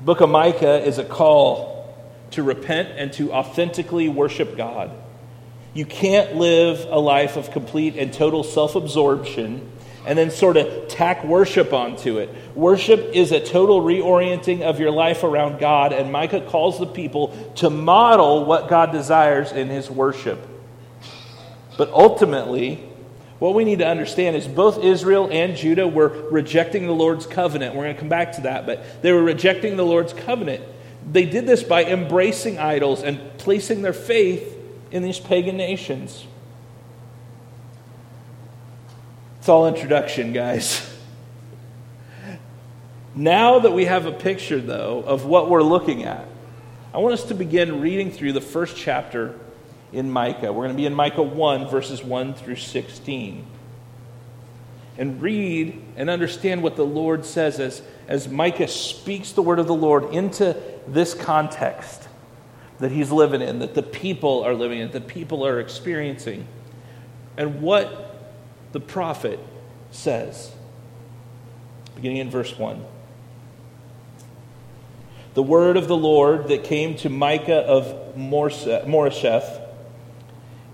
Book 0.01 0.21
of 0.21 0.29
Micah 0.29 0.85
is 0.85 0.97
a 0.97 1.03
call 1.03 1.93
to 2.31 2.43
repent 2.43 2.89
and 2.95 3.11
to 3.13 3.33
authentically 3.33 4.09
worship 4.09 4.55
God. 4.55 4.91
You 5.73 5.85
can't 5.85 6.35
live 6.35 6.87
a 6.89 6.99
life 6.99 7.37
of 7.37 7.51
complete 7.51 7.95
and 7.95 8.13
total 8.13 8.43
self 8.43 8.75
absorption 8.75 9.69
and 10.05 10.17
then 10.17 10.31
sort 10.31 10.57
of 10.57 10.87
tack 10.87 11.23
worship 11.23 11.73
onto 11.73 12.17
it. 12.17 12.29
Worship 12.55 13.11
is 13.13 13.31
a 13.31 13.39
total 13.39 13.81
reorienting 13.81 14.61
of 14.61 14.79
your 14.79 14.91
life 14.91 15.23
around 15.23 15.59
God, 15.59 15.93
and 15.93 16.11
Micah 16.11 16.41
calls 16.41 16.79
the 16.79 16.87
people 16.87 17.27
to 17.57 17.69
model 17.69 18.45
what 18.45 18.69
God 18.69 18.91
desires 18.91 19.51
in 19.51 19.67
his 19.67 19.89
worship. 19.89 20.47
But 21.77 21.91
ultimately, 21.91 22.88
what 23.39 23.55
we 23.55 23.63
need 23.63 23.79
to 23.79 23.87
understand 23.87 24.35
is 24.35 24.47
both 24.47 24.83
Israel 24.83 25.29
and 25.31 25.55
Judah 25.55 25.87
were 25.87 26.09
rejecting 26.29 26.85
the 26.85 26.93
Lord's 26.93 27.25
covenant. 27.25 27.73
We're 27.73 27.85
going 27.85 27.95
to 27.95 27.99
come 27.99 28.09
back 28.09 28.33
to 28.33 28.41
that, 28.41 28.65
but 28.65 29.01
they 29.01 29.13
were 29.13 29.23
rejecting 29.23 29.77
the 29.77 29.85
Lord's 29.85 30.11
covenant. 30.11 30.63
They 31.09 31.25
did 31.25 31.47
this 31.47 31.63
by 31.63 31.85
embracing 31.85 32.59
idols 32.59 33.01
and 33.01 33.37
placing 33.37 33.81
their 33.81 33.93
faith 33.93 34.57
in 34.91 35.03
these 35.03 35.19
pagan 35.19 35.55
nations. 35.55 36.25
It's 39.39 39.47
all 39.47 39.67
introduction, 39.67 40.33
guys. 40.33 40.85
Now 43.15 43.59
that 43.59 43.71
we 43.71 43.85
have 43.85 44.05
a 44.05 44.11
picture, 44.11 44.59
though, 44.59 45.01
of 45.05 45.25
what 45.25 45.49
we're 45.49 45.63
looking 45.63 46.03
at, 46.03 46.27
I 46.93 46.97
want 46.97 47.13
us 47.13 47.23
to 47.25 47.33
begin 47.33 47.79
reading 47.79 48.11
through 48.11 48.33
the 48.33 48.41
first 48.41 48.75
chapter 48.75 49.39
in 49.91 50.11
Micah. 50.11 50.51
We're 50.53 50.65
going 50.65 50.75
to 50.75 50.77
be 50.77 50.85
in 50.85 50.93
Micah 50.93 51.23
1, 51.23 51.69
verses 51.69 52.03
1 52.03 52.33
through 52.35 52.57
16. 52.57 53.45
And 54.97 55.21
read 55.21 55.81
and 55.95 56.09
understand 56.09 56.61
what 56.61 56.75
the 56.75 56.85
Lord 56.85 57.25
says 57.25 57.59
as, 57.59 57.81
as 58.07 58.27
Micah 58.27 58.67
speaks 58.67 59.31
the 59.31 59.41
word 59.41 59.59
of 59.59 59.67
the 59.67 59.75
Lord 59.75 60.13
into 60.13 60.61
this 60.87 61.13
context 61.13 62.07
that 62.79 62.91
he's 62.91 63.11
living 63.11 63.41
in, 63.41 63.59
that 63.59 63.75
the 63.75 63.83
people 63.83 64.43
are 64.43 64.53
living 64.53 64.79
in, 64.79 64.91
that 64.91 65.07
the 65.07 65.13
people 65.13 65.45
are 65.45 65.59
experiencing, 65.59 66.47
and 67.37 67.61
what 67.61 68.15
the 68.71 68.79
prophet 68.79 69.39
says. 69.91 70.51
Beginning 71.95 72.17
in 72.17 72.29
verse 72.29 72.57
1 72.57 72.85
the 75.35 75.43
word 75.43 75.77
of 75.77 75.87
the 75.87 75.95
Lord 75.95 76.47
that 76.47 76.63
came 76.63 76.95
to 76.97 77.09
Micah 77.09 77.59
of 77.59 78.15
Moresheth 78.17 79.58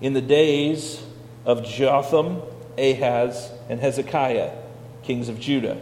in 0.00 0.12
the 0.12 0.20
days 0.20 1.02
of 1.44 1.64
Jotham, 1.64 2.42
Ahaz, 2.76 3.50
and 3.68 3.80
Hezekiah, 3.80 4.52
kings 5.02 5.28
of 5.28 5.40
Judah, 5.40 5.80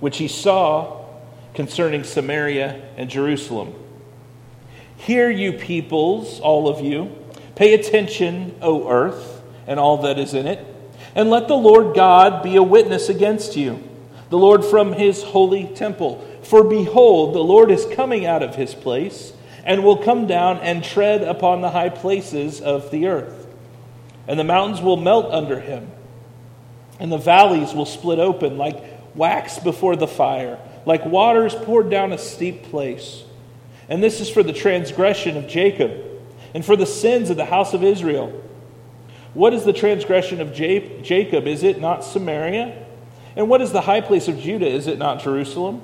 which 0.00 0.18
he 0.18 0.28
saw 0.28 1.04
concerning 1.54 2.04
Samaria 2.04 2.82
and 2.96 3.08
Jerusalem. 3.10 3.74
Hear, 4.96 5.30
you 5.30 5.52
peoples, 5.52 6.40
all 6.40 6.68
of 6.68 6.80
you, 6.84 7.16
pay 7.54 7.74
attention, 7.74 8.54
O 8.60 8.88
earth, 8.90 9.42
and 9.66 9.78
all 9.78 9.98
that 10.02 10.18
is 10.18 10.34
in 10.34 10.46
it, 10.46 10.64
and 11.14 11.30
let 11.30 11.48
the 11.48 11.56
Lord 11.56 11.94
God 11.94 12.42
be 12.42 12.56
a 12.56 12.62
witness 12.62 13.08
against 13.08 13.56
you, 13.56 13.82
the 14.30 14.38
Lord 14.38 14.64
from 14.64 14.92
his 14.92 15.22
holy 15.22 15.66
temple. 15.66 16.24
For 16.42 16.64
behold, 16.64 17.34
the 17.34 17.44
Lord 17.44 17.70
is 17.70 17.86
coming 17.92 18.24
out 18.26 18.42
of 18.42 18.54
his 18.54 18.74
place, 18.74 19.32
and 19.68 19.84
will 19.84 19.98
come 19.98 20.26
down 20.26 20.56
and 20.60 20.82
tread 20.82 21.22
upon 21.22 21.60
the 21.60 21.68
high 21.68 21.90
places 21.90 22.62
of 22.62 22.90
the 22.90 23.06
earth. 23.06 23.46
And 24.26 24.40
the 24.40 24.44
mountains 24.44 24.80
will 24.80 24.96
melt 24.96 25.30
under 25.30 25.60
him, 25.60 25.92
and 26.98 27.12
the 27.12 27.18
valleys 27.18 27.74
will 27.74 27.84
split 27.84 28.18
open 28.18 28.56
like 28.56 28.82
wax 29.14 29.58
before 29.58 29.94
the 29.94 30.08
fire, 30.08 30.58
like 30.86 31.04
waters 31.04 31.54
poured 31.54 31.90
down 31.90 32.14
a 32.14 32.18
steep 32.18 32.62
place. 32.64 33.24
And 33.90 34.02
this 34.02 34.20
is 34.20 34.30
for 34.30 34.42
the 34.42 34.54
transgression 34.54 35.36
of 35.36 35.46
Jacob, 35.46 35.92
and 36.54 36.64
for 36.64 36.74
the 36.74 36.86
sins 36.86 37.28
of 37.28 37.36
the 37.36 37.44
house 37.44 37.74
of 37.74 37.84
Israel. 37.84 38.42
What 39.34 39.52
is 39.52 39.64
the 39.64 39.74
transgression 39.74 40.40
of 40.40 40.54
Jacob? 40.54 41.46
Is 41.46 41.62
it 41.62 41.78
not 41.78 42.04
Samaria? 42.04 42.86
And 43.36 43.50
what 43.50 43.60
is 43.60 43.72
the 43.72 43.82
high 43.82 44.00
place 44.00 44.28
of 44.28 44.38
Judah? 44.38 44.66
Is 44.66 44.86
it 44.86 44.96
not 44.96 45.20
Jerusalem? 45.22 45.82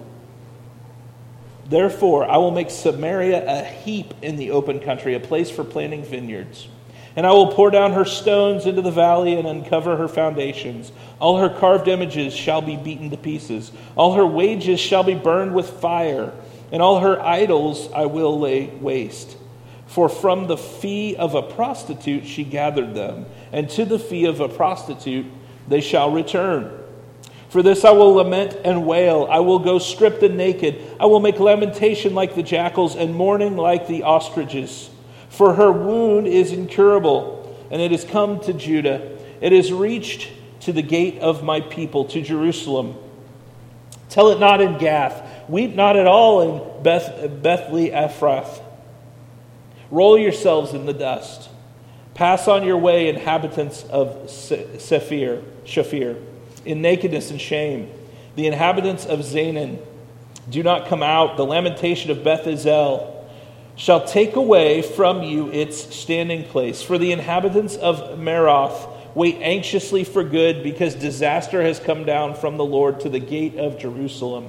Therefore, 1.67 2.29
I 2.29 2.37
will 2.37 2.51
make 2.51 2.71
Samaria 2.71 3.45
a 3.47 3.65
heap 3.65 4.15
in 4.23 4.37
the 4.37 4.51
open 4.51 4.81
country, 4.81 5.15
a 5.15 5.21
place 5.21 5.51
for 5.51 5.65
planting 5.65 6.05
vineyards. 6.05 6.69
And 7.17 7.27
I 7.27 7.33
will 7.33 7.53
pour 7.53 7.71
down 7.71 7.93
her 7.93 8.05
stones 8.05 8.67
into 8.67 8.83
the 8.83 8.91
valley 8.91 9.35
and 9.35 9.47
uncover 9.47 9.97
her 9.97 10.09
foundations. 10.09 10.93
All 11.21 11.39
her 11.39 11.49
carved 11.49 11.89
images 11.89 12.35
shall 12.35 12.61
be 12.61 12.77
beaten 12.77 13.11
to 13.11 13.17
pieces. 13.17 13.71
All 13.95 14.15
her 14.15 14.27
wages 14.27 14.81
shall 14.81 15.05
be 15.05 15.15
burned 15.15 15.55
with 15.55 15.71
fire, 15.71 16.33
and 16.73 16.83
all 16.83 17.01
her 17.01 17.21
idols 17.21 17.89
I 17.93 18.07
will 18.07 18.39
lay 18.39 18.67
waste. 18.67 19.37
For 19.87 20.09
from 20.09 20.49
the 20.49 20.57
fee 20.57 21.15
of 21.15 21.35
a 21.35 21.43
prostitute 21.43 22.27
she 22.27 22.43
gathered 22.43 22.95
them, 22.95 23.27
and 23.53 23.71
to 23.71 23.85
the 23.85 23.99
fee 23.99 24.25
of 24.25 24.41
a 24.41 24.49
prostitute 24.49 25.27
they 25.69 25.81
shall 25.81 26.11
return. 26.11 26.84
For 27.55 27.63
this 27.63 27.85
I 27.85 27.93
will 27.93 28.15
lament 28.15 28.57
and 28.65 28.85
wail. 28.85 29.29
I 29.31 29.39
will 29.39 29.61
go 29.61 29.79
stripped 29.79 30.25
and 30.25 30.37
naked. 30.37 30.75
I 30.99 31.07
will 31.07 31.21
make 31.21 31.39
lamentation 31.39 32.13
like 32.13 32.35
the 32.35 32.43
jackals 32.43 32.97
and 32.97 33.15
mourning 33.15 33.57
like 33.57 33.87
the 33.87 34.03
ostriches. 34.03 34.91
For 35.29 35.55
her 35.55 35.71
wound 35.71 36.27
is 36.27 36.51
incurable, 36.51 37.57
and 37.71 37.81
it 37.81 37.93
has 37.93 38.03
come 38.03 38.41
to 38.41 38.53
Judah. 38.53 39.17
It 39.41 39.53
has 39.53 39.73
reached 39.73 40.33
to 40.63 40.73
the 40.73 40.83
gate 40.83 41.21
of 41.21 41.45
my 41.45 41.61
people, 41.61 42.07
to 42.07 42.21
Jerusalem. 42.21 42.97
Tell 44.09 44.31
it 44.31 44.41
not 44.41 44.61
in 44.61 44.77
Gath. 44.79 45.49
Weep 45.49 45.77
not 45.77 45.97
at 45.97 46.09
all 46.09 46.41
in 46.41 46.83
Beth, 46.83 47.41
Bethlehem 47.41 48.09
Ephrath. 48.09 48.65
Roll 49.93 50.19
yourselves 50.19 50.75
in 50.75 50.87
the 50.87 50.93
dust. 50.93 51.51
Pass 52.15 52.49
on 52.49 52.65
your 52.65 52.79
way, 52.79 53.09
inhabitants 53.09 53.85
of 53.85 54.29
Sephir, 54.29 55.45
Shaphir 55.65 56.34
in 56.65 56.83
nakedness 56.83 57.31
and 57.31 57.41
shame. 57.41 57.91
The 58.37 58.47
inhabitants 58.47 59.07
of 59.07 59.21
Zaanan 59.21 59.79
do 60.51 60.63
not 60.63 60.89
come 60.89 61.03
out. 61.03 61.37
The 61.37 61.47
lamentation 61.47 62.11
of 62.11 62.25
Beth 62.25 62.45
Ezel 62.45 63.11
shall 63.77 64.05
take 64.07 64.37
away 64.37 64.83
from 64.83 65.23
you 65.23 65.51
its 65.51 65.95
standing 65.95 66.45
place. 66.45 66.83
For 66.83 66.99
the 66.99 67.13
inhabitants 67.13 67.77
of 67.77 68.19
Maroth 68.19 68.89
wait 69.15 69.39
anxiously 69.41 70.05
for 70.05 70.25
good, 70.25 70.63
because 70.63 70.95
disaster 70.95 71.63
has 71.63 71.79
come 71.79 72.05
down 72.05 72.35
from 72.35 72.57
the 72.57 72.65
Lord 72.65 73.01
to 73.01 73.09
the 73.09 73.21
gate 73.21 73.57
of 73.57 73.79
Jerusalem. 73.79 74.49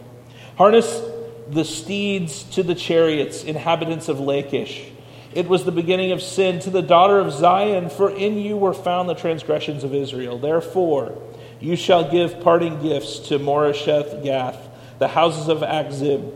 Harness 0.57 1.01
the 1.49 1.65
steeds 1.65 2.43
to 2.43 2.63
the 2.63 2.75
chariots, 2.75 3.43
inhabitants 3.43 4.09
of 4.09 4.19
Lachish. 4.19 4.89
It 5.33 5.47
was 5.47 5.65
the 5.65 5.71
beginning 5.71 6.11
of 6.11 6.21
sin 6.21 6.59
to 6.61 6.69
the 6.69 6.81
daughter 6.81 7.19
of 7.19 7.31
Zion, 7.31 7.89
for 7.89 8.09
in 8.09 8.37
you 8.37 8.57
were 8.57 8.73
found 8.73 9.09
the 9.09 9.15
transgressions 9.15 9.83
of 9.83 9.93
Israel. 9.93 10.39
Therefore, 10.39 11.21
you 11.59 11.75
shall 11.75 12.09
give 12.09 12.41
parting 12.41 12.81
gifts 12.81 13.19
to 13.29 13.39
Moresheth 13.39 14.23
Gath. 14.23 14.57
The 14.99 15.07
houses 15.07 15.47
of 15.47 15.59
Achzib 15.59 16.31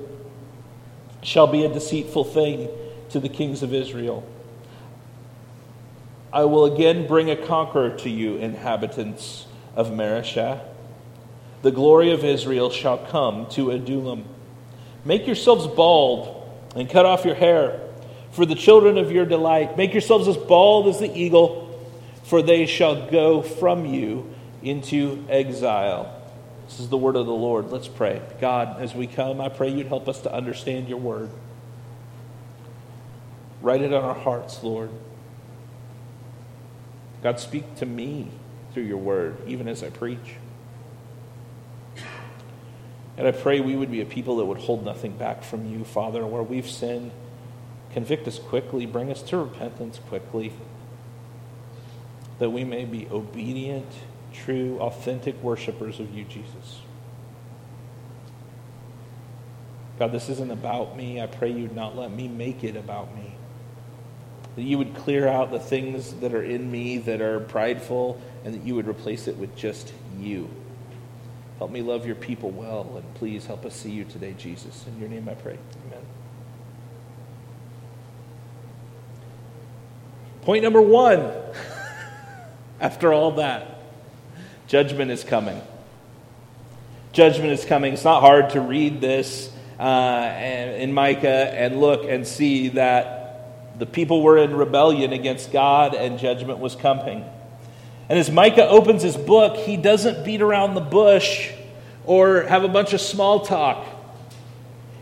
shall 1.21 1.47
be 1.47 1.65
a 1.65 1.73
deceitful 1.73 2.23
thing 2.23 2.69
to 3.09 3.19
the 3.19 3.29
kings 3.29 3.63
of 3.63 3.73
Israel. 3.73 4.27
I 6.31 6.45
will 6.45 6.65
again 6.65 7.07
bring 7.07 7.29
a 7.29 7.35
conqueror 7.35 7.89
to 7.97 8.09
you, 8.09 8.35
inhabitants 8.37 9.47
of 9.75 9.89
Mareshah. 9.89 10.61
The 11.61 11.71
glory 11.71 12.11
of 12.11 12.23
Israel 12.23 12.69
shall 12.69 12.97
come 12.97 13.47
to 13.51 13.71
Adullam. 13.71 14.25
Make 15.03 15.25
yourselves 15.25 15.67
bald 15.67 16.35
and 16.75 16.89
cut 16.89 17.05
off 17.05 17.25
your 17.25 17.35
hair 17.35 17.81
for 18.31 18.45
the 18.45 18.55
children 18.55 18.97
of 18.97 19.11
your 19.11 19.25
delight. 19.25 19.75
Make 19.75 19.93
yourselves 19.93 20.27
as 20.27 20.37
bald 20.37 20.87
as 20.87 20.99
the 20.99 21.13
eagle, 21.13 21.65
for 22.23 22.41
they 22.41 22.65
shall 22.65 23.09
go 23.09 23.41
from 23.41 23.85
you 23.85 24.33
into 24.61 25.25
exile. 25.29 26.15
This 26.67 26.79
is 26.79 26.89
the 26.89 26.97
word 26.97 27.15
of 27.15 27.25
the 27.25 27.33
Lord. 27.33 27.71
Let's 27.71 27.87
pray. 27.87 28.21
God, 28.39 28.79
as 28.81 28.93
we 28.93 29.07
come, 29.07 29.41
I 29.41 29.49
pray 29.49 29.69
you'd 29.69 29.87
help 29.87 30.07
us 30.07 30.21
to 30.21 30.33
understand 30.33 30.87
your 30.87 30.99
word. 30.99 31.29
Write 33.61 33.81
it 33.81 33.93
on 33.93 34.03
our 34.03 34.13
hearts, 34.13 34.63
Lord. 34.63 34.89
God, 37.21 37.39
speak 37.39 37.75
to 37.77 37.85
me 37.85 38.29
through 38.73 38.83
your 38.83 38.97
word, 38.97 39.37
even 39.47 39.67
as 39.67 39.83
I 39.83 39.89
preach. 39.89 40.35
And 43.17 43.27
I 43.27 43.31
pray 43.31 43.59
we 43.59 43.75
would 43.75 43.91
be 43.91 43.99
a 43.99 44.05
people 44.05 44.37
that 44.37 44.45
would 44.45 44.59
hold 44.59 44.85
nothing 44.85 45.11
back 45.17 45.43
from 45.43 45.69
you, 45.69 45.83
Father, 45.83 46.25
where 46.25 46.43
we've 46.43 46.69
sinned. 46.69 47.11
Convict 47.91 48.27
us 48.27 48.39
quickly, 48.39 48.85
bring 48.85 49.11
us 49.11 49.21
to 49.23 49.37
repentance 49.37 49.99
quickly, 50.07 50.53
that 52.37 52.51
we 52.51 52.63
may 52.63 52.85
be 52.85 53.07
obedient 53.11 53.91
true, 54.45 54.77
authentic 54.79 55.41
worshipers 55.41 55.99
of 55.99 56.13
you, 56.13 56.23
Jesus. 56.25 56.81
God, 59.97 60.11
this 60.13 60.29
isn't 60.29 60.51
about 60.51 60.95
me. 60.95 61.21
I 61.21 61.27
pray 61.27 61.51
you'd 61.51 61.75
not 61.75 61.95
let 61.95 62.11
me 62.11 62.27
make 62.27 62.63
it 62.63 62.77
about 62.77 63.13
me. 63.15 63.35
That 64.55 64.63
you 64.63 64.77
would 64.77 64.95
clear 64.95 65.27
out 65.27 65.51
the 65.51 65.59
things 65.59 66.13
that 66.15 66.33
are 66.33 66.43
in 66.43 66.71
me 66.71 66.97
that 66.99 67.21
are 67.21 67.41
prideful 67.41 68.19
and 68.45 68.53
that 68.53 68.63
you 68.63 68.75
would 68.75 68.87
replace 68.87 69.27
it 69.27 69.37
with 69.37 69.55
just 69.57 69.93
you. 70.17 70.49
Help 71.57 71.71
me 71.71 71.81
love 71.81 72.05
your 72.05 72.15
people 72.15 72.51
well, 72.51 72.89
and 72.95 73.13
please 73.15 73.45
help 73.45 73.65
us 73.65 73.75
see 73.75 73.91
you 73.91 74.05
today, 74.05 74.33
Jesus. 74.37 74.85
In 74.87 74.97
your 74.97 75.09
name 75.09 75.27
I 75.27 75.33
pray. 75.33 75.57
Amen. 75.87 76.01
Point 80.43 80.63
number 80.63 80.81
one, 80.81 81.29
after 82.79 83.11
all 83.11 83.31
that. 83.33 83.78
Judgment 84.69 85.09
is 85.09 85.23
coming. 85.23 85.59
Judgment 87.11 87.49
is 87.49 87.65
coming. 87.65 87.91
It's 87.91 88.03
not 88.03 88.21
hard 88.21 88.51
to 88.51 88.61
read 88.61 89.01
this 89.01 89.51
uh, 89.79 90.31
in 90.77 90.93
Micah 90.93 91.27
and 91.27 91.81
look 91.81 92.03
and 92.07 92.27
see 92.27 92.69
that 92.69 93.79
the 93.79 93.87
people 93.87 94.21
were 94.21 94.37
in 94.37 94.55
rebellion 94.55 95.11
against 95.11 95.51
God 95.51 95.95
and 95.95 96.19
judgment 96.19 96.59
was 96.59 96.75
coming. 96.75 97.25
And 98.09 98.19
as 98.19 98.29
Micah 98.29 98.67
opens 98.67 99.01
his 99.01 99.17
book, 99.17 99.57
he 99.57 99.75
doesn't 99.75 100.23
beat 100.23 100.43
around 100.43 100.75
the 100.75 100.81
bush 100.81 101.51
or 102.05 102.43
have 102.43 102.63
a 102.63 102.67
bunch 102.67 102.93
of 102.93 103.01
small 103.01 103.39
talk. 103.39 103.87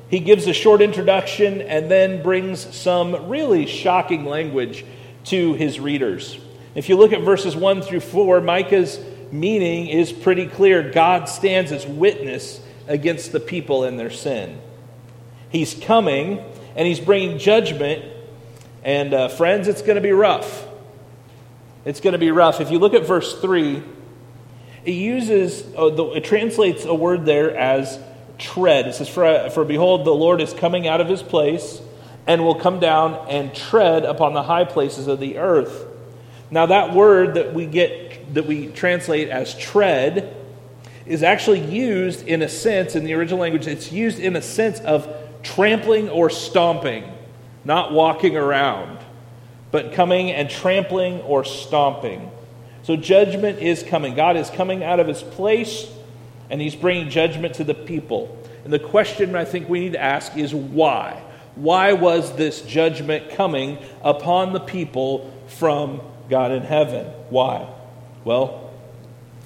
He 0.10 0.22
gives 0.22 0.48
a 0.48 0.54
short 0.54 0.82
introduction 0.82 1.62
and 1.62 1.92
then 1.92 2.24
brings 2.24 2.74
some 2.74 3.28
really 3.28 3.66
shocking 3.66 4.24
language 4.24 4.86
to 5.26 5.56
his 5.56 5.78
readers. 5.78 6.40
If 6.74 6.88
you 6.88 6.96
look 6.96 7.12
at 7.12 7.20
verses 7.20 7.54
1 7.54 7.82
through 7.82 8.00
4, 8.00 8.40
Micah's 8.40 8.98
meaning 9.32 9.88
is 9.88 10.12
pretty 10.12 10.48
clear. 10.48 10.92
God 10.92 11.30
stands 11.30 11.72
as 11.72 11.86
witness 11.86 12.62
against 12.88 13.32
the 13.32 13.40
people 13.40 13.84
and 13.84 14.00
their 14.00 14.10
sin. 14.10 14.60
He's 15.50 15.74
coming 15.74 16.44
and 16.76 16.88
he's 16.88 17.00
bringing 17.00 17.38
judgment. 17.38 18.06
And 18.84 19.14
uh, 19.14 19.28
friends, 19.28 19.68
it's 19.68 19.82
going 19.82 19.96
to 19.96 20.02
be 20.02 20.12
rough. 20.12 20.66
It's 21.86 22.00
going 22.00 22.14
to 22.14 22.20
be 22.20 22.32
rough. 22.32 22.62
If 22.62 22.72
you 22.72 22.80
look 22.80 22.94
at 22.94 23.06
verse 23.06 23.40
3, 23.40 23.84
it 24.86 24.92
uses, 24.92 25.64
uh, 25.78 26.12
it 26.12 26.24
translates 26.24 26.86
a 26.86 26.94
word 26.94 27.26
there 27.26 27.56
as 27.56 28.00
tread. 28.38 28.88
It 28.88 28.96
says, 28.96 29.10
for, 29.10 29.50
for 29.50 29.66
behold, 29.66 30.06
the 30.06 30.12
Lord 30.12 30.42
is 30.42 30.54
coming 30.54 30.88
out 30.88 31.02
of 31.02 31.08
his 31.08 31.24
place 31.24 31.82
and 32.26 32.44
will 32.44 32.56
come 32.56 32.80
down 32.80 33.28
and 33.30 33.54
tread 33.56 34.04
upon 34.04 34.34
the 34.34 34.44
high 34.44 34.66
places 34.66 35.08
of 35.08 35.20
the 35.20 35.38
earth. 35.38 35.88
Now, 36.52 36.68
that 36.68 36.94
word 36.94 37.36
that 37.36 37.54
we 37.54 37.66
get, 37.66 38.07
that 38.34 38.46
we 38.46 38.68
translate 38.68 39.30
as 39.30 39.58
tread, 39.58 40.36
is 41.06 41.24
actually 41.24 41.62
used 41.62 42.28
in 42.28 42.42
a 42.42 42.50
sense, 42.50 42.96
in 42.96 43.06
the 43.06 43.14
original 43.14 43.40
language, 43.40 43.68
it's 43.68 43.92
used 43.92 44.20
in 44.20 44.36
a 44.36 44.42
sense 44.42 44.80
of 44.82 45.08
trampling 45.42 46.10
or 46.10 46.30
stomping, 46.30 47.06
not 47.64 47.92
walking 47.94 48.36
around, 48.36 49.00
but 49.72 49.94
coming 49.94 50.32
and 50.32 50.50
trampling 50.50 51.22
or 51.22 51.44
stomping. 51.44 52.30
So 52.84 52.96
judgment 52.96 53.60
is 53.60 53.84
coming. 53.84 54.16
God 54.16 54.38
is 54.38 54.50
coming 54.50 54.84
out 54.84 55.00
of 55.00 55.08
his 55.08 55.24
place 55.24 55.88
and 56.50 56.62
he's 56.62 56.76
bringing 56.76 57.10
judgment 57.10 57.56
to 57.56 57.64
the 57.64 57.74
people. 57.74 58.34
And 58.64 58.72
the 58.72 58.80
question 58.80 59.36
I 59.36 59.46
think 59.46 59.70
we 59.70 59.80
need 59.80 59.94
to 59.94 60.02
ask 60.02 60.36
is 60.38 60.54
why? 60.54 61.22
Why 61.56 61.94
was 61.94 62.36
this 62.36 62.62
judgment 62.62 63.32
coming 63.32 63.80
upon 64.04 64.54
the 64.54 64.60
people 64.60 65.34
from 65.48 66.02
God 66.30 66.52
in 66.52 66.64
heaven? 66.64 67.08
Why? 67.30 67.68
Well, 68.28 68.72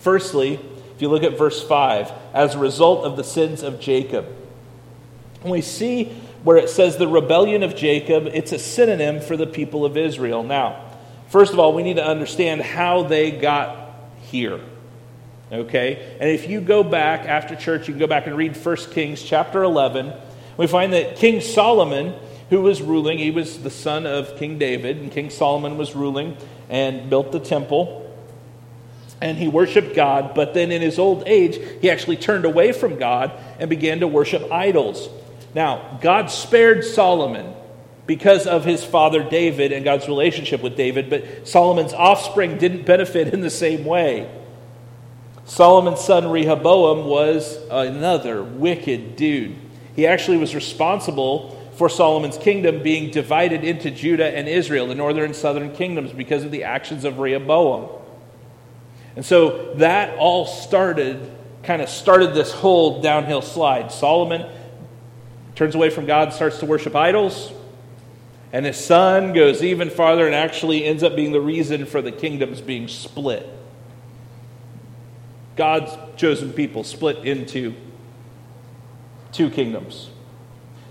firstly, 0.02 0.60
if 0.96 1.02
you 1.02 1.08
look 1.08 1.24
at 1.24 1.38
verse 1.38 1.66
5, 1.66 2.12
as 2.34 2.56
a 2.56 2.60
result 2.60 3.06
of 3.06 3.16
the 3.16 3.24
sins 3.24 3.64
of 3.64 3.80
Jacob. 3.80 4.26
we 5.44 5.62
see 5.62 6.06
where 6.44 6.58
it 6.58 6.70
says 6.70 6.98
the 6.98 7.08
rebellion 7.08 7.64
of 7.64 7.76
Jacob, 7.76 8.28
it's 8.34 8.52
a 8.52 8.60
synonym 8.60 9.22
for 9.22 9.38
the 9.38 9.48
people 9.48 9.86
of 9.86 9.96
Israel. 9.96 10.44
Now, 10.44 10.92
First 11.32 11.54
of 11.54 11.60
all, 11.60 11.72
we 11.72 11.82
need 11.82 11.96
to 11.96 12.06
understand 12.06 12.62
how 12.62 13.04
they 13.04 13.32
got 13.32 13.96
here. 14.24 14.60
Okay? 15.50 16.18
And 16.20 16.30
if 16.30 16.50
you 16.50 16.60
go 16.60 16.84
back 16.84 17.22
after 17.22 17.56
church, 17.56 17.88
you 17.88 17.94
can 17.94 18.00
go 18.00 18.08
back 18.08 18.28
and 18.28 18.36
read 18.36 18.58
1 18.58 18.76
Kings 18.92 19.24
chapter 19.24 19.64
11. 19.64 20.12
We 20.58 20.68
find 20.68 20.92
that 20.92 21.16
King 21.16 21.40
Solomon, 21.40 22.16
who 22.50 22.60
was 22.60 22.82
ruling, 22.82 23.18
he 23.18 23.32
was 23.32 23.64
the 23.64 23.70
son 23.70 24.06
of 24.06 24.36
King 24.36 24.58
David, 24.58 24.98
and 24.98 25.10
King 25.10 25.30
Solomon 25.30 25.78
was 25.78 25.96
ruling 25.96 26.36
and 26.70 27.10
built 27.10 27.32
the 27.32 27.40
temple. 27.40 28.11
And 29.22 29.38
he 29.38 29.48
worshiped 29.48 29.96
God, 29.96 30.34
but 30.34 30.54
then 30.56 30.72
in 30.72 30.82
his 30.82 30.98
old 30.98 31.24
age, 31.28 31.60
he 31.80 31.92
actually 31.92 32.18
turned 32.18 32.44
away 32.44 32.72
from 32.72 32.98
God 32.98 33.32
and 33.60 33.70
began 33.70 34.00
to 34.00 34.08
worship 34.08 34.52
idols. 34.52 35.10
Now, 35.54 36.00
God 36.02 36.32
spared 36.32 36.84
Solomon 36.84 37.54
because 38.08 38.48
of 38.48 38.66
his 38.66 38.84
father 38.84 39.24
David 39.24 39.72
and 39.72 39.86
God's 39.86 40.08
relationship 40.08 40.62
with 40.62 40.76
David, 40.76 41.10
but 41.10 41.48
Solomon's 41.48 41.94
offspring 41.94 42.58
didn't 42.58 42.86
benefit 42.86 43.34
in 43.34 43.42
the 43.42 43.50
same 43.50 43.86
way. 43.86 44.30
Solomon's 45.46 46.02
son 46.02 46.30
Rehoboam 46.30 47.06
was 47.06 47.58
another 47.70 48.42
wicked 48.42 49.16
dude. 49.16 49.56
He 49.96 50.08
actually 50.08 50.38
was 50.38 50.56
responsible 50.56 51.58
for 51.76 51.90
Solomon's 51.90 52.38
kingdom 52.38 52.82
being 52.82 53.12
divided 53.12 53.64
into 53.64 53.92
Judah 53.92 54.36
and 54.36 54.48
Israel, 54.48 54.88
the 54.88 54.96
northern 54.96 55.26
and 55.26 55.36
southern 55.36 55.74
kingdoms, 55.74 56.12
because 56.12 56.44
of 56.44 56.52
the 56.52 56.64
actions 56.64 57.06
of 57.06 57.20
Rehoboam. 57.20 58.01
And 59.16 59.26
so 59.26 59.74
that 59.76 60.18
all 60.18 60.46
started, 60.46 61.32
kind 61.64 61.82
of 61.82 61.90
started 61.90 62.34
this 62.34 62.52
whole 62.52 63.02
downhill 63.02 63.42
slide. 63.42 63.92
Solomon 63.92 64.50
turns 65.56 65.76
away 65.76 65.90
from 65.90 66.06
God, 66.06 66.34
starts 66.34 66.60
to 66.60 66.66
worship 66.66 66.96
idols. 66.96 67.52
And 68.54 68.66
his 68.66 68.84
son 68.84 69.34
goes 69.34 69.64
even 69.64 69.90
farther 69.90 70.26
and 70.26 70.36
actually 70.36 70.86
ends 70.86 71.04
up 71.04 71.16
being 71.16 71.32
the 71.32 71.42
reason 71.42 71.86
for 71.86 72.02
the 72.02 72.12
kingdoms 72.12 72.62
being 72.62 72.88
split. 72.88 73.48
God's 75.56 75.96
chosen 76.18 76.52
people 76.54 76.84
split 76.84 77.26
into 77.26 77.76
two 79.32 79.50
kingdoms. 79.50 80.10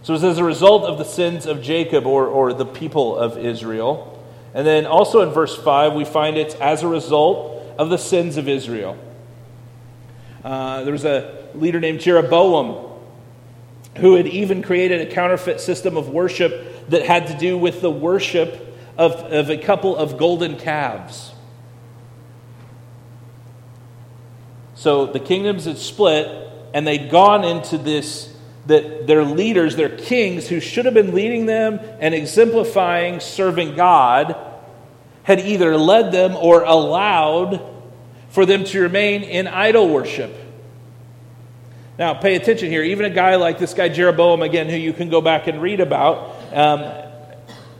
So 0.02 0.14
it's 0.14 0.24
as 0.24 0.38
a 0.38 0.44
result 0.44 0.84
of 0.84 0.96
the 0.96 1.04
sins 1.04 1.44
of 1.44 1.60
Jacob 1.60 2.06
or, 2.06 2.26
or 2.26 2.52
the 2.52 2.64
people 2.64 3.16
of 3.16 3.36
Israel. 3.36 4.24
And 4.54 4.66
then 4.66 4.86
also 4.86 5.20
in 5.20 5.30
verse 5.30 5.56
5, 5.56 5.92
we 5.92 6.04
find 6.04 6.36
it's 6.36 6.54
as 6.56 6.82
a 6.82 6.88
result 6.88 7.59
of 7.80 7.88
the 7.88 7.96
sins 7.96 8.36
of 8.36 8.46
Israel. 8.46 8.94
Uh, 10.44 10.84
there 10.84 10.92
was 10.92 11.06
a 11.06 11.48
leader 11.54 11.80
named 11.80 12.00
Jeroboam 12.00 12.90
who 13.96 14.16
had 14.16 14.26
even 14.26 14.62
created 14.62 15.00
a 15.00 15.10
counterfeit 15.10 15.62
system 15.62 15.96
of 15.96 16.10
worship 16.10 16.90
that 16.90 17.06
had 17.06 17.28
to 17.28 17.38
do 17.38 17.56
with 17.56 17.80
the 17.80 17.90
worship 17.90 18.76
of, 18.98 19.12
of 19.12 19.48
a 19.48 19.56
couple 19.56 19.96
of 19.96 20.18
golden 20.18 20.58
calves. 20.58 21.32
So 24.74 25.06
the 25.06 25.20
kingdoms 25.20 25.64
had 25.64 25.78
split, 25.78 26.28
and 26.74 26.86
they'd 26.86 27.10
gone 27.10 27.44
into 27.44 27.78
this 27.78 28.36
that 28.66 29.06
their 29.06 29.24
leaders, 29.24 29.74
their 29.76 29.96
kings, 29.96 30.48
who 30.48 30.60
should 30.60 30.84
have 30.84 30.92
been 30.92 31.14
leading 31.14 31.46
them 31.46 31.80
and 31.98 32.14
exemplifying 32.14 33.20
serving 33.20 33.74
God, 33.74 34.36
had 35.22 35.40
either 35.40 35.76
led 35.76 36.12
them 36.12 36.36
or 36.36 36.62
allowed 36.62 37.60
for 38.30 38.46
them 38.46 38.64
to 38.64 38.80
remain 38.80 39.22
in 39.22 39.46
idol 39.46 39.88
worship. 39.88 40.34
Now, 41.98 42.14
pay 42.14 42.34
attention 42.36 42.70
here. 42.70 42.82
Even 42.82 43.04
a 43.04 43.10
guy 43.10 43.36
like 43.36 43.58
this 43.58 43.74
guy 43.74 43.88
Jeroboam, 43.90 44.42
again, 44.42 44.68
who 44.68 44.76
you 44.76 44.92
can 44.92 45.10
go 45.10 45.20
back 45.20 45.48
and 45.48 45.60
read 45.60 45.80
about, 45.80 46.34
um, 46.54 46.90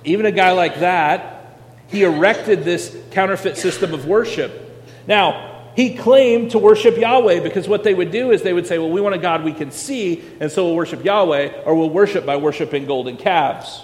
even 0.05 0.26
a 0.26 0.33
guy 0.33 0.53
like 0.53 0.81
that, 0.81 1.57
he 1.87 2.03
erected 2.03 2.62
this 2.64 2.96
counterfeit 3.12 3.57
system 3.57 3.94
of 3.94 4.07
worship. 4.07 4.85
Now, 5.07 5.70
he 5.74 5.96
claimed 5.96 6.50
to 6.50 6.59
worship 6.59 6.96
Yahweh 6.98 7.40
because 7.40 7.66
what 7.66 7.85
they 7.85 7.94
would 7.94 8.11
do 8.11 8.31
is 8.31 8.42
they 8.42 8.53
would 8.53 8.66
say, 8.66 8.79
Well, 8.79 8.90
we 8.90 9.00
want 9.00 9.14
a 9.14 9.18
God 9.18 9.44
we 9.44 9.53
can 9.53 9.70
see, 9.70 10.22
and 10.40 10.50
so 10.50 10.66
we'll 10.66 10.76
worship 10.76 11.05
Yahweh, 11.05 11.62
or 11.64 11.74
we'll 11.74 11.90
worship 11.90 12.26
by 12.26 12.37
worshiping 12.37 12.87
golden 12.87 13.16
calves. 13.16 13.83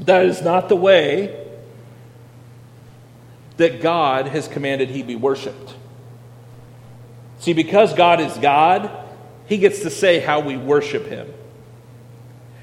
That 0.00 0.24
is 0.24 0.42
not 0.42 0.68
the 0.68 0.76
way 0.76 1.36
that 3.58 3.82
God 3.82 4.28
has 4.28 4.48
commanded 4.48 4.88
he 4.88 5.02
be 5.02 5.16
worshiped. 5.16 5.74
See, 7.38 7.52
because 7.52 7.92
God 7.94 8.20
is 8.20 8.36
God, 8.38 8.90
he 9.46 9.58
gets 9.58 9.80
to 9.80 9.90
say 9.90 10.20
how 10.20 10.40
we 10.40 10.56
worship 10.56 11.06
him. 11.06 11.32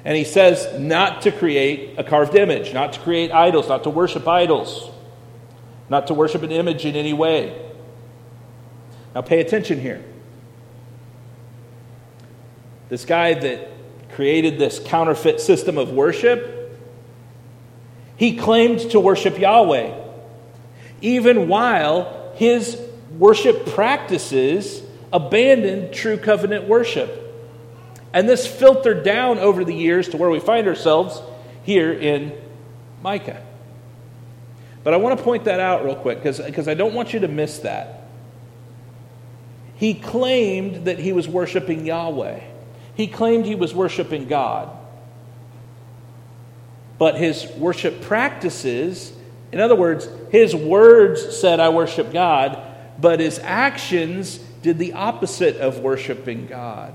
And 0.04 0.16
he 0.16 0.24
says 0.24 0.78
not 0.80 1.22
to 1.22 1.32
create 1.32 1.98
a 1.98 2.04
carved 2.04 2.34
image, 2.34 2.74
not 2.74 2.94
to 2.94 3.00
create 3.00 3.30
idols, 3.30 3.68
not 3.68 3.84
to 3.84 3.90
worship 3.90 4.26
idols, 4.26 4.90
not 5.88 6.08
to 6.08 6.14
worship 6.14 6.42
an 6.42 6.50
image 6.50 6.84
in 6.84 6.96
any 6.96 7.12
way. 7.12 7.60
Now, 9.14 9.22
pay 9.22 9.40
attention 9.40 9.80
here. 9.80 10.04
This 12.88 13.04
guy 13.04 13.34
that 13.34 13.68
created 14.12 14.58
this 14.58 14.80
counterfeit 14.80 15.40
system 15.40 15.78
of 15.78 15.90
worship, 15.90 16.57
he 18.18 18.36
claimed 18.36 18.90
to 18.90 19.00
worship 19.00 19.38
Yahweh, 19.38 19.94
even 21.00 21.48
while 21.48 22.32
his 22.34 22.78
worship 23.16 23.66
practices 23.66 24.82
abandoned 25.12 25.94
true 25.94 26.18
covenant 26.18 26.68
worship. 26.68 27.24
And 28.12 28.28
this 28.28 28.46
filtered 28.46 29.04
down 29.04 29.38
over 29.38 29.64
the 29.64 29.74
years 29.74 30.08
to 30.08 30.16
where 30.16 30.30
we 30.30 30.40
find 30.40 30.66
ourselves 30.66 31.22
here 31.62 31.92
in 31.92 32.32
Micah. 33.02 33.42
But 34.82 34.94
I 34.94 34.96
want 34.96 35.16
to 35.16 35.24
point 35.24 35.44
that 35.44 35.60
out 35.60 35.84
real 35.84 35.96
quick 35.96 36.22
because 36.22 36.68
I 36.68 36.74
don't 36.74 36.94
want 36.94 37.12
you 37.12 37.20
to 37.20 37.28
miss 37.28 37.60
that. 37.60 38.08
He 39.76 39.94
claimed 39.94 40.86
that 40.86 40.98
he 40.98 41.12
was 41.12 41.28
worshiping 41.28 41.86
Yahweh, 41.86 42.40
he 42.94 43.06
claimed 43.06 43.46
he 43.46 43.54
was 43.54 43.72
worshiping 43.72 44.26
God. 44.26 44.77
But 46.98 47.16
his 47.16 47.46
worship 47.52 48.02
practices, 48.02 49.12
in 49.52 49.60
other 49.60 49.76
words, 49.76 50.08
his 50.30 50.54
words 50.54 51.36
said, 51.38 51.60
I 51.60 51.68
worship 51.68 52.12
God, 52.12 52.60
but 53.00 53.20
his 53.20 53.38
actions 53.38 54.38
did 54.62 54.78
the 54.78 54.94
opposite 54.94 55.56
of 55.56 55.78
worshiping 55.78 56.46
God. 56.46 56.92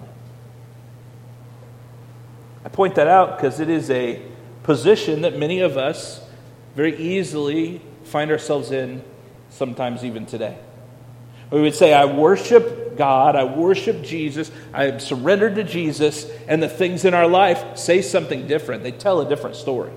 I 2.65 2.69
point 2.69 2.95
that 2.95 3.07
out 3.07 3.37
because 3.37 3.59
it 3.59 3.69
is 3.69 3.89
a 3.89 4.21
position 4.63 5.21
that 5.21 5.37
many 5.37 5.59
of 5.59 5.77
us 5.77 6.21
very 6.75 6.97
easily 6.97 7.81
find 8.03 8.31
ourselves 8.31 8.71
in, 8.71 9.03
sometimes 9.49 10.03
even 10.03 10.25
today. 10.25 10.57
We 11.51 11.61
would 11.61 11.75
say, 11.75 11.93
I 11.93 12.05
worship 12.05 12.82
God, 12.97 13.35
I 13.35 13.43
worship 13.43 14.01
Jesus, 14.01 14.51
I 14.73 14.85
am 14.85 14.99
surrendered 14.99 15.55
to 15.55 15.63
Jesus, 15.63 16.29
and 16.47 16.61
the 16.61 16.69
things 16.69 17.05
in 17.05 17.13
our 17.13 17.27
life 17.27 17.77
say 17.77 18.01
something 18.01 18.47
different. 18.47 18.83
They 18.83 18.91
tell 18.91 19.21
a 19.21 19.27
different 19.27 19.55
story. 19.55 19.91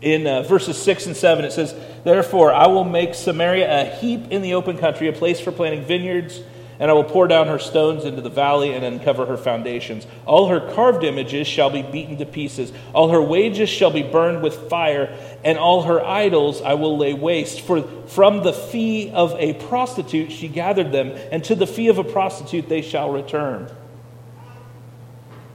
In 0.00 0.26
uh, 0.26 0.42
verses 0.42 0.80
6 0.80 1.06
and 1.06 1.16
7, 1.16 1.44
it 1.44 1.52
says, 1.52 1.74
Therefore, 2.04 2.52
I 2.52 2.68
will 2.68 2.84
make 2.84 3.14
Samaria 3.14 3.82
a 3.82 3.84
heap 3.96 4.30
in 4.30 4.42
the 4.42 4.54
open 4.54 4.78
country, 4.78 5.08
a 5.08 5.12
place 5.12 5.40
for 5.40 5.50
planting 5.50 5.84
vineyards, 5.84 6.40
and 6.80 6.90
I 6.90 6.94
will 6.94 7.04
pour 7.04 7.26
down 7.26 7.48
her 7.48 7.58
stones 7.58 8.04
into 8.04 8.20
the 8.20 8.30
valley 8.30 8.72
and 8.72 8.84
uncover 8.84 9.26
her 9.26 9.36
foundations. 9.36 10.06
All 10.26 10.48
her 10.48 10.60
carved 10.74 11.02
images 11.02 11.46
shall 11.46 11.70
be 11.70 11.82
beaten 11.82 12.18
to 12.18 12.26
pieces, 12.26 12.72
all 12.92 13.08
her 13.08 13.22
wages 13.22 13.68
shall 13.68 13.90
be 13.90 14.02
burned 14.02 14.42
with 14.42 14.68
fire, 14.68 15.16
and 15.44 15.58
all 15.58 15.82
her 15.82 16.04
idols 16.04 16.62
I 16.62 16.74
will 16.74 16.96
lay 16.96 17.14
waste. 17.14 17.62
For 17.62 17.82
from 18.06 18.42
the 18.42 18.52
fee 18.52 19.10
of 19.10 19.34
a 19.34 19.54
prostitute 19.54 20.30
she 20.30 20.48
gathered 20.48 20.92
them, 20.92 21.10
and 21.32 21.42
to 21.44 21.54
the 21.54 21.66
fee 21.66 21.88
of 21.88 21.98
a 21.98 22.04
prostitute 22.04 22.68
they 22.68 22.82
shall 22.82 23.10
return. 23.10 23.70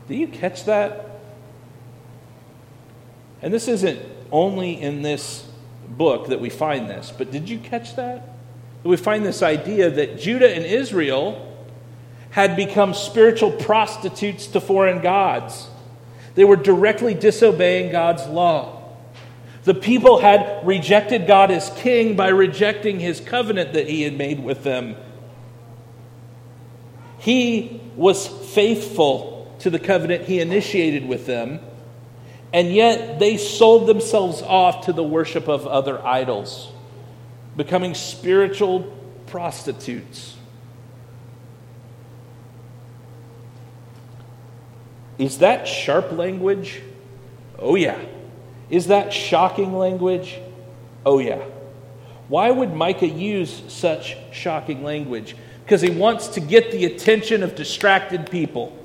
Do 0.08 0.16
you 0.16 0.28
catch 0.28 0.66
that? 0.66 1.10
And 3.42 3.54
this 3.54 3.68
isn't 3.68 4.02
only 4.32 4.82
in 4.82 5.02
this 5.02 5.48
book 5.88 6.28
that 6.28 6.40
we 6.40 6.50
find 6.50 6.90
this, 6.90 7.14
but 7.16 7.32
did 7.32 7.50
you 7.50 7.60
catch 7.60 7.96
that? 7.96 8.33
We 8.84 8.98
find 8.98 9.26
this 9.26 9.42
idea 9.42 9.90
that 9.90 10.20
Judah 10.20 10.54
and 10.54 10.66
Israel 10.66 11.50
had 12.32 12.56
become 12.56 12.94
spiritual 12.94 13.52
prostitutes 13.52 14.48
to 14.48 14.60
foreign 14.62 15.02
gods. 15.02 15.68
They 16.36 16.44
were 16.44 16.56
directly 16.56 17.14
disobeying 17.14 17.92
God's 17.92 18.26
law. 18.28 18.82
The 19.64 19.74
people 19.74 20.20
had 20.20 20.66
rejected 20.66 21.28
God 21.28 21.52
as 21.52 21.70
king 21.78 22.16
by 22.16 22.30
rejecting 22.30 23.00
his 23.00 23.22
covenant 23.22 23.74
that 23.74 23.88
he 23.88 24.02
had 24.02 24.18
made 24.18 24.44
with 24.44 24.64
them. 24.64 24.96
He 27.20 27.80
was 27.96 28.28
faithful 28.28 29.56
to 29.60 29.70
the 29.70 29.80
covenant 29.80 30.26
he 30.26 30.42
initiated 30.42 31.08
with 31.08 31.26
them 31.26 31.60
and 32.54 32.72
yet 32.72 33.18
they 33.18 33.38
sold 33.38 33.88
themselves 33.88 34.44
off 34.44 34.86
to 34.86 34.94
the 34.94 35.04
worship 35.04 35.50
of 35.50 35.66
other 35.66 36.06
idols, 36.06 36.72
becoming 37.56 37.94
spiritual 37.94 38.82
prostitutes. 39.28 40.36
Is 45.18 45.40
that 45.40 45.68
sharp 45.68 46.12
language? 46.12 46.82
Oh, 47.60 47.76
yeah. 47.76 48.00
Is 48.70 48.88
that 48.88 49.14
shocking 49.14 49.78
language? 49.78 50.40
Oh, 51.06 51.20
yeah. 51.20 51.42
Why 52.28 52.50
would 52.50 52.74
Micah 52.74 53.08
use 53.08 53.62
such 53.68 54.18
shocking 54.32 54.84
language? 54.84 55.36
Because 55.64 55.82
he 55.82 55.92
wants 55.92 56.30
to 56.30 56.40
get 56.40 56.72
the 56.72 56.86
attention 56.86 57.44
of 57.44 57.56
distracted 57.56 58.30
people. 58.32 58.78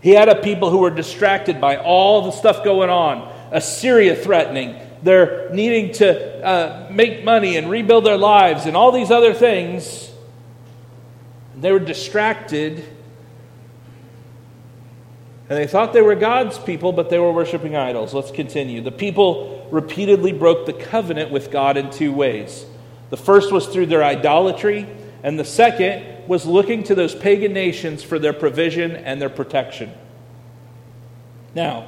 He 0.00 0.10
had 0.10 0.28
a 0.28 0.36
people 0.36 0.70
who 0.70 0.78
were 0.78 0.90
distracted 0.90 1.60
by 1.60 1.76
all 1.76 2.22
the 2.22 2.32
stuff 2.32 2.64
going 2.64 2.90
on 2.90 3.32
Assyria 3.52 4.16
threatening, 4.16 4.80
they're 5.02 5.50
needing 5.50 5.92
to 5.94 6.46
uh, 6.46 6.88
make 6.90 7.24
money 7.24 7.56
and 7.56 7.68
rebuild 7.68 8.04
their 8.04 8.16
lives, 8.16 8.66
and 8.66 8.76
all 8.76 8.92
these 8.92 9.10
other 9.10 9.34
things. 9.34 10.10
They 11.56 11.72
were 11.72 11.78
distracted. 11.78 12.84
And 15.48 15.58
they 15.58 15.66
thought 15.66 15.92
they 15.92 16.02
were 16.02 16.14
God's 16.14 16.58
people, 16.58 16.92
but 16.92 17.10
they 17.10 17.18
were 17.18 17.32
worshiping 17.32 17.76
idols. 17.76 18.14
Let's 18.14 18.30
continue. 18.30 18.80
The 18.80 18.90
people 18.90 19.68
repeatedly 19.70 20.32
broke 20.32 20.66
the 20.66 20.72
covenant 20.72 21.30
with 21.30 21.50
God 21.50 21.76
in 21.76 21.90
two 21.90 22.12
ways. 22.12 22.64
The 23.10 23.16
first 23.16 23.52
was 23.52 23.66
through 23.66 23.86
their 23.86 24.02
idolatry, 24.02 24.86
and 25.22 25.38
the 25.38 25.44
second 25.44 26.26
was 26.26 26.46
looking 26.46 26.84
to 26.84 26.94
those 26.94 27.14
pagan 27.14 27.52
nations 27.52 28.02
for 28.02 28.18
their 28.18 28.32
provision 28.32 28.96
and 28.96 29.20
their 29.20 29.28
protection. 29.28 29.92
Now, 31.54 31.86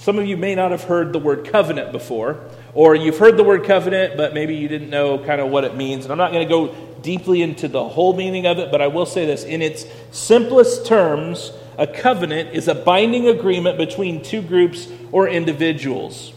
some 0.00 0.18
of 0.18 0.24
you 0.24 0.38
may 0.38 0.54
not 0.54 0.70
have 0.70 0.84
heard 0.84 1.12
the 1.12 1.18
word 1.18 1.46
covenant 1.52 1.92
before, 1.92 2.40
or 2.72 2.94
you've 2.94 3.18
heard 3.18 3.36
the 3.36 3.44
word 3.44 3.64
covenant, 3.64 4.16
but 4.16 4.32
maybe 4.32 4.56
you 4.56 4.66
didn't 4.66 4.88
know 4.88 5.18
kind 5.18 5.42
of 5.42 5.50
what 5.50 5.64
it 5.64 5.76
means. 5.76 6.06
And 6.06 6.12
I'm 6.12 6.16
not 6.16 6.32
going 6.32 6.48
to 6.48 6.48
go 6.48 6.74
deeply 7.02 7.42
into 7.42 7.68
the 7.68 7.86
whole 7.86 8.16
meaning 8.16 8.46
of 8.46 8.58
it, 8.58 8.70
but 8.70 8.80
I 8.80 8.86
will 8.86 9.04
say 9.04 9.26
this. 9.26 9.44
In 9.44 9.60
its 9.60 9.84
simplest 10.10 10.86
terms, 10.86 11.52
a 11.76 11.86
covenant 11.86 12.54
is 12.54 12.66
a 12.66 12.74
binding 12.74 13.28
agreement 13.28 13.76
between 13.76 14.22
two 14.22 14.40
groups 14.40 14.88
or 15.12 15.28
individuals. 15.28 16.32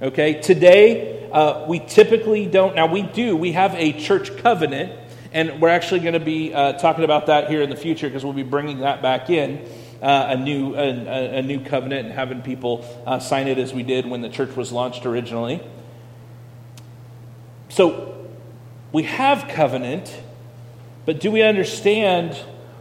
Okay, 0.00 0.40
today 0.40 1.28
uh, 1.32 1.66
we 1.66 1.80
typically 1.80 2.46
don't, 2.46 2.76
now 2.76 2.86
we 2.86 3.02
do, 3.02 3.36
we 3.36 3.50
have 3.50 3.74
a 3.74 3.92
church 3.94 4.36
covenant 4.36 4.92
and 5.32 5.60
we're 5.60 5.70
actually 5.70 6.00
going 6.00 6.14
to 6.14 6.20
be 6.20 6.54
uh, 6.54 6.74
talking 6.74 7.02
about 7.02 7.26
that 7.26 7.50
here 7.50 7.62
in 7.62 7.70
the 7.70 7.76
future 7.76 8.06
because 8.06 8.22
we'll 8.22 8.32
be 8.32 8.44
bringing 8.44 8.80
that 8.80 9.02
back 9.02 9.28
in. 9.28 9.66
Uh, 10.02 10.30
a 10.30 10.36
new 10.36 10.74
a, 10.74 11.38
a, 11.38 11.42
new 11.42 11.60
covenant 11.60 12.06
and 12.06 12.12
having 12.12 12.42
people 12.42 12.84
uh, 13.06 13.20
sign 13.20 13.46
it 13.46 13.56
as 13.56 13.72
we 13.72 13.84
did 13.84 14.04
when 14.04 14.20
the 14.20 14.28
church 14.28 14.56
was 14.56 14.72
launched 14.72 15.06
originally. 15.06 15.62
So 17.68 18.26
we 18.90 19.04
have 19.04 19.46
covenant, 19.46 20.12
but 21.06 21.20
do 21.20 21.30
we 21.30 21.42
understand 21.42 22.34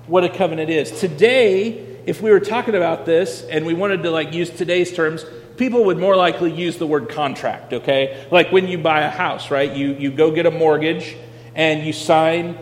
what 0.08 0.24
a 0.24 0.30
covenant 0.30 0.72
is? 0.72 1.00
Today, 1.00 2.00
if 2.08 2.24
we 2.24 2.32
were 2.32 2.40
talking 2.40 2.74
about 2.74 3.06
this 3.06 3.44
and 3.44 3.68
we 3.68 3.76
wanted 3.76 4.02
to 4.02 4.10
like 4.10 4.34
use 4.34 4.50
today's 4.50 4.92
terms, 4.92 5.24
people 5.58 5.86
would 5.86 6.00
more 6.00 6.16
likely 6.16 6.52
use 6.52 6.78
the 6.78 6.88
word 6.88 7.08
contract. 7.10 7.72
Okay, 7.72 8.26
like 8.32 8.52
when 8.52 8.68
you 8.68 8.80
buy 8.80 9.02
a 9.02 9.12
house, 9.12 9.52
right? 9.52 9.72
You 9.72 9.94
you 9.94 10.12
go 10.12 10.32
get 10.32 10.48
a 10.48 10.52
mortgage 10.52 11.16
and 11.54 11.86
you 11.86 11.94
sign 11.94 12.58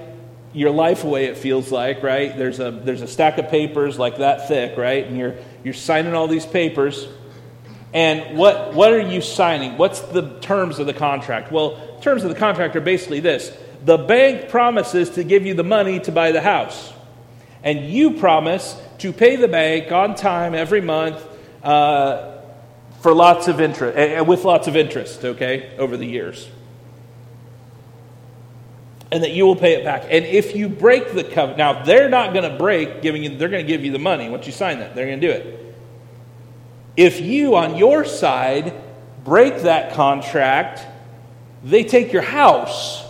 your 0.53 0.71
life 0.71 1.03
away 1.03 1.25
it 1.25 1.37
feels 1.37 1.71
like 1.71 2.01
right? 2.03 2.35
There's 2.35 2.59
a 2.59 2.71
there's 2.71 3.01
a 3.01 3.07
stack 3.07 3.37
of 3.37 3.49
papers 3.49 3.99
like 3.99 4.17
that 4.17 4.47
thick 4.47 4.77
right? 4.77 5.05
And 5.05 5.17
you're 5.17 5.35
you're 5.63 5.73
signing 5.73 6.13
all 6.13 6.27
these 6.27 6.45
papers. 6.45 7.07
And 7.93 8.37
what 8.37 8.73
what 8.73 8.93
are 8.93 8.99
you 8.99 9.21
signing? 9.21 9.77
What's 9.77 10.01
the 10.01 10.39
terms 10.39 10.79
of 10.79 10.87
the 10.87 10.93
contract? 10.93 11.51
Well 11.51 11.99
terms 12.01 12.23
of 12.23 12.29
the 12.29 12.35
contract 12.35 12.75
are 12.75 12.81
basically 12.81 13.19
this. 13.19 13.55
The 13.85 13.97
bank 13.97 14.49
promises 14.49 15.11
to 15.11 15.23
give 15.23 15.45
you 15.45 15.53
the 15.53 15.63
money 15.63 15.99
to 16.01 16.11
buy 16.11 16.31
the 16.31 16.41
house. 16.41 16.93
And 17.63 17.85
you 17.85 18.13
promise 18.13 18.79
to 18.99 19.11
pay 19.13 19.35
the 19.35 19.47
bank 19.47 19.91
on 19.91 20.15
time 20.15 20.55
every 20.55 20.81
month 20.81 21.21
uh, 21.63 22.37
for 23.01 23.13
lots 23.13 23.47
of 23.47 23.61
interest 23.61 23.97
uh, 23.97 24.23
with 24.23 24.45
lots 24.45 24.67
of 24.67 24.75
interest 24.75 25.23
okay 25.23 25.73
over 25.77 25.97
the 25.97 26.05
years 26.05 26.49
and 29.11 29.23
that 29.23 29.31
you 29.31 29.45
will 29.45 29.55
pay 29.55 29.73
it 29.73 29.83
back. 29.83 30.03
And 30.03 30.25
if 30.25 30.55
you 30.55 30.69
break 30.69 31.13
the 31.13 31.23
covenant, 31.23 31.57
now 31.57 31.83
they're 31.83 32.09
not 32.09 32.33
going 32.33 32.49
to 32.49 32.57
break 32.57 33.01
giving 33.01 33.23
you, 33.23 33.37
they're 33.37 33.49
going 33.49 33.65
to 33.65 33.67
give 33.67 33.83
you 33.83 33.91
the 33.91 33.99
money 33.99 34.29
once 34.29 34.45
you 34.45 34.51
sign 34.51 34.79
that. 34.79 34.95
They're 34.95 35.07
going 35.07 35.19
to 35.21 35.27
do 35.27 35.33
it. 35.33 35.75
If 36.95 37.21
you, 37.21 37.55
on 37.55 37.77
your 37.77 38.05
side, 38.05 38.73
break 39.23 39.61
that 39.61 39.93
contract, 39.93 40.85
they 41.63 41.83
take 41.83 42.13
your 42.13 42.21
house 42.21 43.05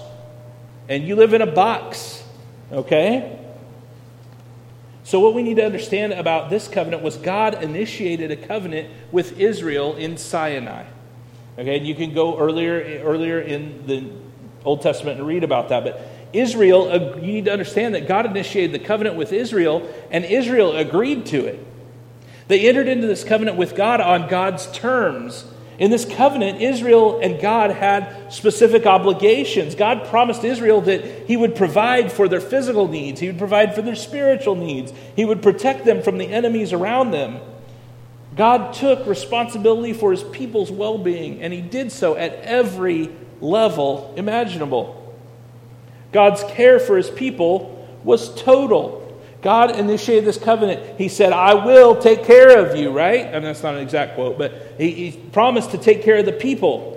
and 0.88 1.08
you 1.08 1.16
live 1.16 1.34
in 1.34 1.42
a 1.42 1.52
box. 1.52 2.24
Okay? 2.72 3.38
So, 5.04 5.20
what 5.20 5.34
we 5.34 5.42
need 5.42 5.56
to 5.56 5.66
understand 5.66 6.14
about 6.14 6.52
this 6.52 6.68
covenant 6.68 7.02
was 7.02 7.18
God 7.18 7.64
initiated 7.64 8.30
a 8.30 8.36
covenant 8.36 8.90
with 9.12 9.40
Israel 9.40 9.96
in 9.96 10.18
Sinai. 10.18 10.86
Okay, 11.58 11.78
and 11.78 11.88
you 11.88 11.96
can 11.96 12.14
go 12.14 12.38
earlier, 12.38 13.02
earlier 13.04 13.40
in 13.40 13.88
the 13.88 14.12
Old 14.70 14.82
Testament 14.82 15.18
and 15.20 15.28
read 15.28 15.44
about 15.44 15.70
that. 15.70 15.84
But 15.84 16.02
Israel, 16.32 17.18
you 17.18 17.34
need 17.34 17.46
to 17.46 17.52
understand 17.52 17.96
that 17.96 18.08
God 18.08 18.26
initiated 18.26 18.72
the 18.72 18.86
covenant 18.86 19.16
with 19.16 19.34
Israel, 19.34 19.88
and 20.12 20.24
Israel 20.24 20.78
agreed 20.78 21.26
to 21.28 21.46
it. 21.46 21.66
They 22.48 22.68
entered 22.68 22.88
into 22.88 23.08
this 23.08 23.24
covenant 23.24 23.58
with 23.58 23.76
God 23.76 24.02
on 24.02 24.28
God's 24.28 24.72
terms. 24.72 25.46
In 25.80 25.92
this 25.92 26.04
covenant, 26.04 26.62
Israel 26.62 27.20
and 27.22 27.40
God 27.40 27.72
had 27.72 28.32
specific 28.34 28.86
obligations. 28.86 29.76
God 29.76 30.06
promised 30.06 30.44
Israel 30.44 30.82
that 30.82 31.28
He 31.28 31.38
would 31.38 31.56
provide 31.56 32.12
for 32.12 32.28
their 32.28 32.42
physical 32.42 32.88
needs, 32.88 33.20
He 33.20 33.28
would 33.28 33.38
provide 33.38 33.76
for 33.76 33.82
their 33.82 33.96
spiritual 33.96 34.56
needs, 34.56 34.92
He 35.16 35.26
would 35.26 35.42
protect 35.42 35.86
them 35.86 36.02
from 36.02 36.18
the 36.18 36.28
enemies 36.28 36.74
around 36.74 37.12
them. 37.12 37.40
God 38.36 38.74
took 38.74 39.08
responsibility 39.08 39.94
for 39.94 40.12
His 40.12 40.24
people's 40.24 40.72
well 40.72 40.98
being, 40.98 41.42
and 41.42 41.54
He 41.54 41.62
did 41.62 41.92
so 41.92 42.16
at 42.16 42.34
every 42.42 43.10
level 43.42 44.14
imaginable. 44.18 44.96
God's 46.12 46.44
care 46.44 46.80
for 46.80 46.98
his 46.98 47.10
people 47.10 47.76
was 48.04 48.34
total. 48.42 49.00
God 49.42 49.78
initiated 49.78 50.26
this 50.26 50.38
covenant. 50.38 50.98
He 50.98 51.08
said, 51.08 51.32
I 51.32 51.54
will 51.54 51.96
take 51.96 52.26
care 52.26 52.66
of 52.66 52.76
you, 52.76 52.92
right? 52.92 53.26
And 53.26 53.46
that's 53.46 53.64
not 53.64 53.76
an 53.76 53.82
exact 53.82 54.16
quote, 54.16 54.38
but 54.38 54.76
he, 54.78 54.92
he 54.92 55.18
promised 55.18 55.72
to 55.72 55.78
take 55.78 56.04
care 56.04 56.18
of 56.18 56.26
the 56.26 56.34
people. 56.34 56.96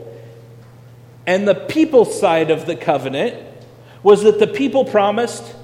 And 1.26 1.46
the 1.46 1.54
people 1.54 2.04
side 2.04 2.50
of 2.50 2.66
the 2.66 2.74
covenant 2.74 3.36
was 4.02 4.24
that 4.24 4.40
the 4.40 4.48
people 4.48 4.84
promised 4.84 5.54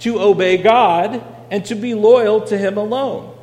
to 0.00 0.20
obey 0.20 0.58
God 0.58 1.24
and 1.50 1.64
to 1.66 1.74
be 1.74 1.94
loyal 1.94 2.42
to 2.42 2.56
him 2.56 2.76
alone. 2.76 3.34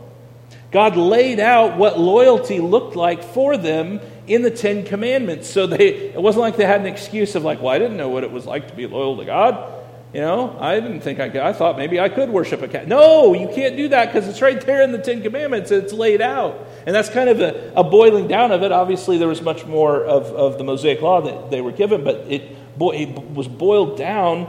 God 0.71 0.95
laid 0.95 1.39
out 1.39 1.77
what 1.77 1.99
loyalty 1.99 2.59
looked 2.59 2.95
like 2.95 3.23
for 3.23 3.57
them 3.57 3.99
in 4.27 4.41
the 4.41 4.51
Ten 4.51 4.83
Commandments. 4.83 5.49
So 5.49 5.67
they, 5.67 6.11
it 6.13 6.21
wasn't 6.21 6.41
like 6.41 6.57
they 6.57 6.65
had 6.65 6.81
an 6.81 6.87
excuse 6.87 7.35
of 7.35 7.43
like, 7.43 7.61
well, 7.61 7.73
I 7.73 7.79
didn't 7.79 7.97
know 7.97 8.09
what 8.09 8.23
it 8.23 8.31
was 8.31 8.45
like 8.45 8.67
to 8.69 8.75
be 8.75 8.87
loyal 8.87 9.17
to 9.17 9.25
God. 9.25 9.71
You 10.13 10.21
know, 10.21 10.57
I 10.61 10.79
didn't 10.79 11.01
think 11.01 11.19
I 11.19 11.27
could. 11.27 11.41
I 11.41 11.51
thought 11.51 11.77
maybe 11.77 11.99
I 11.99 12.07
could 12.07 12.29
worship 12.29 12.61
a 12.61 12.69
cat. 12.69 12.87
No, 12.87 13.33
you 13.33 13.49
can't 13.49 13.75
do 13.75 13.89
that 13.89 14.13
because 14.13 14.29
it's 14.29 14.41
right 14.41 14.61
there 14.61 14.81
in 14.81 14.93
the 14.93 14.97
Ten 14.97 15.21
Commandments. 15.21 15.71
It's 15.71 15.91
laid 15.91 16.21
out. 16.21 16.65
And 16.85 16.95
that's 16.95 17.09
kind 17.09 17.29
of 17.29 17.41
a, 17.41 17.73
a, 17.75 17.83
boiling 17.83 18.29
down 18.29 18.53
of 18.53 18.63
it. 18.63 18.71
Obviously, 18.71 19.17
there 19.17 19.27
was 19.27 19.41
much 19.41 19.65
more 19.65 20.05
of, 20.05 20.27
of 20.27 20.57
the 20.57 20.63
Mosaic 20.63 21.01
Law 21.01 21.19
that 21.19 21.51
they 21.51 21.59
were 21.59 21.73
given, 21.73 22.05
but 22.05 22.15
it, 22.29 22.43
it 22.79 23.33
was 23.33 23.49
boiled 23.49 23.97
down 23.97 24.47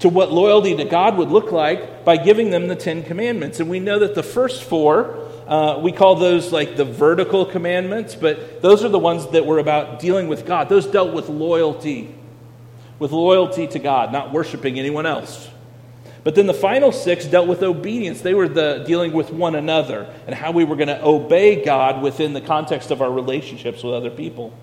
to 0.00 0.10
what 0.10 0.30
loyalty 0.30 0.76
to 0.76 0.84
God 0.84 1.16
would 1.16 1.30
look 1.30 1.50
like 1.50 2.04
by 2.04 2.18
giving 2.18 2.50
them 2.50 2.68
the 2.68 2.76
Ten 2.76 3.02
Commandments. 3.02 3.60
And 3.60 3.70
we 3.70 3.80
know 3.80 3.98
that 4.00 4.14
the 4.14 4.22
first 4.22 4.64
four, 4.64 5.30
uh, 5.46 5.78
we 5.82 5.92
call 5.92 6.16
those 6.16 6.52
like 6.52 6.76
the 6.76 6.84
vertical 6.84 7.44
commandments, 7.44 8.14
but 8.14 8.62
those 8.62 8.84
are 8.84 8.88
the 8.88 8.98
ones 8.98 9.26
that 9.28 9.46
were 9.46 9.58
about 9.58 9.98
dealing 9.98 10.28
with 10.28 10.46
God. 10.46 10.68
Those 10.68 10.86
dealt 10.86 11.12
with 11.12 11.28
loyalty 11.28 12.14
with 12.98 13.12
loyalty 13.12 13.66
to 13.68 13.78
God, 13.78 14.12
not 14.12 14.32
worshiping 14.32 14.78
anyone 14.78 15.06
else. 15.06 15.48
But 16.22 16.34
then 16.34 16.46
the 16.46 16.54
final 16.54 16.90
six 16.90 17.26
dealt 17.26 17.48
with 17.48 17.62
obedience. 17.62 18.22
They 18.22 18.34
were 18.34 18.48
the, 18.48 18.84
dealing 18.86 19.12
with 19.12 19.30
one 19.30 19.54
another 19.54 20.12
and 20.26 20.34
how 20.34 20.52
we 20.52 20.64
were 20.64 20.76
going 20.76 20.88
to 20.88 21.04
obey 21.04 21.62
God 21.62 22.02
within 22.02 22.32
the 22.32 22.40
context 22.40 22.90
of 22.90 23.02
our 23.02 23.10
relationships 23.10 23.82
with 23.82 23.94
other 23.94 24.10
people. 24.10 24.56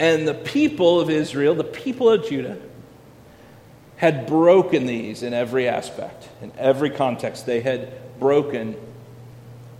And 0.00 0.26
the 0.26 0.34
people 0.34 0.98
of 0.98 1.10
Israel, 1.10 1.54
the 1.54 1.62
people 1.62 2.10
of 2.10 2.26
Judah, 2.28 2.58
had 3.96 4.26
broken 4.26 4.86
these 4.86 5.22
in 5.22 5.32
every 5.32 5.68
aspect, 5.68 6.28
in 6.40 6.50
every 6.58 6.90
context. 6.90 7.46
They 7.46 7.60
had 7.60 7.92
broken 8.22 8.76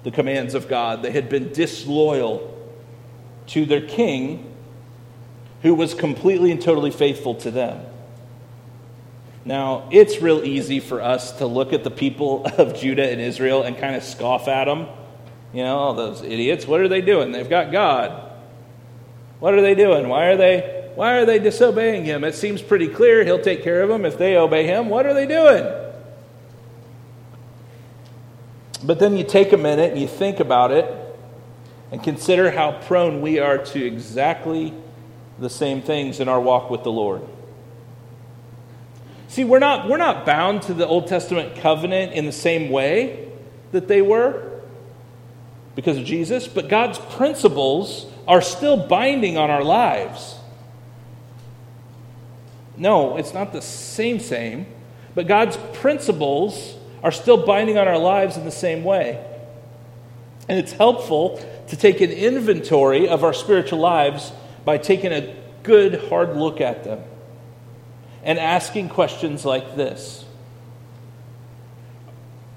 the 0.02 0.10
commands 0.10 0.54
of 0.54 0.68
God. 0.68 1.02
They 1.02 1.12
had 1.12 1.28
been 1.28 1.52
disloyal 1.52 2.48
to 3.46 3.64
their 3.64 3.80
king 3.80 4.52
who 5.62 5.74
was 5.74 5.94
completely 5.94 6.50
and 6.50 6.60
totally 6.60 6.90
faithful 6.90 7.36
to 7.36 7.50
them. 7.50 7.86
Now, 9.44 9.88
it's 9.90 10.20
real 10.20 10.44
easy 10.44 10.80
for 10.80 11.00
us 11.00 11.38
to 11.38 11.46
look 11.46 11.72
at 11.72 11.84
the 11.84 11.90
people 11.90 12.44
of 12.58 12.74
Judah 12.74 13.08
and 13.08 13.20
Israel 13.20 13.62
and 13.62 13.78
kind 13.78 13.94
of 13.94 14.02
scoff 14.02 14.48
at 14.48 14.64
them. 14.64 14.86
You 15.52 15.62
know, 15.62 15.76
all 15.76 15.94
those 15.94 16.22
idiots, 16.22 16.66
what 16.66 16.80
are 16.80 16.88
they 16.88 17.00
doing? 17.00 17.30
They've 17.32 17.48
got 17.48 17.70
God. 17.70 18.30
What 19.38 19.54
are 19.54 19.62
they 19.62 19.74
doing? 19.74 20.08
Why 20.08 20.26
are 20.26 20.36
they 20.36 20.80
why 20.94 21.14
are 21.14 21.24
they 21.24 21.38
disobeying 21.38 22.04
him? 22.04 22.22
It 22.22 22.34
seems 22.34 22.60
pretty 22.60 22.88
clear 22.88 23.24
he'll 23.24 23.40
take 23.40 23.62
care 23.62 23.82
of 23.82 23.88
them 23.88 24.04
if 24.04 24.18
they 24.18 24.36
obey 24.36 24.66
him. 24.66 24.90
What 24.90 25.06
are 25.06 25.14
they 25.14 25.26
doing? 25.26 25.81
But 28.84 28.98
then 28.98 29.16
you 29.16 29.24
take 29.24 29.52
a 29.52 29.56
minute 29.56 29.92
and 29.92 30.00
you 30.00 30.08
think 30.08 30.40
about 30.40 30.72
it 30.72 30.92
and 31.90 32.02
consider 32.02 32.50
how 32.50 32.72
prone 32.72 33.20
we 33.20 33.38
are 33.38 33.58
to 33.58 33.84
exactly 33.84 34.74
the 35.38 35.50
same 35.50 35.82
things 35.82 36.20
in 36.20 36.28
our 36.28 36.40
walk 36.40 36.70
with 36.70 36.82
the 36.82 36.92
Lord. 36.92 37.22
See, 39.28 39.44
we're 39.44 39.60
not, 39.60 39.88
we're 39.88 39.98
not 39.98 40.26
bound 40.26 40.62
to 40.62 40.74
the 40.74 40.86
Old 40.86 41.06
Testament 41.06 41.56
covenant 41.56 42.12
in 42.12 42.26
the 42.26 42.32
same 42.32 42.70
way 42.70 43.30
that 43.72 43.88
they 43.88 44.02
were 44.02 44.60
because 45.74 45.96
of 45.96 46.04
Jesus, 46.04 46.46
but 46.46 46.68
God's 46.68 46.98
principles 46.98 48.06
are 48.28 48.42
still 48.42 48.76
binding 48.76 49.38
on 49.38 49.50
our 49.50 49.64
lives. 49.64 50.36
No, 52.76 53.16
it's 53.16 53.32
not 53.32 53.52
the 53.52 53.62
same, 53.62 54.20
same, 54.20 54.66
but 55.14 55.26
God's 55.26 55.56
principles 55.74 56.76
are 57.02 57.12
still 57.12 57.44
binding 57.44 57.78
on 57.78 57.88
our 57.88 57.98
lives 57.98 58.36
in 58.36 58.44
the 58.44 58.50
same 58.50 58.84
way. 58.84 59.24
And 60.48 60.58
it's 60.58 60.72
helpful 60.72 61.40
to 61.68 61.76
take 61.76 62.00
an 62.00 62.10
inventory 62.10 63.08
of 63.08 63.24
our 63.24 63.32
spiritual 63.32 63.78
lives 63.78 64.32
by 64.64 64.78
taking 64.78 65.12
a 65.12 65.34
good, 65.62 66.08
hard 66.08 66.36
look 66.36 66.60
at 66.60 66.84
them 66.84 67.02
and 68.22 68.38
asking 68.38 68.88
questions 68.88 69.44
like 69.44 69.76
this 69.76 70.24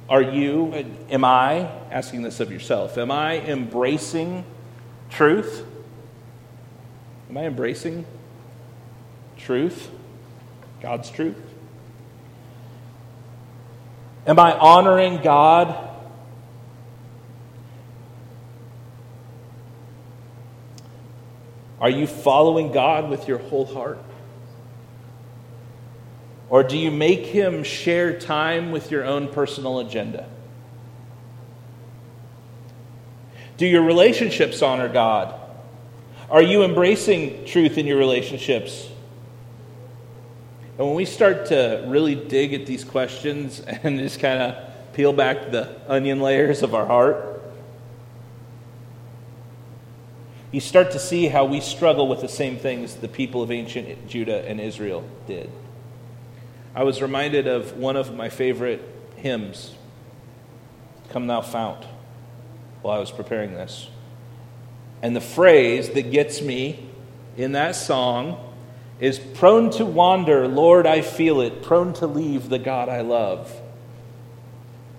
Are 0.09 0.21
you, 0.21 0.85
am 1.09 1.23
I, 1.23 1.71
asking 1.91 2.21
this 2.21 2.39
of 2.39 2.51
yourself, 2.51 2.97
am 2.97 3.11
I 3.11 3.39
embracing 3.39 4.45
truth? 5.09 5.65
Am 7.29 7.37
I 7.37 7.45
embracing 7.45 8.05
truth? 9.37 9.89
God's 10.81 11.09
truth? 11.09 11.54
Am 14.27 14.39
I 14.39 14.57
honoring 14.57 15.21
God 15.21 15.85
Are 21.85 21.89
you 21.89 22.07
following 22.07 22.71
God 22.71 23.11
with 23.11 23.27
your 23.27 23.37
whole 23.37 23.65
heart? 23.65 23.99
Or 26.49 26.63
do 26.63 26.77
you 26.77 26.89
make 26.89 27.27
him 27.27 27.63
share 27.63 28.19
time 28.19 28.71
with 28.71 28.89
your 28.89 29.03
own 29.03 29.27
personal 29.27 29.79
agenda? 29.79 30.27
Do 33.57 33.67
your 33.67 33.83
relationships 33.83 34.63
honor 34.63 34.89
God? 34.89 35.39
Are 36.29 36.41
you 36.41 36.63
embracing 36.63 37.45
truth 37.45 37.77
in 37.77 37.85
your 37.85 37.97
relationships? 37.97 38.89
And 40.77 40.87
when 40.87 40.95
we 40.95 41.05
start 41.05 41.47
to 41.47 41.83
really 41.87 42.15
dig 42.15 42.53
at 42.53 42.65
these 42.65 42.83
questions 42.83 43.59
and 43.83 43.99
just 43.99 44.19
kind 44.19 44.41
of 44.41 44.93
peel 44.93 45.13
back 45.13 45.51
the 45.51 45.79
onion 45.87 46.19
layers 46.19 46.63
of 46.63 46.75
our 46.75 46.85
heart, 46.85 47.41
you 50.51 50.61
start 50.61 50.91
to 50.91 50.99
see 50.99 51.27
how 51.27 51.45
we 51.45 51.59
struggle 51.59 52.07
with 52.07 52.21
the 52.21 52.29
same 52.29 52.57
things 52.57 52.95
the 52.95 53.07
people 53.07 53.41
of 53.41 53.51
ancient 53.51 54.07
Judah 54.07 54.47
and 54.47 54.61
Israel 54.61 55.03
did. 55.27 55.49
I 56.73 56.83
was 56.83 57.01
reminded 57.01 57.47
of 57.47 57.77
one 57.77 57.95
of 57.95 58.13
my 58.15 58.29
favorite 58.29 58.81
hymns, 59.15 59.75
Come 61.09 61.27
Thou 61.27 61.41
Fount, 61.41 61.85
while 62.81 62.95
I 62.95 62.99
was 62.99 63.11
preparing 63.11 63.53
this. 63.53 63.89
And 65.01 65.15
the 65.15 65.21
phrase 65.21 65.89
that 65.89 66.11
gets 66.11 66.41
me 66.41 66.89
in 67.37 67.53
that 67.53 67.75
song 67.75 68.44
is 68.99 69.19
prone 69.19 69.69
to 69.71 69.85
wander, 69.85 70.47
Lord, 70.47 70.87
I 70.87 71.01
feel 71.01 71.41
it, 71.41 71.61
prone 71.63 71.93
to 71.95 72.07
leave 72.07 72.49
the 72.49 72.59
God 72.59 72.89
I 72.89 73.01
love. 73.01 73.53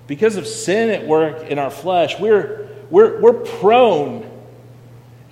Because 0.06 0.36
of 0.36 0.46
sin 0.46 0.90
at 0.90 1.06
work 1.06 1.48
in 1.48 1.58
our 1.58 1.70
flesh, 1.70 2.18
we're, 2.20 2.68
we're, 2.90 3.20
we're 3.20 3.32
prone 3.32 4.30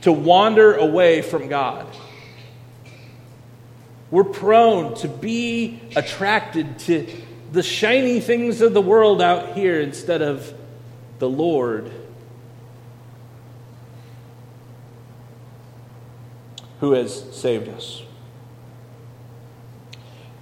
to 0.01 0.13
wander 0.13 0.75
away 0.75 1.23
from 1.23 1.49
God. 1.49 1.87
We're 4.11 4.25
prone 4.25 4.95
to 4.97 5.09
be 5.09 5.81
attracted 5.97 6.79
to 6.81 7.07
the 7.53 7.63
shiny 7.63 8.21
things 8.21 8.61
of 8.61 8.75
the 8.75 8.83
world 8.83 9.23
out 9.23 9.55
here 9.55 9.81
instead 9.81 10.23
of 10.23 10.53
the 11.19 11.29
Lord 11.29 11.91
who 16.81 16.93
has 16.93 17.35
saved 17.35 17.69
us. 17.69 18.04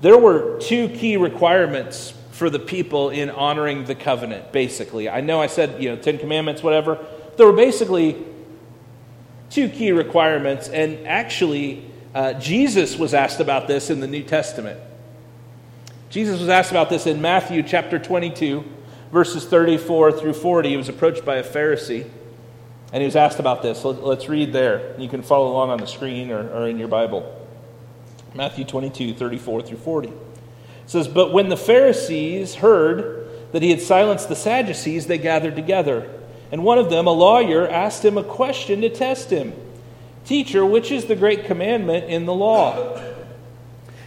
There 0.02 0.18
were 0.18 0.58
two 0.58 0.88
key 0.88 1.16
requirements 1.16 2.12
for 2.32 2.50
the 2.50 2.58
people 2.58 3.10
in 3.10 3.30
honoring 3.30 3.84
the 3.84 3.94
covenant, 3.94 4.50
basically. 4.50 5.08
I 5.08 5.20
know 5.20 5.40
I 5.40 5.46
said, 5.46 5.80
you 5.80 5.90
know, 5.90 5.96
Ten 5.96 6.18
Commandments, 6.18 6.60
whatever. 6.60 6.98
There 7.36 7.46
were 7.46 7.52
basically 7.52 8.20
two 9.48 9.68
key 9.68 9.92
requirements. 9.92 10.68
And 10.68 11.06
actually, 11.06 11.88
uh, 12.16 12.32
Jesus 12.34 12.96
was 12.96 13.14
asked 13.14 13.38
about 13.38 13.68
this 13.68 13.90
in 13.90 14.00
the 14.00 14.08
New 14.08 14.24
Testament. 14.24 14.80
Jesus 16.10 16.40
was 16.40 16.48
asked 16.48 16.72
about 16.72 16.90
this 16.90 17.06
in 17.06 17.22
Matthew 17.22 17.62
chapter 17.62 18.00
22, 18.00 18.64
verses 19.12 19.44
34 19.44 20.18
through 20.18 20.32
40. 20.32 20.68
He 20.68 20.76
was 20.76 20.88
approached 20.88 21.24
by 21.24 21.36
a 21.36 21.44
Pharisee, 21.44 22.10
and 22.92 23.00
he 23.00 23.04
was 23.04 23.14
asked 23.14 23.38
about 23.38 23.62
this. 23.62 23.84
Let's 23.84 24.28
read 24.28 24.52
there. 24.52 24.98
You 24.98 25.08
can 25.08 25.22
follow 25.22 25.52
along 25.52 25.70
on 25.70 25.78
the 25.78 25.86
screen 25.86 26.32
or, 26.32 26.50
or 26.50 26.66
in 26.66 26.80
your 26.80 26.88
Bible. 26.88 27.38
Matthew 28.34 28.64
22, 28.64 29.14
34 29.14 29.62
through 29.62 29.76
40. 29.78 30.08
It 30.08 30.14
says, 30.86 31.08
But 31.08 31.32
when 31.32 31.48
the 31.48 31.56
Pharisees 31.56 32.56
heard 32.56 33.28
that 33.52 33.62
he 33.62 33.70
had 33.70 33.80
silenced 33.80 34.28
the 34.28 34.36
Sadducees, 34.36 35.06
they 35.06 35.18
gathered 35.18 35.54
together. 35.54 36.10
And 36.50 36.64
one 36.64 36.78
of 36.78 36.90
them, 36.90 37.06
a 37.06 37.12
lawyer, 37.12 37.68
asked 37.68 38.04
him 38.04 38.18
a 38.18 38.24
question 38.24 38.80
to 38.82 38.90
test 38.90 39.30
him 39.30 39.52
Teacher, 40.24 40.64
which 40.64 40.90
is 40.92 41.06
the 41.06 41.16
great 41.16 41.44
commandment 41.44 42.04
in 42.04 42.26
the 42.26 42.34
law? 42.34 43.00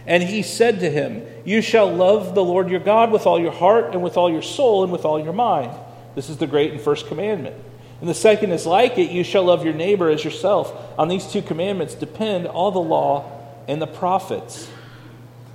And 0.06 0.22
he 0.22 0.42
said 0.42 0.80
to 0.80 0.90
him, 0.90 1.26
You 1.44 1.60
shall 1.60 1.92
love 1.92 2.34
the 2.34 2.44
Lord 2.44 2.70
your 2.70 2.80
God 2.80 3.10
with 3.10 3.26
all 3.26 3.38
your 3.38 3.52
heart, 3.52 3.92
and 3.92 4.02
with 4.02 4.16
all 4.16 4.30
your 4.30 4.42
soul, 4.42 4.82
and 4.82 4.92
with 4.92 5.04
all 5.04 5.22
your 5.22 5.32
mind. 5.32 5.72
This 6.14 6.30
is 6.30 6.38
the 6.38 6.46
great 6.46 6.72
and 6.72 6.80
first 6.80 7.06
commandment. 7.06 7.56
And 8.00 8.08
the 8.08 8.14
second 8.14 8.52
is 8.52 8.66
like 8.66 8.98
it 8.98 9.10
you 9.10 9.24
shall 9.24 9.44
love 9.44 9.64
your 9.64 9.74
neighbor 9.74 10.10
as 10.10 10.24
yourself. 10.24 10.72
On 10.98 11.08
these 11.08 11.26
two 11.26 11.42
commandments 11.42 11.94
depend 11.94 12.46
all 12.46 12.70
the 12.70 12.78
law 12.78 13.35
and 13.68 13.80
the 13.80 13.86
prophets. 13.86 14.70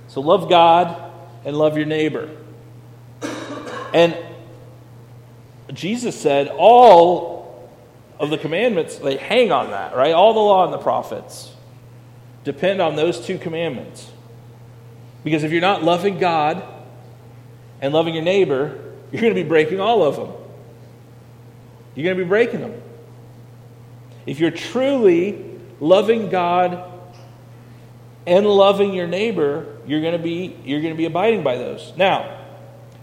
So 0.08 0.20
love 0.20 0.48
God 0.48 1.10
and 1.44 1.56
love 1.56 1.76
your 1.76 1.86
neighbor. 1.86 2.30
And 3.94 4.16
Jesus 5.72 6.18
said 6.20 6.48
all 6.48 7.70
of 8.18 8.30
the 8.30 8.38
commandments, 8.38 8.96
they 8.96 9.16
hang 9.16 9.52
on 9.52 9.70
that, 9.70 9.96
right? 9.96 10.12
All 10.12 10.34
the 10.34 10.40
law 10.40 10.64
and 10.64 10.72
the 10.72 10.78
prophets 10.78 11.52
depend 12.44 12.80
on 12.80 12.96
those 12.96 13.24
two 13.24 13.38
commandments. 13.38 14.10
Because 15.24 15.44
if 15.44 15.52
you're 15.52 15.60
not 15.60 15.82
loving 15.82 16.18
God 16.18 16.62
and 17.80 17.92
loving 17.92 18.14
your 18.14 18.24
neighbor, 18.24 18.94
you're 19.10 19.22
going 19.22 19.34
to 19.34 19.42
be 19.42 19.48
breaking 19.48 19.80
all 19.80 20.02
of 20.02 20.16
them. 20.16 20.32
You're 21.94 22.04
going 22.04 22.16
to 22.16 22.24
be 22.24 22.28
breaking 22.28 22.60
them. 22.60 22.80
If 24.26 24.40
you're 24.40 24.50
truly 24.50 25.44
loving 25.80 26.28
God 26.28 26.91
and 28.26 28.46
loving 28.46 28.94
your 28.94 29.06
neighbor, 29.06 29.66
you're 29.86 30.00
going 30.00 30.12
to 30.12 30.22
be 30.22 30.56
you're 30.64 30.80
going 30.80 30.94
to 30.94 30.98
be 30.98 31.06
abiding 31.06 31.42
by 31.42 31.56
those. 31.56 31.92
Now, 31.96 32.40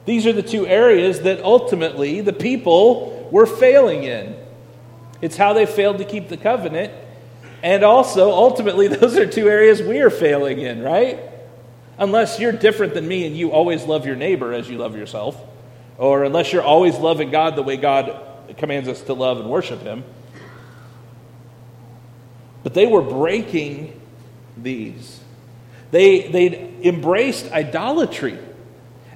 these 0.05 0.26
are 0.26 0.34
the 0.34 0.43
two 0.43 0.65
areas 0.65 1.22
that 1.22 1.41
ultimately 1.43 2.22
the 2.22 2.34
people 2.34 3.30
were 3.32 3.45
failing 3.45 4.03
in. 4.03 4.36
It's 5.22 5.36
how 5.36 5.53
they 5.53 5.65
failed 5.65 5.97
to 5.97 6.05
keep 6.05 6.30
the 6.30 6.38
covenant, 6.38 6.93
and 7.61 7.84
also 7.84 8.32
ultimately 8.32 8.88
those 8.88 9.17
are 9.17 9.26
two 9.26 9.49
areas 9.49 9.82
we 9.82 9.99
are 9.99 10.09
failing 10.09 10.59
in, 10.59 10.82
right? 10.82 11.20
Unless 11.97 12.39
you're 12.39 12.53
different 12.53 12.93
than 12.93 13.05
me 13.07 13.28
and 13.28 13.36
you 13.36 13.51
always 13.51 13.84
love 13.84 14.05
your 14.05 14.15
neighbor 14.15 14.53
as 14.53 14.70
you 14.70 14.78
love 14.78 14.95
yourself, 14.95 15.39
or 15.97 16.24
unless 16.24 16.53
you're 16.53 16.63
always 16.63 16.97
loving 16.97 17.30
God 17.30 17.57
the 17.57 17.63
way 17.63 17.76
God 17.76 18.26
commands 18.57 18.88
us 18.88 19.01
to 19.01 19.13
love 19.13 19.39
and 19.39 19.49
worship 19.49 19.82
him. 19.82 20.05
But 22.63 22.74
they 22.74 22.88
were 22.88 23.01
breaking 23.01 23.99
these. 24.64 25.20
They, 25.91 26.28
they'd 26.28 26.86
embraced 26.86 27.51
idolatry. 27.51 28.38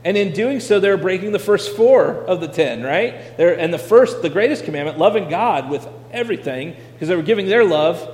And 0.05 0.17
in 0.17 0.33
doing 0.33 0.59
so, 0.59 0.79
they're 0.79 0.97
breaking 0.97 1.31
the 1.31 1.39
first 1.39 1.75
four 1.75 2.11
of 2.11 2.41
the 2.41 2.47
ten, 2.47 2.83
right? 2.83 3.37
They're, 3.37 3.57
and 3.57 3.73
the 3.73 3.77
first, 3.77 4.21
the 4.21 4.29
greatest 4.29 4.65
commandment, 4.65 4.97
loving 4.97 5.29
God 5.29 5.69
with 5.69 5.87
everything, 6.11 6.75
because 6.93 7.07
they 7.07 7.15
were 7.15 7.21
giving 7.21 7.47
their 7.47 7.63
love 7.63 8.09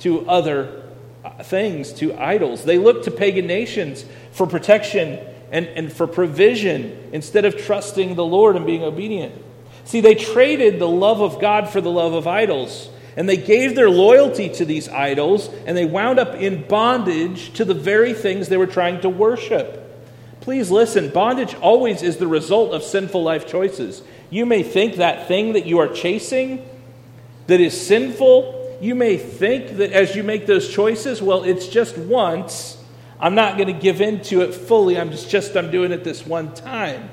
to 0.00 0.28
other 0.28 0.82
uh, 1.24 1.30
things, 1.42 1.92
to 1.94 2.14
idols. 2.18 2.64
They 2.64 2.78
looked 2.78 3.04
to 3.04 3.10
pagan 3.10 3.46
nations 3.46 4.04
for 4.32 4.46
protection 4.46 5.20
and, 5.52 5.66
and 5.66 5.92
for 5.92 6.06
provision 6.06 7.10
instead 7.12 7.44
of 7.44 7.56
trusting 7.56 8.14
the 8.14 8.24
Lord 8.24 8.56
and 8.56 8.66
being 8.66 8.82
obedient. 8.82 9.34
See, 9.84 10.00
they 10.00 10.14
traded 10.14 10.78
the 10.78 10.88
love 10.88 11.20
of 11.20 11.40
God 11.40 11.68
for 11.68 11.80
the 11.80 11.90
love 11.90 12.12
of 12.12 12.26
idols. 12.26 12.88
And 13.16 13.28
they 13.28 13.36
gave 13.36 13.74
their 13.74 13.90
loyalty 13.90 14.48
to 14.50 14.64
these 14.64 14.88
idols, 14.88 15.48
and 15.66 15.76
they 15.76 15.84
wound 15.84 16.18
up 16.18 16.34
in 16.34 16.66
bondage 16.66 17.52
to 17.54 17.64
the 17.64 17.74
very 17.74 18.14
things 18.14 18.48
they 18.48 18.56
were 18.56 18.66
trying 18.66 19.00
to 19.00 19.08
worship. 19.08 19.78
Please 20.40 20.70
listen 20.70 21.10
bondage 21.10 21.54
always 21.56 22.02
is 22.02 22.16
the 22.16 22.26
result 22.26 22.72
of 22.72 22.82
sinful 22.82 23.22
life 23.22 23.46
choices. 23.46 24.02
You 24.30 24.46
may 24.46 24.62
think 24.62 24.96
that 24.96 25.28
thing 25.28 25.52
that 25.52 25.66
you 25.66 25.78
are 25.78 25.88
chasing 25.88 26.66
that 27.46 27.60
is 27.60 27.78
sinful, 27.78 28.78
you 28.80 28.94
may 28.94 29.16
think 29.16 29.76
that 29.76 29.92
as 29.92 30.16
you 30.16 30.22
make 30.22 30.46
those 30.46 30.72
choices, 30.72 31.20
well, 31.20 31.44
it's 31.44 31.68
just 31.68 31.98
once. 31.98 32.82
I'm 33.18 33.34
not 33.34 33.56
going 33.58 33.66
to 33.66 33.78
give 33.78 34.00
in 34.00 34.22
to 34.24 34.40
it 34.40 34.54
fully. 34.54 34.98
I'm 34.98 35.10
just, 35.10 35.28
just 35.28 35.56
I'm 35.56 35.70
doing 35.70 35.92
it 35.92 36.04
this 36.04 36.24
one 36.24 36.54
time. 36.54 37.10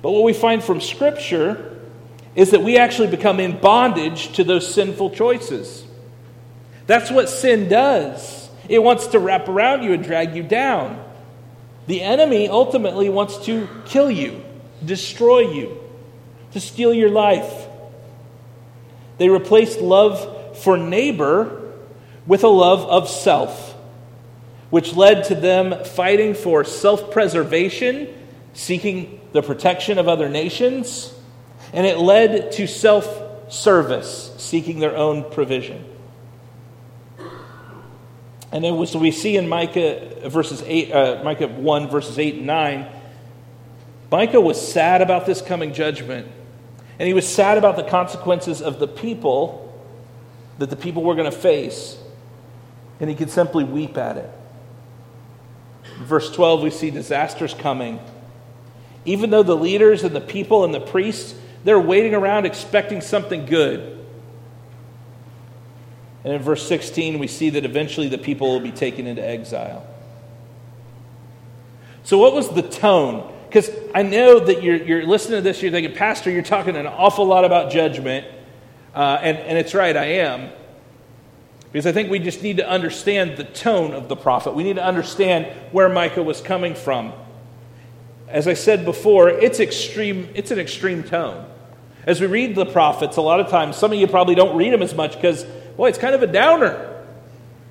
But 0.00 0.12
what 0.12 0.22
we 0.22 0.32
find 0.32 0.64
from 0.64 0.80
Scripture 0.80 1.78
is 2.34 2.52
that 2.52 2.62
we 2.62 2.78
actually 2.78 3.08
become 3.08 3.40
in 3.40 3.58
bondage 3.58 4.32
to 4.32 4.44
those 4.44 4.72
sinful 4.72 5.10
choices. 5.10 5.84
That's 6.86 7.10
what 7.10 7.28
sin 7.28 7.68
does. 7.68 8.50
It 8.68 8.82
wants 8.82 9.08
to 9.08 9.18
wrap 9.18 9.48
around 9.48 9.82
you 9.82 9.92
and 9.92 10.02
drag 10.02 10.34
you 10.34 10.42
down. 10.42 11.02
The 11.86 12.00
enemy 12.00 12.48
ultimately 12.48 13.08
wants 13.08 13.44
to 13.46 13.68
kill 13.84 14.10
you, 14.10 14.42
destroy 14.84 15.40
you, 15.52 15.78
to 16.52 16.60
steal 16.60 16.94
your 16.94 17.10
life. 17.10 17.66
They 19.18 19.28
replaced 19.28 19.80
love 19.80 20.58
for 20.58 20.76
neighbor 20.76 21.72
with 22.26 22.44
a 22.44 22.48
love 22.48 22.84
of 22.88 23.08
self, 23.08 23.74
which 24.70 24.94
led 24.94 25.24
to 25.24 25.34
them 25.34 25.84
fighting 25.84 26.34
for 26.34 26.64
self 26.64 27.10
preservation, 27.10 28.08
seeking 28.54 29.20
the 29.32 29.42
protection 29.42 29.98
of 29.98 30.08
other 30.08 30.28
nations 30.28 31.12
and 31.72 31.86
it 31.86 31.98
led 31.98 32.52
to 32.52 32.66
self 32.66 33.52
service, 33.52 34.32
seeking 34.38 34.78
their 34.80 34.96
own 34.96 35.30
provision. 35.30 35.84
And 38.50 38.62
then 38.62 38.86
so 38.86 38.98
we 38.98 39.10
see 39.10 39.36
in 39.36 39.48
Micah 39.48 40.28
verses 40.28 40.62
eight, 40.66 40.92
uh, 40.92 41.22
Micah 41.24 41.48
one 41.48 41.88
verses 41.88 42.18
eight 42.18 42.34
and 42.34 42.46
nine. 42.46 42.86
Micah 44.10 44.40
was 44.40 44.60
sad 44.60 45.00
about 45.00 45.24
this 45.24 45.40
coming 45.40 45.72
judgment, 45.72 46.28
and 46.98 47.06
he 47.06 47.14
was 47.14 47.26
sad 47.26 47.56
about 47.56 47.76
the 47.76 47.82
consequences 47.82 48.60
of 48.60 48.78
the 48.78 48.86
people 48.88 49.58
that 50.58 50.68
the 50.68 50.76
people 50.76 51.02
were 51.02 51.14
going 51.14 51.30
to 51.30 51.36
face, 51.36 51.98
and 53.00 53.08
he 53.08 53.16
could 53.16 53.30
simply 53.30 53.64
weep 53.64 53.96
at 53.96 54.18
it. 54.18 54.30
In 55.98 56.04
verse 56.04 56.30
twelve, 56.30 56.62
we 56.62 56.70
see 56.70 56.90
disasters 56.90 57.54
coming. 57.54 58.00
Even 59.06 59.30
though 59.30 59.42
the 59.42 59.56
leaders 59.56 60.04
and 60.04 60.14
the 60.14 60.20
people 60.20 60.64
and 60.64 60.74
the 60.74 60.80
priests 60.80 61.34
they're 61.64 61.80
waiting 61.80 62.14
around 62.14 62.46
expecting 62.46 63.00
something 63.00 63.46
good. 63.46 63.98
And 66.24 66.34
in 66.34 66.42
verse 66.42 66.66
16, 66.66 67.18
we 67.18 67.26
see 67.26 67.50
that 67.50 67.64
eventually 67.64 68.08
the 68.08 68.18
people 68.18 68.52
will 68.52 68.60
be 68.60 68.70
taken 68.70 69.06
into 69.06 69.26
exile. 69.26 69.86
So, 72.04 72.18
what 72.18 72.32
was 72.34 72.48
the 72.48 72.62
tone? 72.62 73.32
Because 73.48 73.70
I 73.94 74.02
know 74.02 74.40
that 74.40 74.62
you're, 74.62 74.76
you're 74.76 75.06
listening 75.06 75.38
to 75.38 75.42
this, 75.42 75.62
you're 75.62 75.70
thinking, 75.70 75.94
Pastor, 75.94 76.30
you're 76.30 76.42
talking 76.42 76.76
an 76.76 76.86
awful 76.86 77.26
lot 77.26 77.44
about 77.44 77.70
judgment. 77.70 78.26
Uh, 78.94 79.18
and, 79.20 79.38
and 79.38 79.58
it's 79.58 79.74
right, 79.74 79.96
I 79.96 80.04
am. 80.04 80.50
Because 81.70 81.86
I 81.86 81.92
think 81.92 82.10
we 82.10 82.18
just 82.18 82.42
need 82.42 82.58
to 82.58 82.68
understand 82.68 83.36
the 83.36 83.44
tone 83.44 83.92
of 83.92 84.08
the 84.08 84.16
prophet. 84.16 84.54
We 84.54 84.62
need 84.62 84.76
to 84.76 84.84
understand 84.84 85.46
where 85.72 85.88
Micah 85.88 86.22
was 86.22 86.40
coming 86.40 86.74
from. 86.74 87.12
As 88.28 88.48
I 88.48 88.54
said 88.54 88.84
before, 88.84 89.28
it's 89.28 89.60
extreme, 89.60 90.28
it's 90.34 90.50
an 90.50 90.58
extreme 90.58 91.02
tone. 91.02 91.48
As 92.06 92.20
we 92.20 92.26
read 92.26 92.54
the 92.54 92.66
prophets, 92.66 93.16
a 93.16 93.22
lot 93.22 93.40
of 93.40 93.48
times, 93.48 93.76
some 93.76 93.92
of 93.92 93.98
you 93.98 94.06
probably 94.06 94.34
don't 94.34 94.56
read 94.56 94.72
them 94.72 94.82
as 94.82 94.94
much 94.94 95.14
because, 95.14 95.44
boy, 95.76 95.88
it's 95.88 95.98
kind 95.98 96.14
of 96.14 96.22
a 96.22 96.26
downer. 96.26 96.88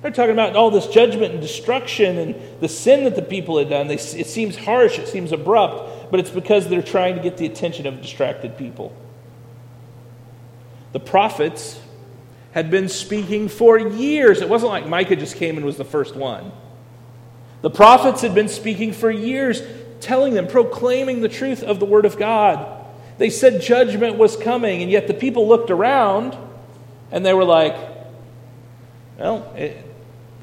They're 0.00 0.10
talking 0.10 0.32
about 0.32 0.56
all 0.56 0.70
this 0.70 0.86
judgment 0.88 1.32
and 1.32 1.40
destruction 1.40 2.18
and 2.18 2.60
the 2.60 2.68
sin 2.68 3.04
that 3.04 3.14
the 3.14 3.22
people 3.22 3.58
had 3.58 3.68
done. 3.68 3.86
They, 3.86 3.94
it 3.94 4.26
seems 4.26 4.56
harsh, 4.56 4.98
it 4.98 5.06
seems 5.06 5.32
abrupt, 5.32 6.10
but 6.10 6.18
it's 6.18 6.30
because 6.30 6.68
they're 6.68 6.82
trying 6.82 7.16
to 7.16 7.22
get 7.22 7.36
the 7.36 7.46
attention 7.46 7.86
of 7.86 8.00
distracted 8.00 8.56
people. 8.56 8.96
The 10.92 11.00
prophets 11.00 11.80
had 12.52 12.70
been 12.70 12.88
speaking 12.88 13.48
for 13.48 13.78
years. 13.78 14.40
It 14.40 14.48
wasn't 14.48 14.72
like 14.72 14.88
Micah 14.88 15.16
just 15.16 15.36
came 15.36 15.56
and 15.56 15.64
was 15.64 15.76
the 15.76 15.84
first 15.84 16.16
one. 16.16 16.52
The 17.62 17.70
prophets 17.70 18.22
had 18.22 18.34
been 18.34 18.48
speaking 18.48 18.92
for 18.92 19.10
years, 19.10 19.62
telling 20.00 20.34
them, 20.34 20.48
proclaiming 20.48 21.20
the 21.20 21.28
truth 21.28 21.62
of 21.62 21.78
the 21.78 21.86
Word 21.86 22.04
of 22.04 22.18
God. 22.18 22.81
They 23.22 23.30
said 23.30 23.62
judgment 23.62 24.16
was 24.16 24.36
coming, 24.36 24.82
and 24.82 24.90
yet 24.90 25.06
the 25.06 25.14
people 25.14 25.46
looked 25.46 25.70
around 25.70 26.36
and 27.12 27.24
they 27.24 27.32
were 27.32 27.44
like, 27.44 27.76
well, 29.16 29.54
it, 29.56 29.76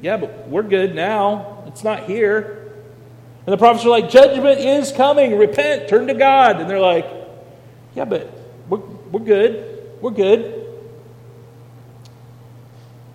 yeah, 0.01 0.15
but 0.15 0.47
we're 0.47 0.63
good 0.63 0.95
now. 0.95 1.65
It's 1.67 1.83
not 1.83 2.03
here. 2.03 2.71
And 3.45 3.51
the 3.51 3.57
prophets 3.57 3.83
were 3.83 3.91
like, 3.91 4.09
judgment 4.09 4.61
is 4.61 4.93
coming. 4.93 5.37
Repent, 5.37 5.89
turn 5.89 6.07
to 6.07 6.13
God. 6.13 6.61
And 6.61 6.69
they're 6.69 6.79
like, 6.79 7.05
yeah, 7.95 8.05
but 8.05 8.31
we're, 8.69 8.77
we're 8.77 9.25
good. 9.25 9.97
We're 9.99 10.11
good. 10.11 10.65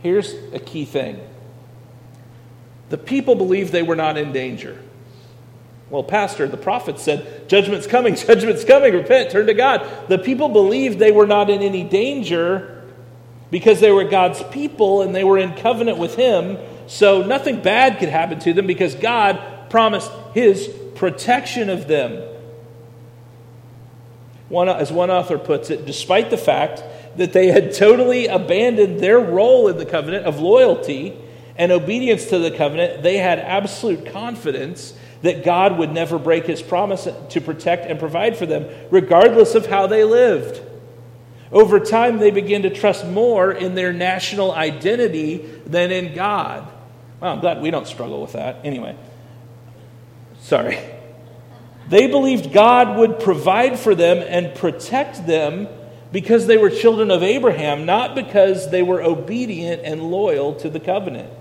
Here's 0.03 0.35
a 0.53 0.59
key 0.59 0.85
thing 0.85 1.19
the 2.91 2.99
people 2.99 3.35
believed 3.35 3.73
they 3.73 3.83
were 3.83 3.97
not 3.97 4.19
in 4.19 4.31
danger. 4.31 4.79
Well, 5.95 6.03
Pastor, 6.03 6.49
the 6.49 6.57
prophet 6.57 6.99
said, 6.99 7.49
Judgment's 7.49 7.87
coming, 7.87 8.17
judgment's 8.17 8.65
coming, 8.65 8.95
repent, 8.95 9.31
turn 9.31 9.47
to 9.47 9.55
God. 9.55 9.89
The 10.09 10.19
people 10.19 10.49
believed 10.49 10.99
they 10.99 11.13
were 11.13 11.29
not 11.29 11.51
in 11.51 11.63
any 11.63 11.85
danger 11.85 12.83
because 13.53 13.79
they 13.79 13.93
were 13.93 14.03
God's 14.03 14.43
people 14.51 15.03
and 15.03 15.15
they 15.15 15.23
were 15.23 15.39
in 15.39 15.55
covenant 15.55 15.99
with 15.99 16.17
Him. 16.17 16.59
So 16.89 17.23
nothing 17.23 17.63
bad 17.63 18.01
could 18.01 18.09
happen 18.09 18.41
to 18.41 18.53
them 18.53 18.67
because 18.67 18.97
God 18.97 19.71
promised 19.71 20.11
His 20.33 20.69
protection 20.97 21.71
of 21.71 21.87
them. 21.87 22.29
One, 24.49 24.69
as 24.69 24.91
one 24.91 25.13
author 25.13 25.39
puts 25.39 25.71
it, 25.71 25.87
despite 25.87 26.29
the 26.29 26.37
fact 26.37 26.83
that 27.19 27.33
they 27.33 27.53
had 27.53 27.73
totally 27.73 28.27
abandoned 28.27 28.99
their 28.99 29.21
role 29.21 29.69
in 29.69 29.79
the 29.79 29.87
covenant 29.87 30.27
of 30.27 30.41
loyalty 30.41 31.17
and 31.55 31.71
obedience 31.71 32.31
to 32.31 32.41
the 32.41 32.51
covenant, 32.51 33.05
they 33.05 33.19
had 33.19 33.39
absolute 33.39 34.07
confidence 34.07 34.95
that 35.25 35.43
God 35.43 35.79
would 35.79 35.91
never 35.91 36.19
break 36.19 36.45
his 36.45 36.61
promise 36.61 37.09
to 37.31 37.41
protect 37.41 37.87
and 37.87 37.99
provide 37.99 38.37
for 38.37 38.45
them, 38.45 38.67
regardless 38.91 39.55
of 39.55 39.65
how 39.65 39.87
they 39.87 40.05
lived. 40.05 40.61
Over 41.51 41.81
time, 41.81 42.19
they 42.19 42.31
began 42.31 42.63
to 42.63 42.71
trust 42.71 43.07
more 43.07 43.51
in 43.51 43.75
their 43.75 43.91
national 43.91 44.53
identity 44.53 45.39
than 45.65 45.93
in 45.93 46.15
God. 46.15 46.71
Well, 47.21 47.33
I'm 47.33 47.41
glad 47.41 47.63
we 47.63 47.71
don't 47.71 47.87
struggle 47.87 48.21
with 48.21 48.33
that. 48.33 48.59
Anyway, 48.65 48.97
sorry. 50.41 50.79
They 51.89 52.07
believed 52.07 52.53
God 52.53 52.99
would 52.99 53.19
provide 53.19 53.79
for 53.79 53.95
them 53.95 54.19
and 54.19 54.55
protect 54.55 55.27
them 55.27 55.69
because 56.13 56.47
they 56.47 56.59
were 56.59 56.69
children 56.69 57.11
of 57.11 57.23
Abraham, 57.23 57.87
not 57.87 58.15
because 58.15 58.71
they 58.71 58.83
were 58.83 59.03
obedient 59.03 59.81
and 59.87 60.03
loyal 60.03 60.55
to 60.57 60.69
the 60.69 60.81
covenant. 60.81 61.33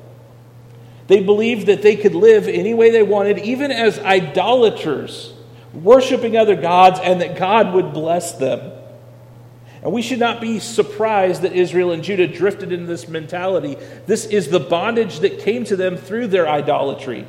They 1.07 1.21
believed 1.21 1.67
that 1.67 1.81
they 1.81 1.95
could 1.95 2.15
live 2.15 2.47
any 2.47 2.73
way 2.73 2.91
they 2.91 3.03
wanted, 3.03 3.39
even 3.39 3.71
as 3.71 3.99
idolaters, 3.99 5.33
worshiping 5.73 6.37
other 6.37 6.55
gods, 6.55 6.99
and 7.03 7.21
that 7.21 7.37
God 7.37 7.73
would 7.73 7.93
bless 7.93 8.33
them. 8.33 8.71
And 9.81 9.91
we 9.91 10.01
should 10.01 10.19
not 10.19 10.39
be 10.39 10.59
surprised 10.59 11.41
that 11.41 11.51
Israel 11.51 11.91
and 11.91 12.03
Judah 12.03 12.27
drifted 12.27 12.71
into 12.71 12.85
this 12.85 13.09
mentality. 13.09 13.75
This 14.07 14.25
is 14.25 14.47
the 14.47 14.61
bondage 14.61 15.19
that 15.19 15.39
came 15.39 15.65
to 15.65 15.75
them 15.75 15.97
through 15.97 16.27
their 16.27 16.47
idolatry. 16.47 17.27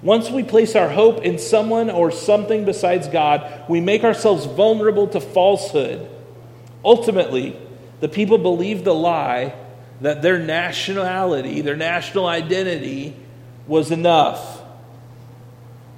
Once 0.00 0.30
we 0.30 0.42
place 0.42 0.74
our 0.74 0.88
hope 0.88 1.22
in 1.22 1.38
someone 1.38 1.90
or 1.90 2.10
something 2.10 2.64
besides 2.64 3.08
God, 3.08 3.68
we 3.68 3.80
make 3.80 4.04
ourselves 4.04 4.46
vulnerable 4.46 5.06
to 5.08 5.20
falsehood. 5.20 6.08
Ultimately, 6.82 7.56
the 8.00 8.08
people 8.08 8.38
believed 8.38 8.84
the 8.84 8.94
lie 8.94 9.54
that 10.02 10.20
their 10.20 10.38
nationality, 10.38 11.60
their 11.60 11.76
national 11.76 12.26
identity, 12.26 13.16
was 13.66 13.90
enough. 13.90 14.60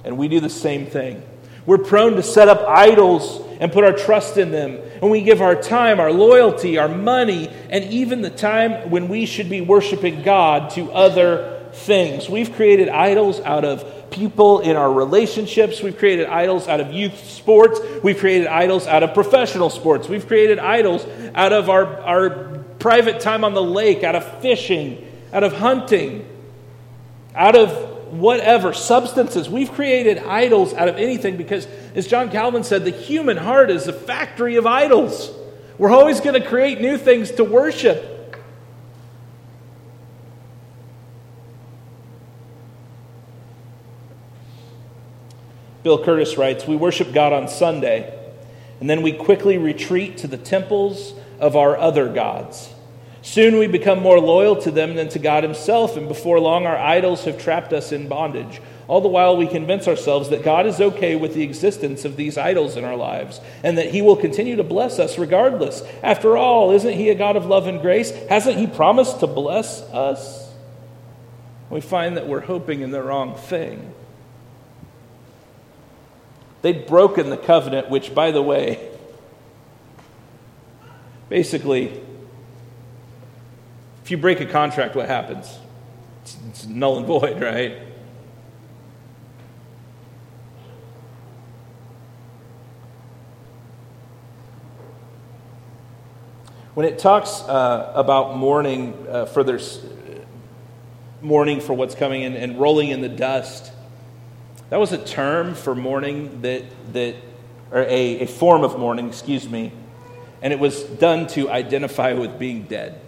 And 0.03 0.17
we 0.17 0.27
do 0.27 0.39
the 0.39 0.49
same 0.49 0.85
thing. 0.85 1.23
We're 1.65 1.79
prone 1.79 2.15
to 2.15 2.23
set 2.23 2.47
up 2.47 2.61
idols 2.67 3.41
and 3.59 3.71
put 3.71 3.83
our 3.83 3.93
trust 3.93 4.37
in 4.37 4.51
them. 4.51 4.79
And 5.01 5.09
we 5.09 5.21
give 5.21 5.41
our 5.41 5.55
time, 5.55 5.99
our 5.99 6.11
loyalty, 6.11 6.77
our 6.77 6.87
money, 6.87 7.49
and 7.69 7.83
even 7.85 8.21
the 8.21 8.29
time 8.29 8.91
when 8.91 9.07
we 9.07 9.25
should 9.25 9.49
be 9.49 9.61
worshiping 9.61 10.21
God 10.21 10.69
to 10.71 10.91
other 10.91 11.67
things. 11.73 12.29
We've 12.29 12.53
created 12.53 12.89
idols 12.89 13.39
out 13.39 13.65
of 13.65 14.11
people 14.11 14.59
in 14.59 14.75
our 14.75 14.91
relationships. 14.91 15.81
We've 15.81 15.97
created 15.97 16.27
idols 16.27 16.67
out 16.67 16.79
of 16.79 16.93
youth 16.93 17.29
sports. 17.29 17.79
We've 18.03 18.17
created 18.17 18.47
idols 18.47 18.85
out 18.85 19.01
of 19.01 19.15
professional 19.15 19.71
sports. 19.71 20.07
We've 20.07 20.25
created 20.25 20.59
idols 20.59 21.05
out 21.33 21.51
of 21.51 21.69
our, 21.69 21.99
our 22.01 22.54
private 22.85 23.19
time 23.19 23.43
on 23.43 23.55
the 23.55 23.63
lake, 23.63 24.03
out 24.03 24.13
of 24.13 24.41
fishing, 24.43 25.03
out 25.33 25.43
of 25.43 25.53
hunting, 25.53 26.23
out 27.33 27.55
of 27.55 28.13
whatever, 28.13 28.73
substances. 28.73 29.49
We've 29.49 29.71
created 29.71 30.19
idols 30.19 30.71
out 30.75 30.87
of 30.87 30.97
anything 30.97 31.35
because, 31.35 31.65
as 31.95 32.05
John 32.05 32.29
Calvin 32.29 32.63
said, 32.63 32.85
the 32.85 32.91
human 32.91 33.37
heart 33.37 33.71
is 33.71 33.87
a 33.87 33.91
factory 33.91 34.57
of 34.57 34.67
idols. 34.67 35.31
We're 35.79 35.89
always 35.89 36.21
going 36.21 36.39
to 36.39 36.47
create 36.47 36.79
new 36.79 36.95
things 36.95 37.31
to 37.31 37.43
worship. 37.43 38.37
Bill 45.81 46.05
Curtis 46.05 46.37
writes 46.37 46.67
We 46.67 46.75
worship 46.75 47.13
God 47.13 47.33
on 47.33 47.47
Sunday, 47.47 48.15
and 48.79 48.87
then 48.87 49.01
we 49.01 49.11
quickly 49.11 49.57
retreat 49.57 50.19
to 50.19 50.27
the 50.27 50.37
temples 50.37 51.15
of 51.39 51.55
our 51.55 51.75
other 51.75 52.13
gods. 52.13 52.73
Soon 53.25 53.57
we 53.57 53.65
become 53.65 54.03
more 54.03 54.19
loyal 54.19 54.55
to 54.57 54.69
them 54.69 54.93
than 54.93 55.09
to 55.09 55.17
God 55.17 55.43
Himself, 55.43 55.97
and 55.97 56.07
before 56.07 56.39
long 56.39 56.67
our 56.67 56.77
idols 56.77 57.25
have 57.25 57.39
trapped 57.39 57.73
us 57.73 57.91
in 57.91 58.07
bondage. 58.07 58.61
All 58.87 59.01
the 59.01 59.07
while 59.07 59.35
we 59.35 59.47
convince 59.47 59.87
ourselves 59.87 60.29
that 60.29 60.43
God 60.43 60.67
is 60.67 60.79
okay 60.79 61.15
with 61.15 61.33
the 61.33 61.41
existence 61.41 62.05
of 62.05 62.17
these 62.17 62.37
idols 62.37 62.77
in 62.77 62.85
our 62.85 62.95
lives, 62.95 63.41
and 63.63 63.79
that 63.79 63.89
He 63.89 64.03
will 64.03 64.15
continue 64.15 64.57
to 64.57 64.63
bless 64.63 64.99
us 64.99 65.17
regardless. 65.17 65.81
After 66.03 66.37
all, 66.37 66.69
isn't 66.69 66.93
He 66.93 67.09
a 67.09 67.15
God 67.15 67.35
of 67.35 67.47
love 67.47 67.65
and 67.65 67.81
grace? 67.81 68.11
Hasn't 68.29 68.57
He 68.57 68.67
promised 68.67 69.21
to 69.21 69.27
bless 69.27 69.81
us? 69.81 70.53
We 71.71 71.81
find 71.81 72.17
that 72.17 72.27
we're 72.27 72.41
hoping 72.41 72.81
in 72.81 72.91
the 72.91 73.01
wrong 73.01 73.35
thing. 73.35 73.91
They'd 76.61 76.85
broken 76.85 77.31
the 77.31 77.37
covenant, 77.37 77.89
which, 77.89 78.13
by 78.13 78.29
the 78.29 78.43
way, 78.43 78.87
basically 81.27 82.04
if 84.05 84.11
you 84.11 84.17
break 84.17 84.39
a 84.39 84.45
contract, 84.45 84.95
what 84.95 85.07
happens? 85.07 85.57
It's, 86.21 86.37
it's 86.47 86.65
null 86.67 86.97
and 86.97 87.07
void, 87.07 87.41
right? 87.41 87.75
When 96.75 96.85
it 96.85 96.99
talks 96.99 97.41
uh, 97.41 97.93
about 97.95 98.37
mourning 98.37 99.07
uh, 99.09 99.25
for 99.25 99.43
their 99.43 99.59
mourning 101.23 101.59
for 101.59 101.73
what's 101.73 101.95
coming 101.95 102.21
in 102.21 102.35
and 102.35 102.59
rolling 102.59 102.89
in 102.89 103.01
the 103.01 103.09
dust, 103.09 103.71
that 104.69 104.77
was 104.77 104.91
a 104.91 105.03
term 105.03 105.55
for 105.55 105.73
mourning 105.73 106.43
that 106.43 106.63
that 106.93 107.15
or 107.71 107.81
a, 107.81 108.19
a 108.19 108.27
form 108.27 108.63
of 108.63 108.77
mourning, 108.77 109.07
excuse 109.07 109.49
me, 109.49 109.71
and 110.43 110.53
it 110.53 110.59
was 110.59 110.83
done 110.83 111.25
to 111.29 111.49
identify 111.49 112.13
with 112.13 112.37
being 112.37 112.65
dead. 112.65 113.01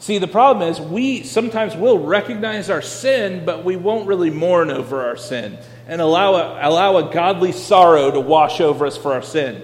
See, 0.00 0.18
the 0.18 0.28
problem 0.28 0.68
is 0.68 0.80
we 0.80 1.24
sometimes 1.24 1.74
will 1.74 1.98
recognize 1.98 2.70
our 2.70 2.82
sin, 2.82 3.44
but 3.44 3.64
we 3.64 3.76
won't 3.76 4.06
really 4.06 4.30
mourn 4.30 4.70
over 4.70 5.06
our 5.06 5.16
sin 5.16 5.58
and 5.88 6.00
allow 6.00 6.34
a, 6.34 6.68
allow 6.68 6.96
a 6.98 7.12
godly 7.12 7.52
sorrow 7.52 8.10
to 8.10 8.20
wash 8.20 8.60
over 8.60 8.86
us 8.86 8.96
for 8.96 9.12
our 9.12 9.22
sin. 9.22 9.62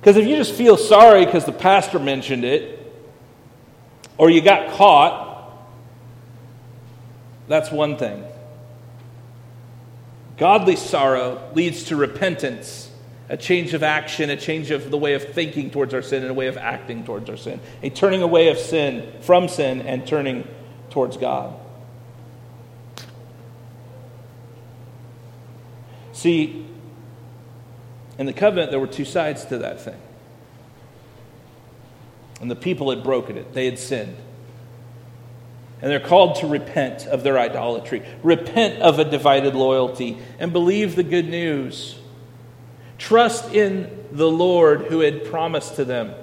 Because 0.00 0.16
if 0.16 0.28
you 0.28 0.36
just 0.36 0.54
feel 0.54 0.76
sorry 0.76 1.24
because 1.24 1.46
the 1.46 1.52
pastor 1.52 1.98
mentioned 1.98 2.44
it, 2.44 2.80
or 4.18 4.30
you 4.30 4.40
got 4.40 4.72
caught, 4.74 5.56
that's 7.48 7.72
one 7.72 7.96
thing. 7.96 8.24
Godly 10.36 10.76
sorrow 10.76 11.50
leads 11.54 11.84
to 11.84 11.96
repentance 11.96 12.90
a 13.28 13.36
change 13.36 13.72
of 13.72 13.82
action, 13.82 14.30
a 14.30 14.36
change 14.36 14.70
of 14.70 14.90
the 14.90 14.98
way 14.98 15.14
of 15.14 15.24
thinking 15.24 15.70
towards 15.70 15.94
our 15.94 16.02
sin, 16.02 16.22
and 16.22 16.30
a 16.30 16.34
way 16.34 16.46
of 16.46 16.56
acting 16.56 17.04
towards 17.04 17.30
our 17.30 17.36
sin, 17.36 17.60
a 17.82 17.90
turning 17.90 18.22
away 18.22 18.48
of 18.48 18.58
sin 18.58 19.10
from 19.22 19.48
sin 19.48 19.82
and 19.82 20.06
turning 20.06 20.46
towards 20.90 21.16
God. 21.16 21.58
See, 26.12 26.66
in 28.18 28.26
the 28.26 28.32
covenant, 28.32 28.70
there 28.70 28.80
were 28.80 28.86
two 28.86 29.04
sides 29.04 29.44
to 29.46 29.58
that 29.58 29.80
thing. 29.80 30.00
And 32.40 32.50
the 32.50 32.56
people 32.56 32.90
had 32.90 33.02
broken 33.02 33.36
it, 33.36 33.54
they 33.54 33.64
had 33.64 33.78
sinned. 33.78 34.16
And 35.80 35.90
they're 35.90 36.00
called 36.00 36.36
to 36.36 36.46
repent 36.46 37.06
of 37.06 37.24
their 37.24 37.38
idolatry, 37.38 38.02
repent 38.22 38.80
of 38.80 38.98
a 38.98 39.04
divided 39.04 39.54
loyalty, 39.54 40.18
and 40.38 40.52
believe 40.52 40.94
the 40.94 41.02
good 41.02 41.28
news 41.28 41.98
Trust 42.98 43.52
in 43.52 44.06
the 44.12 44.30
Lord 44.30 44.82
who 44.82 45.00
had 45.00 45.24
promised 45.24 45.76
to 45.76 45.84
them. 45.84 46.14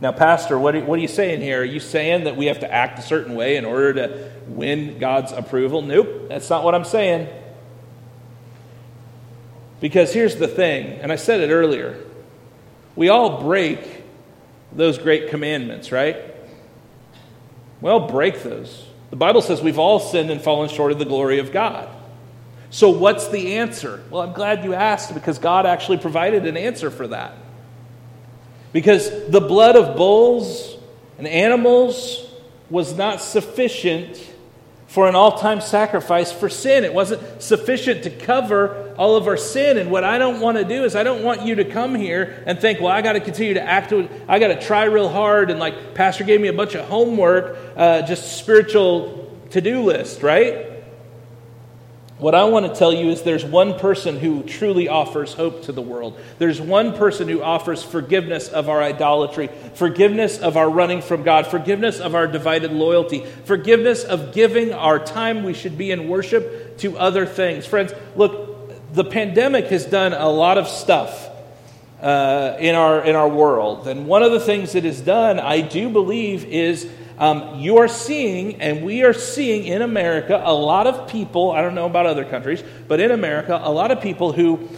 Now, 0.00 0.12
Pastor, 0.12 0.56
what 0.58 0.76
are, 0.76 0.96
you 0.96 1.08
saying 1.08 1.40
here? 1.40 1.62
Are 1.62 1.64
you 1.64 1.80
saying 1.80 2.24
that 2.24 2.36
we 2.36 2.46
have 2.46 2.60
to 2.60 2.72
act 2.72 3.00
a 3.00 3.02
certain 3.02 3.34
way 3.34 3.56
in 3.56 3.64
order 3.64 3.94
to 3.94 4.32
win 4.46 4.98
God's 5.00 5.32
approval? 5.32 5.82
Nope, 5.82 6.28
that's 6.28 6.48
not 6.48 6.62
what 6.62 6.76
I'm 6.76 6.84
saying. 6.84 7.28
Because 9.80 10.12
here's 10.12 10.36
the 10.36 10.46
thing, 10.46 11.00
and 11.00 11.10
I 11.10 11.16
said 11.16 11.40
it 11.40 11.52
earlier 11.52 12.04
we 12.94 13.08
all 13.10 13.42
break 13.42 14.04
those 14.72 14.98
great 14.98 15.30
commandments, 15.30 15.92
right? 15.92 16.16
We 17.80 17.90
all 17.90 18.08
break 18.08 18.42
those. 18.42 18.86
The 19.10 19.16
Bible 19.16 19.40
says 19.40 19.62
we've 19.62 19.78
all 19.78 20.00
sinned 20.00 20.30
and 20.30 20.40
fallen 20.40 20.68
short 20.68 20.90
of 20.90 20.98
the 20.98 21.04
glory 21.04 21.38
of 21.38 21.52
God. 21.52 21.88
So, 22.70 22.90
what's 22.90 23.28
the 23.28 23.56
answer? 23.56 24.02
Well, 24.10 24.22
I'm 24.22 24.32
glad 24.32 24.64
you 24.64 24.74
asked 24.74 25.14
because 25.14 25.38
God 25.38 25.64
actually 25.64 25.98
provided 25.98 26.46
an 26.46 26.56
answer 26.56 26.90
for 26.90 27.08
that. 27.08 27.34
Because 28.72 29.28
the 29.28 29.40
blood 29.40 29.76
of 29.76 29.96
bulls 29.96 30.76
and 31.16 31.26
animals 31.26 32.26
was 32.68 32.96
not 32.96 33.22
sufficient 33.22 34.22
for 34.86 35.08
an 35.08 35.14
all 35.14 35.38
time 35.38 35.60
sacrifice 35.60 36.30
for 36.30 36.48
sin. 36.48 36.84
It 36.84 36.92
wasn't 36.92 37.42
sufficient 37.42 38.04
to 38.04 38.10
cover 38.10 38.94
all 38.98 39.16
of 39.16 39.26
our 39.26 39.36
sin. 39.36 39.78
And 39.78 39.90
what 39.90 40.04
I 40.04 40.18
don't 40.18 40.40
want 40.40 40.58
to 40.58 40.64
do 40.64 40.84
is, 40.84 40.94
I 40.96 41.02
don't 41.02 41.22
want 41.22 41.42
you 41.42 41.56
to 41.56 41.64
come 41.64 41.94
here 41.94 42.42
and 42.46 42.58
think, 42.58 42.80
well, 42.80 42.92
I 42.92 43.00
got 43.00 43.12
to 43.12 43.20
continue 43.20 43.54
to 43.54 43.62
act, 43.62 43.92
I 44.28 44.38
got 44.38 44.48
to 44.48 44.60
try 44.60 44.84
real 44.84 45.08
hard. 45.08 45.50
And 45.50 45.58
like, 45.58 45.94
Pastor 45.94 46.24
gave 46.24 46.40
me 46.40 46.48
a 46.48 46.52
bunch 46.52 46.74
of 46.74 46.86
homework, 46.86 47.58
uh, 47.76 48.02
just 48.02 48.38
spiritual 48.38 49.34
to 49.50 49.60
do 49.62 49.82
list, 49.82 50.22
right? 50.22 50.67
What 52.18 52.34
I 52.34 52.44
want 52.44 52.66
to 52.66 52.74
tell 52.76 52.92
you 52.92 53.10
is 53.10 53.22
there's 53.22 53.44
one 53.44 53.78
person 53.78 54.18
who 54.18 54.42
truly 54.42 54.88
offers 54.88 55.34
hope 55.34 55.62
to 55.62 55.72
the 55.72 55.80
world. 55.80 56.18
There's 56.38 56.60
one 56.60 56.96
person 56.96 57.28
who 57.28 57.42
offers 57.42 57.84
forgiveness 57.84 58.48
of 58.48 58.68
our 58.68 58.82
idolatry, 58.82 59.50
forgiveness 59.74 60.38
of 60.38 60.56
our 60.56 60.68
running 60.68 61.00
from 61.00 61.22
God, 61.22 61.46
forgiveness 61.46 62.00
of 62.00 62.16
our 62.16 62.26
divided 62.26 62.72
loyalty, 62.72 63.24
forgiveness 63.44 64.02
of 64.02 64.34
giving 64.34 64.72
our 64.72 64.98
time 64.98 65.44
we 65.44 65.54
should 65.54 65.78
be 65.78 65.92
in 65.92 66.08
worship 66.08 66.78
to 66.78 66.98
other 66.98 67.24
things. 67.24 67.66
Friends, 67.66 67.92
look, 68.16 68.94
the 68.94 69.04
pandemic 69.04 69.66
has 69.66 69.86
done 69.86 70.12
a 70.12 70.28
lot 70.28 70.58
of 70.58 70.66
stuff 70.66 71.28
uh, 72.02 72.56
in, 72.58 72.74
our, 72.74 73.04
in 73.04 73.14
our 73.14 73.28
world. 73.28 73.86
And 73.86 74.08
one 74.08 74.24
of 74.24 74.32
the 74.32 74.40
things 74.40 74.74
it 74.74 74.82
has 74.82 75.00
done, 75.00 75.38
I 75.38 75.60
do 75.60 75.88
believe, 75.88 76.44
is 76.46 76.90
um, 77.18 77.60
you 77.60 77.78
are 77.78 77.88
seeing, 77.88 78.60
and 78.60 78.84
we 78.84 79.02
are 79.02 79.12
seeing 79.12 79.64
in 79.64 79.82
America, 79.82 80.40
a 80.44 80.54
lot 80.54 80.86
of 80.86 81.08
people, 81.08 81.50
I 81.50 81.62
don't 81.62 81.74
know 81.74 81.86
about 81.86 82.06
other 82.06 82.24
countries, 82.24 82.62
but 82.86 83.00
in 83.00 83.10
America, 83.10 83.60
a 83.62 83.72
lot 83.72 83.90
of 83.90 84.00
people 84.00 84.32
who 84.32 84.68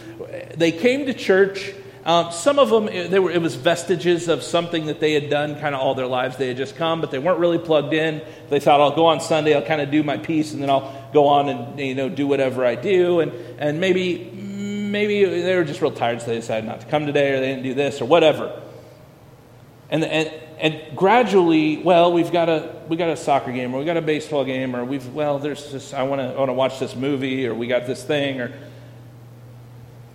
they 0.55 0.71
came 0.71 1.05
to 1.05 1.13
church, 1.13 1.73
Um, 2.03 2.31
some 2.31 2.57
of 2.57 2.71
them, 2.71 2.85
they 3.11 3.19
were, 3.19 3.29
it 3.29 3.41
was 3.41 3.53
vestiges 3.53 4.27
of 4.27 4.41
something 4.41 4.87
that 4.87 4.99
they 4.99 5.13
had 5.13 5.29
done 5.29 5.59
kind 5.59 5.75
of 5.75 5.81
all 5.81 5.93
their 5.93 6.07
lives. 6.07 6.35
They 6.35 6.47
had 6.47 6.57
just 6.57 6.75
come, 6.75 6.99
but 6.99 7.11
they 7.11 7.19
weren't 7.19 7.37
really 7.37 7.59
plugged 7.59 7.93
in. 7.93 8.21
They 8.49 8.59
thought, 8.59 8.81
I'll 8.81 8.95
go 8.95 9.05
on 9.05 9.21
Sunday, 9.21 9.53
I'll 9.53 9.67
kind 9.67 9.81
of 9.81 9.91
do 9.91 10.01
my 10.01 10.17
piece, 10.17 10.51
and 10.53 10.63
then 10.63 10.71
I'll 10.71 10.89
go 11.13 11.27
on 11.27 11.47
and 11.47 11.79
you 11.79 11.93
know 11.93 12.09
do 12.09 12.25
whatever 12.25 12.65
I 12.65 12.73
do. 12.73 13.19
And, 13.21 13.31
and 13.59 13.79
maybe, 13.79 14.31
maybe 14.33 15.25
they 15.25 15.55
were 15.55 15.63
just 15.63 15.79
real 15.79 15.93
tired, 15.93 16.21
so 16.21 16.27
they 16.33 16.37
decided 16.37 16.65
not 16.65 16.81
to 16.81 16.87
come 16.87 17.05
today, 17.05 17.33
or 17.33 17.39
they 17.39 17.53
didn't 17.53 17.69
do 17.69 17.75
this, 17.75 18.01
or 18.01 18.05
whatever. 18.05 18.49
And, 19.91 20.03
and, 20.03 20.33
and 20.61 20.79
gradually, 20.95 21.77
well, 21.77 22.13
we've 22.13 22.31
got 22.31 22.47
a 22.47 22.75
we 22.87 22.95
got 22.95 23.09
a 23.09 23.17
soccer 23.17 23.51
game, 23.51 23.73
or 23.73 23.79
we 23.79 23.85
got 23.85 23.97
a 23.97 24.01
baseball 24.01 24.45
game, 24.45 24.75
or 24.75 24.85
we've 24.85 25.07
well, 25.13 25.39
there's 25.39 25.71
this. 25.71 25.91
I 25.91 26.03
want 26.03 26.21
to 26.21 26.37
want 26.37 26.49
to 26.49 26.53
watch 26.53 26.79
this 26.79 26.95
movie, 26.95 27.47
or 27.47 27.55
we 27.55 27.65
got 27.65 27.87
this 27.87 28.03
thing, 28.03 28.39
or 28.39 28.53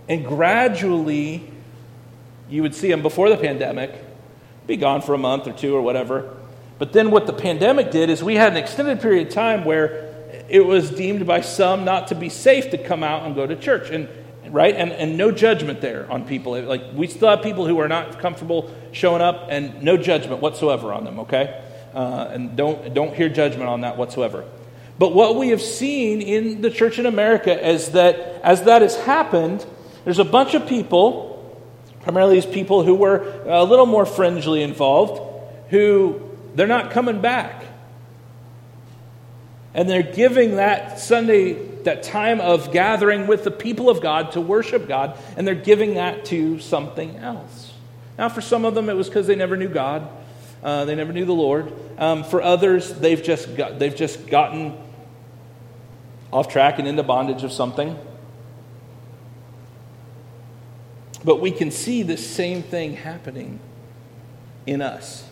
and 0.09 0.25
gradually 0.25 1.53
you 2.49 2.63
would 2.63 2.77
see 2.77 2.89
them 2.89 3.03
before 3.03 3.29
the 3.29 3.37
pandemic, 3.37 3.93
be 4.69 4.77
gone 4.77 5.03
for 5.03 5.15
a 5.15 5.19
month 5.19 5.49
or 5.49 5.53
two 5.53 5.75
or 5.75 5.83
whatever. 5.83 6.33
But 6.79 6.93
then 6.93 7.11
what 7.11 7.27
the 7.27 7.33
pandemic 7.33 7.91
did 7.91 8.09
is 8.09 8.23
we 8.23 8.37
had 8.37 8.53
an 8.53 8.59
extended 8.59 9.01
period 9.01 9.27
of 9.27 9.33
time 9.33 9.65
where 9.65 10.15
it 10.49 10.65
was 10.65 10.91
deemed 10.91 11.27
by 11.27 11.41
some 11.41 11.85
not 11.85 12.09
to 12.09 12.15
be 12.15 12.29
safe 12.29 12.71
to 12.71 12.79
come 12.79 13.03
out 13.03 13.25
and 13.25 13.35
go 13.35 13.47
to 13.47 13.57
church. 13.57 13.91
And 13.91 14.09
right? 14.51 14.75
And, 14.75 14.93
and 14.93 15.17
no 15.17 15.31
judgment 15.31 15.81
there 15.81 16.11
on 16.11 16.27
people. 16.27 16.61
Like, 16.63 16.83
we 16.95 17.07
still 17.07 17.29
have 17.29 17.43
people 17.43 17.67
who 17.67 17.79
are 17.81 17.89
not 17.89 18.19
comfortable 18.19 18.75
showing 18.93 19.23
up, 19.23 19.49
and 19.51 19.83
no 19.83 19.97
judgment 19.97 20.41
whatsoever 20.41 20.93
on 20.93 21.05
them, 21.05 21.21
okay? 21.21 21.63
Uh, 21.95 22.29
and 22.31 22.57
don't, 22.57 22.95
don't 22.95 23.15
hear 23.15 23.29
judgment 23.29 23.69
on 23.69 23.83
that 23.83 23.97
whatsoever. 23.97 24.45
But 24.99 25.15
what 25.15 25.37
we 25.37 25.49
have 25.49 25.63
seen 25.63 26.23
in 26.23 26.63
the 26.63 26.71
church 26.71 26.99
in 26.99 27.07
America 27.07 27.69
is 27.69 27.93
that 27.93 28.17
as 28.43 28.63
that 28.63 28.83
has 28.83 28.97
happened, 28.97 29.65
there's 30.05 30.19
a 30.19 30.25
bunch 30.25 30.55
of 30.55 30.67
people 30.67 31.37
primarily 32.07 32.37
these 32.37 32.47
people 32.47 32.85
who 32.85 32.95
were 32.95 33.43
a 33.47 33.65
little 33.65 33.85
more 33.85 34.07
fringely 34.07 34.63
involved, 34.63 35.21
who 35.71 36.23
they're 36.55 36.69
not 36.69 36.93
coming 36.93 37.21
back. 37.21 37.65
And 39.77 39.91
they're 39.91 40.03
giving 40.03 40.57
that 40.57 40.99
Sunday, 40.99 41.53
that 41.83 42.03
time 42.03 42.41
of 42.41 42.73
gathering 42.73 43.27
with 43.27 43.45
the 43.45 43.51
people 43.51 43.91
of 43.91 44.01
God 44.01 44.33
to 44.33 44.41
worship 44.41 44.89
God, 44.89 45.19
and 45.37 45.47
they're 45.47 45.55
giving 45.55 45.95
that 45.95 46.25
to 46.27 46.59
something 46.59 47.17
else. 47.17 47.75
Now, 48.17 48.31
for 48.31 48.41
some 48.41 48.65
of 48.65 48.75
them, 48.75 48.89
it 48.89 48.95
was 48.95 49.09
because 49.09 49.27
they 49.27 49.37
never 49.37 49.55
knew 49.55 49.69
God, 49.69 50.09
uh, 50.65 50.87
they 50.87 50.95
never 50.95 51.13
knew 51.13 51.27
the 51.27 51.35
Lord. 51.35 51.71
Um, 51.99 52.25
for 52.25 52.41
others, 52.41 52.91
they've 52.95 53.23
just, 53.23 53.55
got, 53.55 53.79
they've 53.79 53.95
just 53.95 54.27
gotten 54.27 54.79
off 56.33 56.49
track 56.49 56.79
and 56.79 56.89
into 56.89 57.03
bondage 57.03 57.45
of 57.45 57.53
something. 57.53 57.99
But 61.23 61.43
we 61.43 61.51
can 61.51 61.71
see 61.71 62.03
the 62.03 62.17
same 62.17 62.63
thing 62.63 62.95
happening 62.95 63.61
in 64.65 64.81
us. 64.81 65.29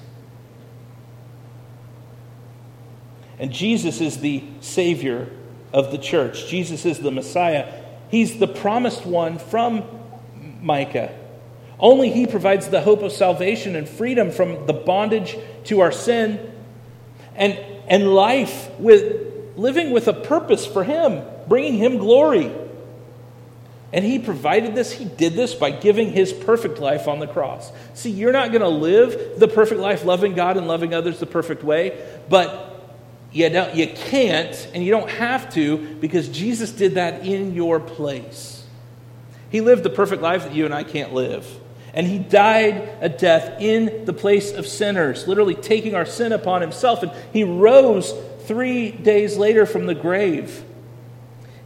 And 3.39 3.53
Jesus 3.53 4.01
is 4.01 4.19
the 4.19 4.43
Savior 4.61 5.29
of 5.73 5.91
the 5.91 5.99
church. 5.99 6.47
Jesus 6.49 6.85
is 6.87 6.99
the 7.01 7.11
Messiah. 7.11 7.73
He's 8.09 8.39
the 8.39 8.47
promised 8.47 9.05
one 9.05 9.39
from 9.39 9.85
Micah. 10.63 11.13
Only 11.79 12.11
He 12.11 12.27
provides 12.27 12.69
the 12.69 12.81
hope 12.81 13.03
of 13.03 13.13
salvation 13.13 13.75
and 13.75 13.89
freedom 13.89 14.31
from 14.31 14.67
the 14.67 14.73
bondage 14.73 15.37
to 15.65 15.81
our 15.81 15.93
sin 15.93 16.53
and, 17.35 17.59
and 17.89 18.15
life 18.15 18.71
with 18.79 19.57
living 19.57 19.91
with 19.91 20.09
a 20.09 20.13
purpose 20.13 20.65
for 20.65 20.85
Him, 20.85 21.25
bringing 21.49 21.75
Him 21.75 21.99
glory. 21.99 22.53
And 23.95 24.05
he 24.05 24.19
provided 24.19 24.75
this, 24.75 24.91
he 24.91 25.05
did 25.05 25.35
this 25.35 25.55
by 25.55 25.71
giving 25.71 26.11
his 26.11 26.33
perfect 26.33 26.81
life 26.81 27.07
on 27.07 27.21
the 27.21 27.29
cross. 27.29 27.71
See, 27.95 28.11
you're 28.11 28.33
not 28.33 28.51
going 28.51 28.63
to 28.63 28.69
live 28.69 29.39
the 29.39 29.47
perfect 29.47 29.81
life 29.81 30.05
loving 30.05 30.35
God 30.35 30.57
and 30.57 30.67
loving 30.67 30.93
others 30.93 31.21
the 31.21 31.27
perfect 31.27 31.63
way, 31.63 32.05
but 32.29 32.74
you, 33.35 33.51
don't, 33.51 33.75
you 33.75 33.89
can't 33.89 34.71
and 34.73 34.85
you 34.85 34.93
don't 34.93 35.11
have 35.11 35.53
to 35.55 35.77
because 35.97 36.29
Jesus 36.29 36.71
did 36.71 36.95
that 36.95 37.27
in 37.27 37.53
your 37.53 37.81
place. 37.81 38.65
He 39.51 39.61
lived 39.61 39.83
the 39.83 39.91
perfect 39.91 40.23
life 40.23 40.45
that 40.45 40.55
you 40.55 40.65
and 40.65 40.73
I 40.73 40.85
can't 40.85 41.13
live. 41.13 41.45
And 41.93 42.07
he 42.07 42.21
died 42.21 42.89
a 43.01 43.09
death 43.09 43.61
in 43.61 44.05
the 44.05 44.13
place 44.13 44.53
of 44.53 44.69
sinners, 44.69 45.27
literally 45.27 45.57
taking 45.57 45.97
our 45.97 46.07
sin 46.07 46.31
upon 46.31 46.61
himself. 46.61 47.03
And 47.03 47.11
he 47.33 47.43
rose 47.43 48.15
three 48.45 48.93
days 48.93 49.37
later 49.37 49.67
from 49.67 49.87
the 49.87 49.95
grave. 49.97 50.63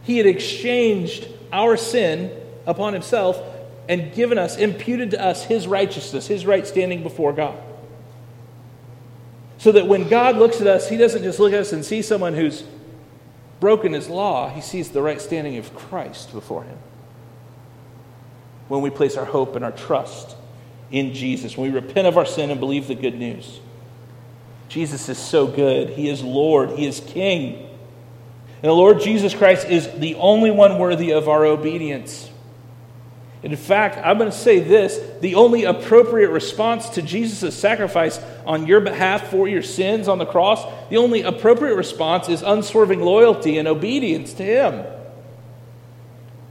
He 0.01 0.17
had 0.17 0.25
exchanged 0.25 1.27
our 1.53 1.77
sin 1.77 2.31
upon 2.65 2.93
himself 2.93 3.39
and 3.87 4.11
given 4.13 4.39
us, 4.39 4.57
imputed 4.57 5.11
to 5.11 5.23
us 5.23 5.43
his 5.43 5.67
righteousness, 5.67 6.25
his 6.25 6.47
right 6.47 6.65
standing 6.65 7.03
before 7.03 7.31
God. 7.31 7.59
So 9.59 9.71
that 9.73 9.87
when 9.87 10.09
God 10.09 10.37
looks 10.37 10.59
at 10.61 10.67
us, 10.67 10.89
he 10.89 10.97
doesn't 10.97 11.21
just 11.21 11.39
look 11.39 11.53
at 11.53 11.59
us 11.59 11.71
and 11.71 11.85
see 11.85 12.01
someone 12.01 12.33
who's 12.33 12.63
broken 13.59 13.93
his 13.93 14.09
law, 14.09 14.49
he 14.49 14.61
sees 14.61 14.89
the 14.89 15.01
right 15.01 15.21
standing 15.21 15.57
of 15.57 15.75
Christ 15.75 16.31
before 16.31 16.63
him. 16.63 16.77
When 18.69 18.81
we 18.81 18.89
place 18.89 19.17
our 19.17 19.25
hope 19.25 19.55
and 19.55 19.65
our 19.65 19.71
trust 19.71 20.35
in 20.91 21.13
Jesus, 21.13 21.57
when 21.57 21.71
we 21.71 21.77
repent 21.77 22.07
of 22.07 22.17
our 22.17 22.25
sin 22.25 22.51
and 22.51 22.59
believe 22.59 22.87
the 22.87 22.95
good 22.95 23.15
news. 23.15 23.59
Jesus 24.69 25.09
is 25.09 25.17
so 25.17 25.47
good. 25.47 25.89
He 25.89 26.09
is 26.09 26.23
Lord, 26.23 26.71
He 26.71 26.85
is 26.85 26.99
King. 26.99 27.55
And 28.61 28.69
the 28.69 28.73
Lord 28.73 29.01
Jesus 29.01 29.33
Christ 29.33 29.67
is 29.67 29.89
the 29.99 30.15
only 30.15 30.51
one 30.51 30.77
worthy 30.77 31.11
of 31.11 31.27
our 31.27 31.45
obedience. 31.45 32.28
In 33.41 33.55
fact, 33.55 33.97
I'm 34.05 34.17
going 34.17 34.29
to 34.29 34.37
say 34.37 34.59
this 34.59 34.99
the 35.21 35.35
only 35.35 35.63
appropriate 35.63 36.29
response 36.29 36.89
to 36.89 37.01
Jesus' 37.01 37.55
sacrifice 37.55 38.19
on 38.45 38.67
your 38.67 38.81
behalf 38.81 39.29
for 39.29 39.47
your 39.47 39.61
sins 39.61 40.07
on 40.07 40.17
the 40.17 40.25
cross, 40.25 40.65
the 40.89 40.97
only 40.97 41.21
appropriate 41.21 41.75
response 41.75 42.27
is 42.27 42.41
unswerving 42.41 42.99
loyalty 42.99 43.57
and 43.57 43.67
obedience 43.67 44.33
to 44.33 44.43
Him. 44.43 44.85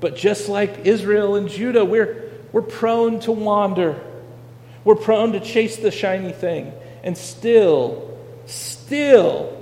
But 0.00 0.16
just 0.16 0.48
like 0.48 0.86
Israel 0.86 1.34
and 1.34 1.48
Judah, 1.48 1.84
we're, 1.84 2.30
we're 2.52 2.62
prone 2.62 3.20
to 3.20 3.32
wander. 3.32 4.00
We're 4.84 4.94
prone 4.94 5.32
to 5.32 5.40
chase 5.40 5.76
the 5.76 5.90
shiny 5.90 6.32
thing. 6.32 6.72
And 7.02 7.18
still, 7.18 8.18
still, 8.46 9.54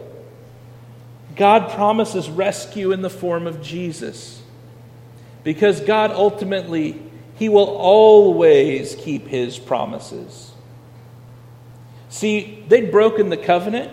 God 1.34 1.70
promises 1.70 2.28
rescue 2.28 2.92
in 2.92 3.02
the 3.02 3.10
form 3.10 3.46
of 3.46 3.62
Jesus. 3.62 4.42
Because 5.42 5.80
God 5.80 6.10
ultimately, 6.10 7.00
He 7.36 7.48
will 7.48 7.68
always 7.68 8.94
keep 8.94 9.26
His 9.26 9.58
promises. 9.58 10.52
See, 12.08 12.64
they'd 12.68 12.90
broken 12.90 13.28
the 13.28 13.36
covenant, 13.36 13.92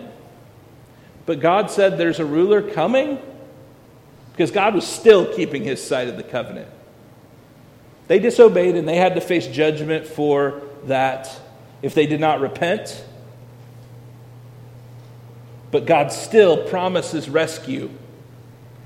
but 1.26 1.40
God 1.40 1.70
said 1.70 1.98
there's 1.98 2.20
a 2.20 2.24
ruler 2.24 2.62
coming 2.62 3.18
because 4.32 4.50
God 4.50 4.74
was 4.74 4.86
still 4.86 5.32
keeping 5.34 5.62
His 5.62 5.82
side 5.82 6.08
of 6.08 6.16
the 6.16 6.22
covenant. 6.22 6.68
They 8.08 8.18
disobeyed 8.18 8.76
and 8.76 8.88
they 8.88 8.96
had 8.96 9.14
to 9.14 9.20
face 9.20 9.46
judgment 9.46 10.06
for 10.06 10.62
that 10.84 11.40
if 11.82 11.94
they 11.94 12.06
did 12.06 12.20
not 12.20 12.40
repent 12.40 13.04
but 15.74 15.86
God 15.86 16.12
still 16.12 16.68
promises 16.68 17.28
rescue. 17.28 17.90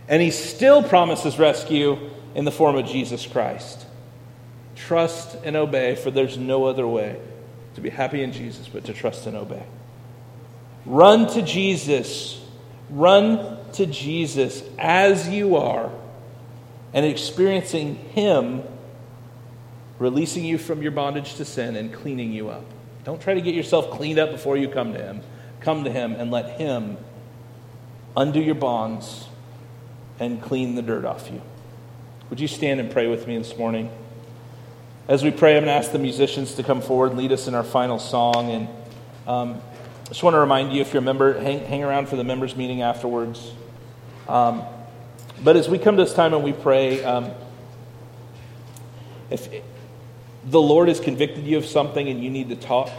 And 0.08 0.22
He 0.22 0.30
still 0.30 0.82
promises 0.82 1.38
rescue 1.38 1.98
in 2.34 2.46
the 2.46 2.50
form 2.50 2.76
of 2.76 2.86
Jesus 2.86 3.26
Christ. 3.26 3.84
Trust 4.78 5.36
and 5.44 5.56
obey, 5.56 5.94
for 5.94 6.10
there's 6.10 6.38
no 6.38 6.64
other 6.64 6.86
way 6.86 7.20
to 7.74 7.80
be 7.80 7.90
happy 7.90 8.22
in 8.22 8.32
Jesus 8.32 8.68
but 8.68 8.84
to 8.84 8.94
trust 8.94 9.26
and 9.26 9.36
obey. 9.36 9.62
Run 10.86 11.28
to 11.34 11.42
Jesus. 11.42 12.40
Run 12.88 13.58
to 13.74 13.86
Jesus 13.86 14.62
as 14.78 15.28
you 15.28 15.56
are 15.56 15.90
and 16.94 17.04
experiencing 17.04 17.96
Him 17.96 18.62
releasing 19.98 20.44
you 20.44 20.58
from 20.58 20.82
your 20.82 20.92
bondage 20.92 21.34
to 21.34 21.44
sin 21.44 21.76
and 21.76 21.92
cleaning 21.92 22.32
you 22.32 22.48
up. 22.48 22.64
Don't 23.04 23.20
try 23.20 23.34
to 23.34 23.40
get 23.40 23.54
yourself 23.54 23.90
cleaned 23.90 24.18
up 24.18 24.30
before 24.30 24.56
you 24.56 24.68
come 24.68 24.92
to 24.92 25.02
Him. 25.02 25.20
Come 25.60 25.84
to 25.84 25.90
Him 25.90 26.14
and 26.14 26.30
let 26.30 26.58
Him 26.58 26.96
undo 28.16 28.40
your 28.40 28.54
bonds 28.54 29.26
and 30.20 30.40
clean 30.42 30.74
the 30.74 30.82
dirt 30.82 31.04
off 31.04 31.30
you. 31.30 31.42
Would 32.30 32.40
you 32.40 32.48
stand 32.48 32.80
and 32.80 32.90
pray 32.90 33.06
with 33.06 33.26
me 33.26 33.38
this 33.38 33.56
morning? 33.56 33.90
As 35.08 35.24
we 35.24 35.30
pray, 35.30 35.56
I'm 35.56 35.64
going 35.64 35.68
to 35.68 35.72
ask 35.72 35.90
the 35.90 35.98
musicians 35.98 36.56
to 36.56 36.62
come 36.62 36.82
forward 36.82 37.12
and 37.12 37.18
lead 37.18 37.32
us 37.32 37.48
in 37.48 37.54
our 37.54 37.64
final 37.64 37.98
song. 37.98 38.50
And 38.50 38.68
um, 39.26 39.62
just 40.08 40.22
want 40.22 40.34
to 40.34 40.38
remind 40.38 40.70
you 40.74 40.82
if 40.82 40.92
you're 40.92 41.00
a 41.00 41.04
member, 41.04 41.40
hang, 41.40 41.64
hang 41.64 41.82
around 41.82 42.10
for 42.10 42.16
the 42.16 42.24
members' 42.24 42.54
meeting 42.54 42.82
afterwards. 42.82 43.52
Um, 44.28 44.64
but 45.42 45.56
as 45.56 45.66
we 45.66 45.78
come 45.78 45.96
to 45.96 46.04
this 46.04 46.12
time 46.12 46.34
and 46.34 46.44
we 46.44 46.52
pray, 46.52 47.02
um, 47.02 47.30
if 49.30 49.48
the 50.44 50.60
Lord 50.60 50.88
has 50.88 51.00
convicted 51.00 51.46
you 51.46 51.56
of 51.56 51.64
something 51.64 52.06
and 52.06 52.22
you 52.22 52.28
need 52.28 52.50
to 52.50 52.56
talk, 52.56 52.90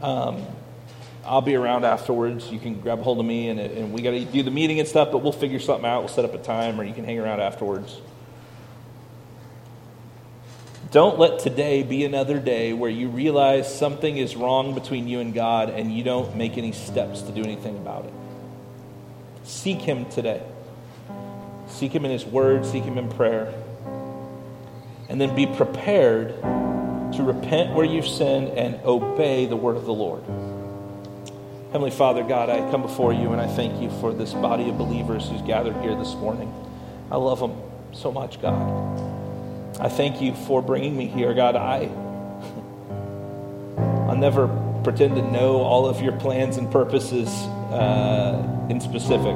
um, 0.00 0.46
I'll 1.22 1.42
be 1.42 1.54
around 1.54 1.84
afterwards. 1.84 2.50
You 2.50 2.60
can 2.60 2.80
grab 2.80 3.00
hold 3.00 3.20
of 3.20 3.26
me, 3.26 3.50
and, 3.50 3.60
and 3.60 3.92
we 3.92 4.00
got 4.00 4.12
to 4.12 4.24
do 4.24 4.42
the 4.42 4.50
meeting 4.50 4.80
and 4.80 4.88
stuff, 4.88 5.12
but 5.12 5.18
we'll 5.18 5.32
figure 5.32 5.60
something 5.60 5.84
out. 5.84 6.00
We'll 6.00 6.08
set 6.08 6.24
up 6.24 6.32
a 6.32 6.38
time, 6.38 6.80
or 6.80 6.84
you 6.84 6.94
can 6.94 7.04
hang 7.04 7.18
around 7.18 7.40
afterwards. 7.40 8.00
Don't 10.92 11.18
let 11.18 11.38
today 11.38 11.82
be 11.82 12.04
another 12.04 12.38
day 12.38 12.74
where 12.74 12.90
you 12.90 13.08
realize 13.08 13.74
something 13.74 14.18
is 14.18 14.36
wrong 14.36 14.74
between 14.74 15.08
you 15.08 15.20
and 15.20 15.32
God 15.32 15.70
and 15.70 15.90
you 15.90 16.04
don't 16.04 16.36
make 16.36 16.58
any 16.58 16.72
steps 16.72 17.22
to 17.22 17.32
do 17.32 17.42
anything 17.42 17.78
about 17.78 18.04
it. 18.04 18.12
Seek 19.42 19.78
Him 19.78 20.04
today. 20.10 20.42
Seek 21.66 21.92
Him 21.92 22.04
in 22.04 22.10
His 22.10 22.26
Word, 22.26 22.66
seek 22.66 22.84
Him 22.84 22.98
in 22.98 23.08
prayer. 23.08 23.54
And 25.08 25.18
then 25.18 25.34
be 25.34 25.46
prepared 25.46 26.38
to 26.42 27.22
repent 27.22 27.74
where 27.74 27.86
you've 27.86 28.06
sinned 28.06 28.48
and 28.58 28.74
obey 28.84 29.46
the 29.46 29.56
word 29.56 29.76
of 29.76 29.86
the 29.86 29.94
Lord. 29.94 30.22
Heavenly 31.72 31.90
Father, 31.90 32.22
God, 32.22 32.50
I 32.50 32.70
come 32.70 32.82
before 32.82 33.14
you 33.14 33.32
and 33.32 33.40
I 33.40 33.46
thank 33.46 33.80
you 33.80 33.88
for 33.98 34.12
this 34.12 34.34
body 34.34 34.68
of 34.68 34.76
believers 34.76 35.26
who's 35.26 35.40
gathered 35.40 35.76
here 35.76 35.96
this 35.96 36.14
morning. 36.16 36.52
I 37.10 37.16
love 37.16 37.40
them 37.40 37.58
so 37.92 38.12
much, 38.12 38.42
God. 38.42 39.11
I 39.80 39.88
thank 39.88 40.20
you 40.20 40.34
for 40.34 40.62
bringing 40.62 40.96
me 40.96 41.06
here, 41.06 41.34
God. 41.34 41.56
I, 41.56 41.90
I'll 44.08 44.16
never 44.16 44.48
pretend 44.84 45.16
to 45.16 45.22
know 45.22 45.56
all 45.56 45.86
of 45.86 46.00
your 46.00 46.12
plans 46.12 46.56
and 46.56 46.70
purposes 46.70 47.28
uh, 47.72 48.66
in 48.68 48.80
specific. 48.80 49.34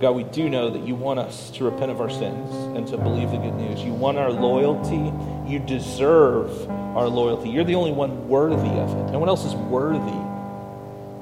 God, 0.00 0.10
we 0.10 0.24
do 0.24 0.50
know 0.50 0.68
that 0.68 0.82
you 0.82 0.94
want 0.94 1.18
us 1.18 1.50
to 1.52 1.64
repent 1.64 1.90
of 1.90 2.02
our 2.02 2.10
sins 2.10 2.54
and 2.76 2.86
to 2.88 2.98
believe 2.98 3.30
the 3.30 3.38
good 3.38 3.54
news. 3.54 3.80
You 3.80 3.94
want 3.94 4.18
our 4.18 4.30
loyalty. 4.30 5.10
You 5.50 5.58
deserve 5.58 6.68
our 6.70 7.08
loyalty. 7.08 7.48
You're 7.48 7.64
the 7.64 7.76
only 7.76 7.92
one 7.92 8.28
worthy 8.28 8.68
of 8.68 8.90
it. 8.90 9.12
No 9.12 9.18
one 9.18 9.30
else 9.30 9.46
is 9.46 9.54
worthy 9.54 10.20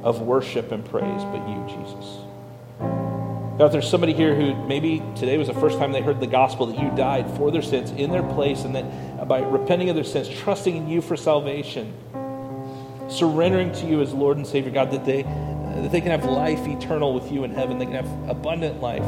of 0.02 0.22
worship 0.22 0.72
and 0.72 0.84
praise 0.84 1.22
but 1.24 1.48
you, 1.48 1.64
Jesus. 1.68 3.13
God, 3.59 3.66
if 3.66 3.72
there's 3.72 3.88
somebody 3.88 4.12
here 4.12 4.34
who 4.34 4.52
maybe 4.66 5.00
today 5.14 5.38
was 5.38 5.46
the 5.46 5.55
first 5.55 5.78
time 5.78 5.92
they 5.92 6.00
heard 6.00 6.18
the 6.18 6.26
gospel 6.26 6.66
that 6.66 6.76
you 6.76 6.90
died 6.96 7.30
for 7.36 7.52
their 7.52 7.62
sins 7.62 7.92
in 7.92 8.11
their 8.11 8.24
place, 8.24 8.64
and 8.64 8.74
that 8.74 9.28
by 9.28 9.38
repenting 9.38 9.88
of 9.90 9.94
their 9.94 10.02
sins, 10.02 10.28
trusting 10.28 10.76
in 10.76 10.88
you 10.88 11.00
for 11.00 11.16
salvation, 11.16 11.94
surrendering 13.09 13.70
to 13.70 13.86
you 13.86 14.00
as 14.00 14.12
Lord 14.12 14.38
and 14.38 14.46
Savior, 14.46 14.72
God, 14.72 14.90
that 14.90 15.05
they 15.05 15.22
that 15.22 15.92
they 15.92 16.00
can 16.00 16.11
have 16.11 16.24
life 16.24 16.66
eternal 16.66 17.14
with 17.14 17.30
you 17.30 17.44
in 17.44 17.52
heaven. 17.52 17.78
They 17.78 17.86
can 17.86 17.94
have 17.94 18.28
abundant 18.28 18.80
life, 18.80 19.07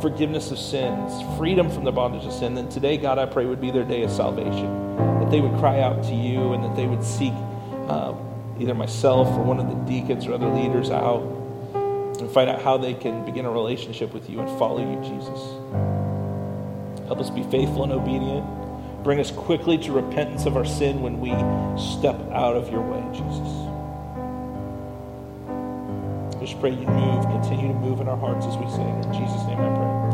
forgiveness 0.00 0.52
of 0.52 0.58
sins, 0.58 1.12
freedom 1.36 1.68
from 1.68 1.82
the 1.84 1.92
bondage 1.92 2.24
of 2.24 2.32
sin. 2.32 2.54
Then 2.54 2.68
today, 2.68 2.98
God, 2.98 3.18
I 3.18 3.26
pray 3.26 3.46
would 3.46 3.60
be 3.60 3.70
their 3.72 3.84
day 3.84 4.02
of 4.02 4.10
salvation. 4.12 4.96
That 4.96 5.30
they 5.30 5.40
would 5.40 5.58
cry 5.58 5.80
out 5.80 6.04
to 6.04 6.14
you 6.14 6.52
and 6.52 6.62
that 6.62 6.76
they 6.76 6.86
would 6.86 7.02
seek 7.02 7.32
uh, 7.88 8.14
either 8.60 8.74
myself 8.74 9.28
or 9.28 9.42
one 9.42 9.58
of 9.58 9.68
the 9.68 9.74
deacons 9.90 10.26
or 10.26 10.34
other 10.34 10.48
leaders 10.48 10.90
out 10.90 11.37
and 12.28 12.34
find 12.34 12.50
out 12.50 12.60
how 12.60 12.76
they 12.76 12.92
can 12.92 13.24
begin 13.24 13.46
a 13.46 13.50
relationship 13.50 14.12
with 14.12 14.28
you 14.28 14.40
and 14.40 14.58
follow 14.58 14.78
you, 14.78 15.00
Jesus. 15.02 15.40
Help 17.06 17.20
us 17.20 17.30
be 17.30 17.42
faithful 17.44 17.84
and 17.84 17.92
obedient. 17.92 18.44
Bring 19.02 19.18
us 19.18 19.30
quickly 19.30 19.78
to 19.78 19.92
repentance 19.92 20.44
of 20.44 20.54
our 20.54 20.66
sin 20.66 21.00
when 21.00 21.20
we 21.20 21.30
step 21.80 22.20
out 22.30 22.54
of 22.54 22.70
your 22.70 22.82
way, 22.82 23.02
Jesus 23.12 23.68
just 26.48 26.60
pray 26.60 26.70
you 26.70 26.86
move, 26.86 27.24
continue 27.24 27.68
to 27.68 27.74
move 27.74 28.00
in 28.00 28.08
our 28.08 28.16
hearts 28.16 28.46
as 28.46 28.56
we 28.56 28.66
sing. 28.70 28.88
In 29.04 29.12
Jesus' 29.12 29.44
name 29.44 29.58
I 29.58 29.68
pray. 29.76 30.07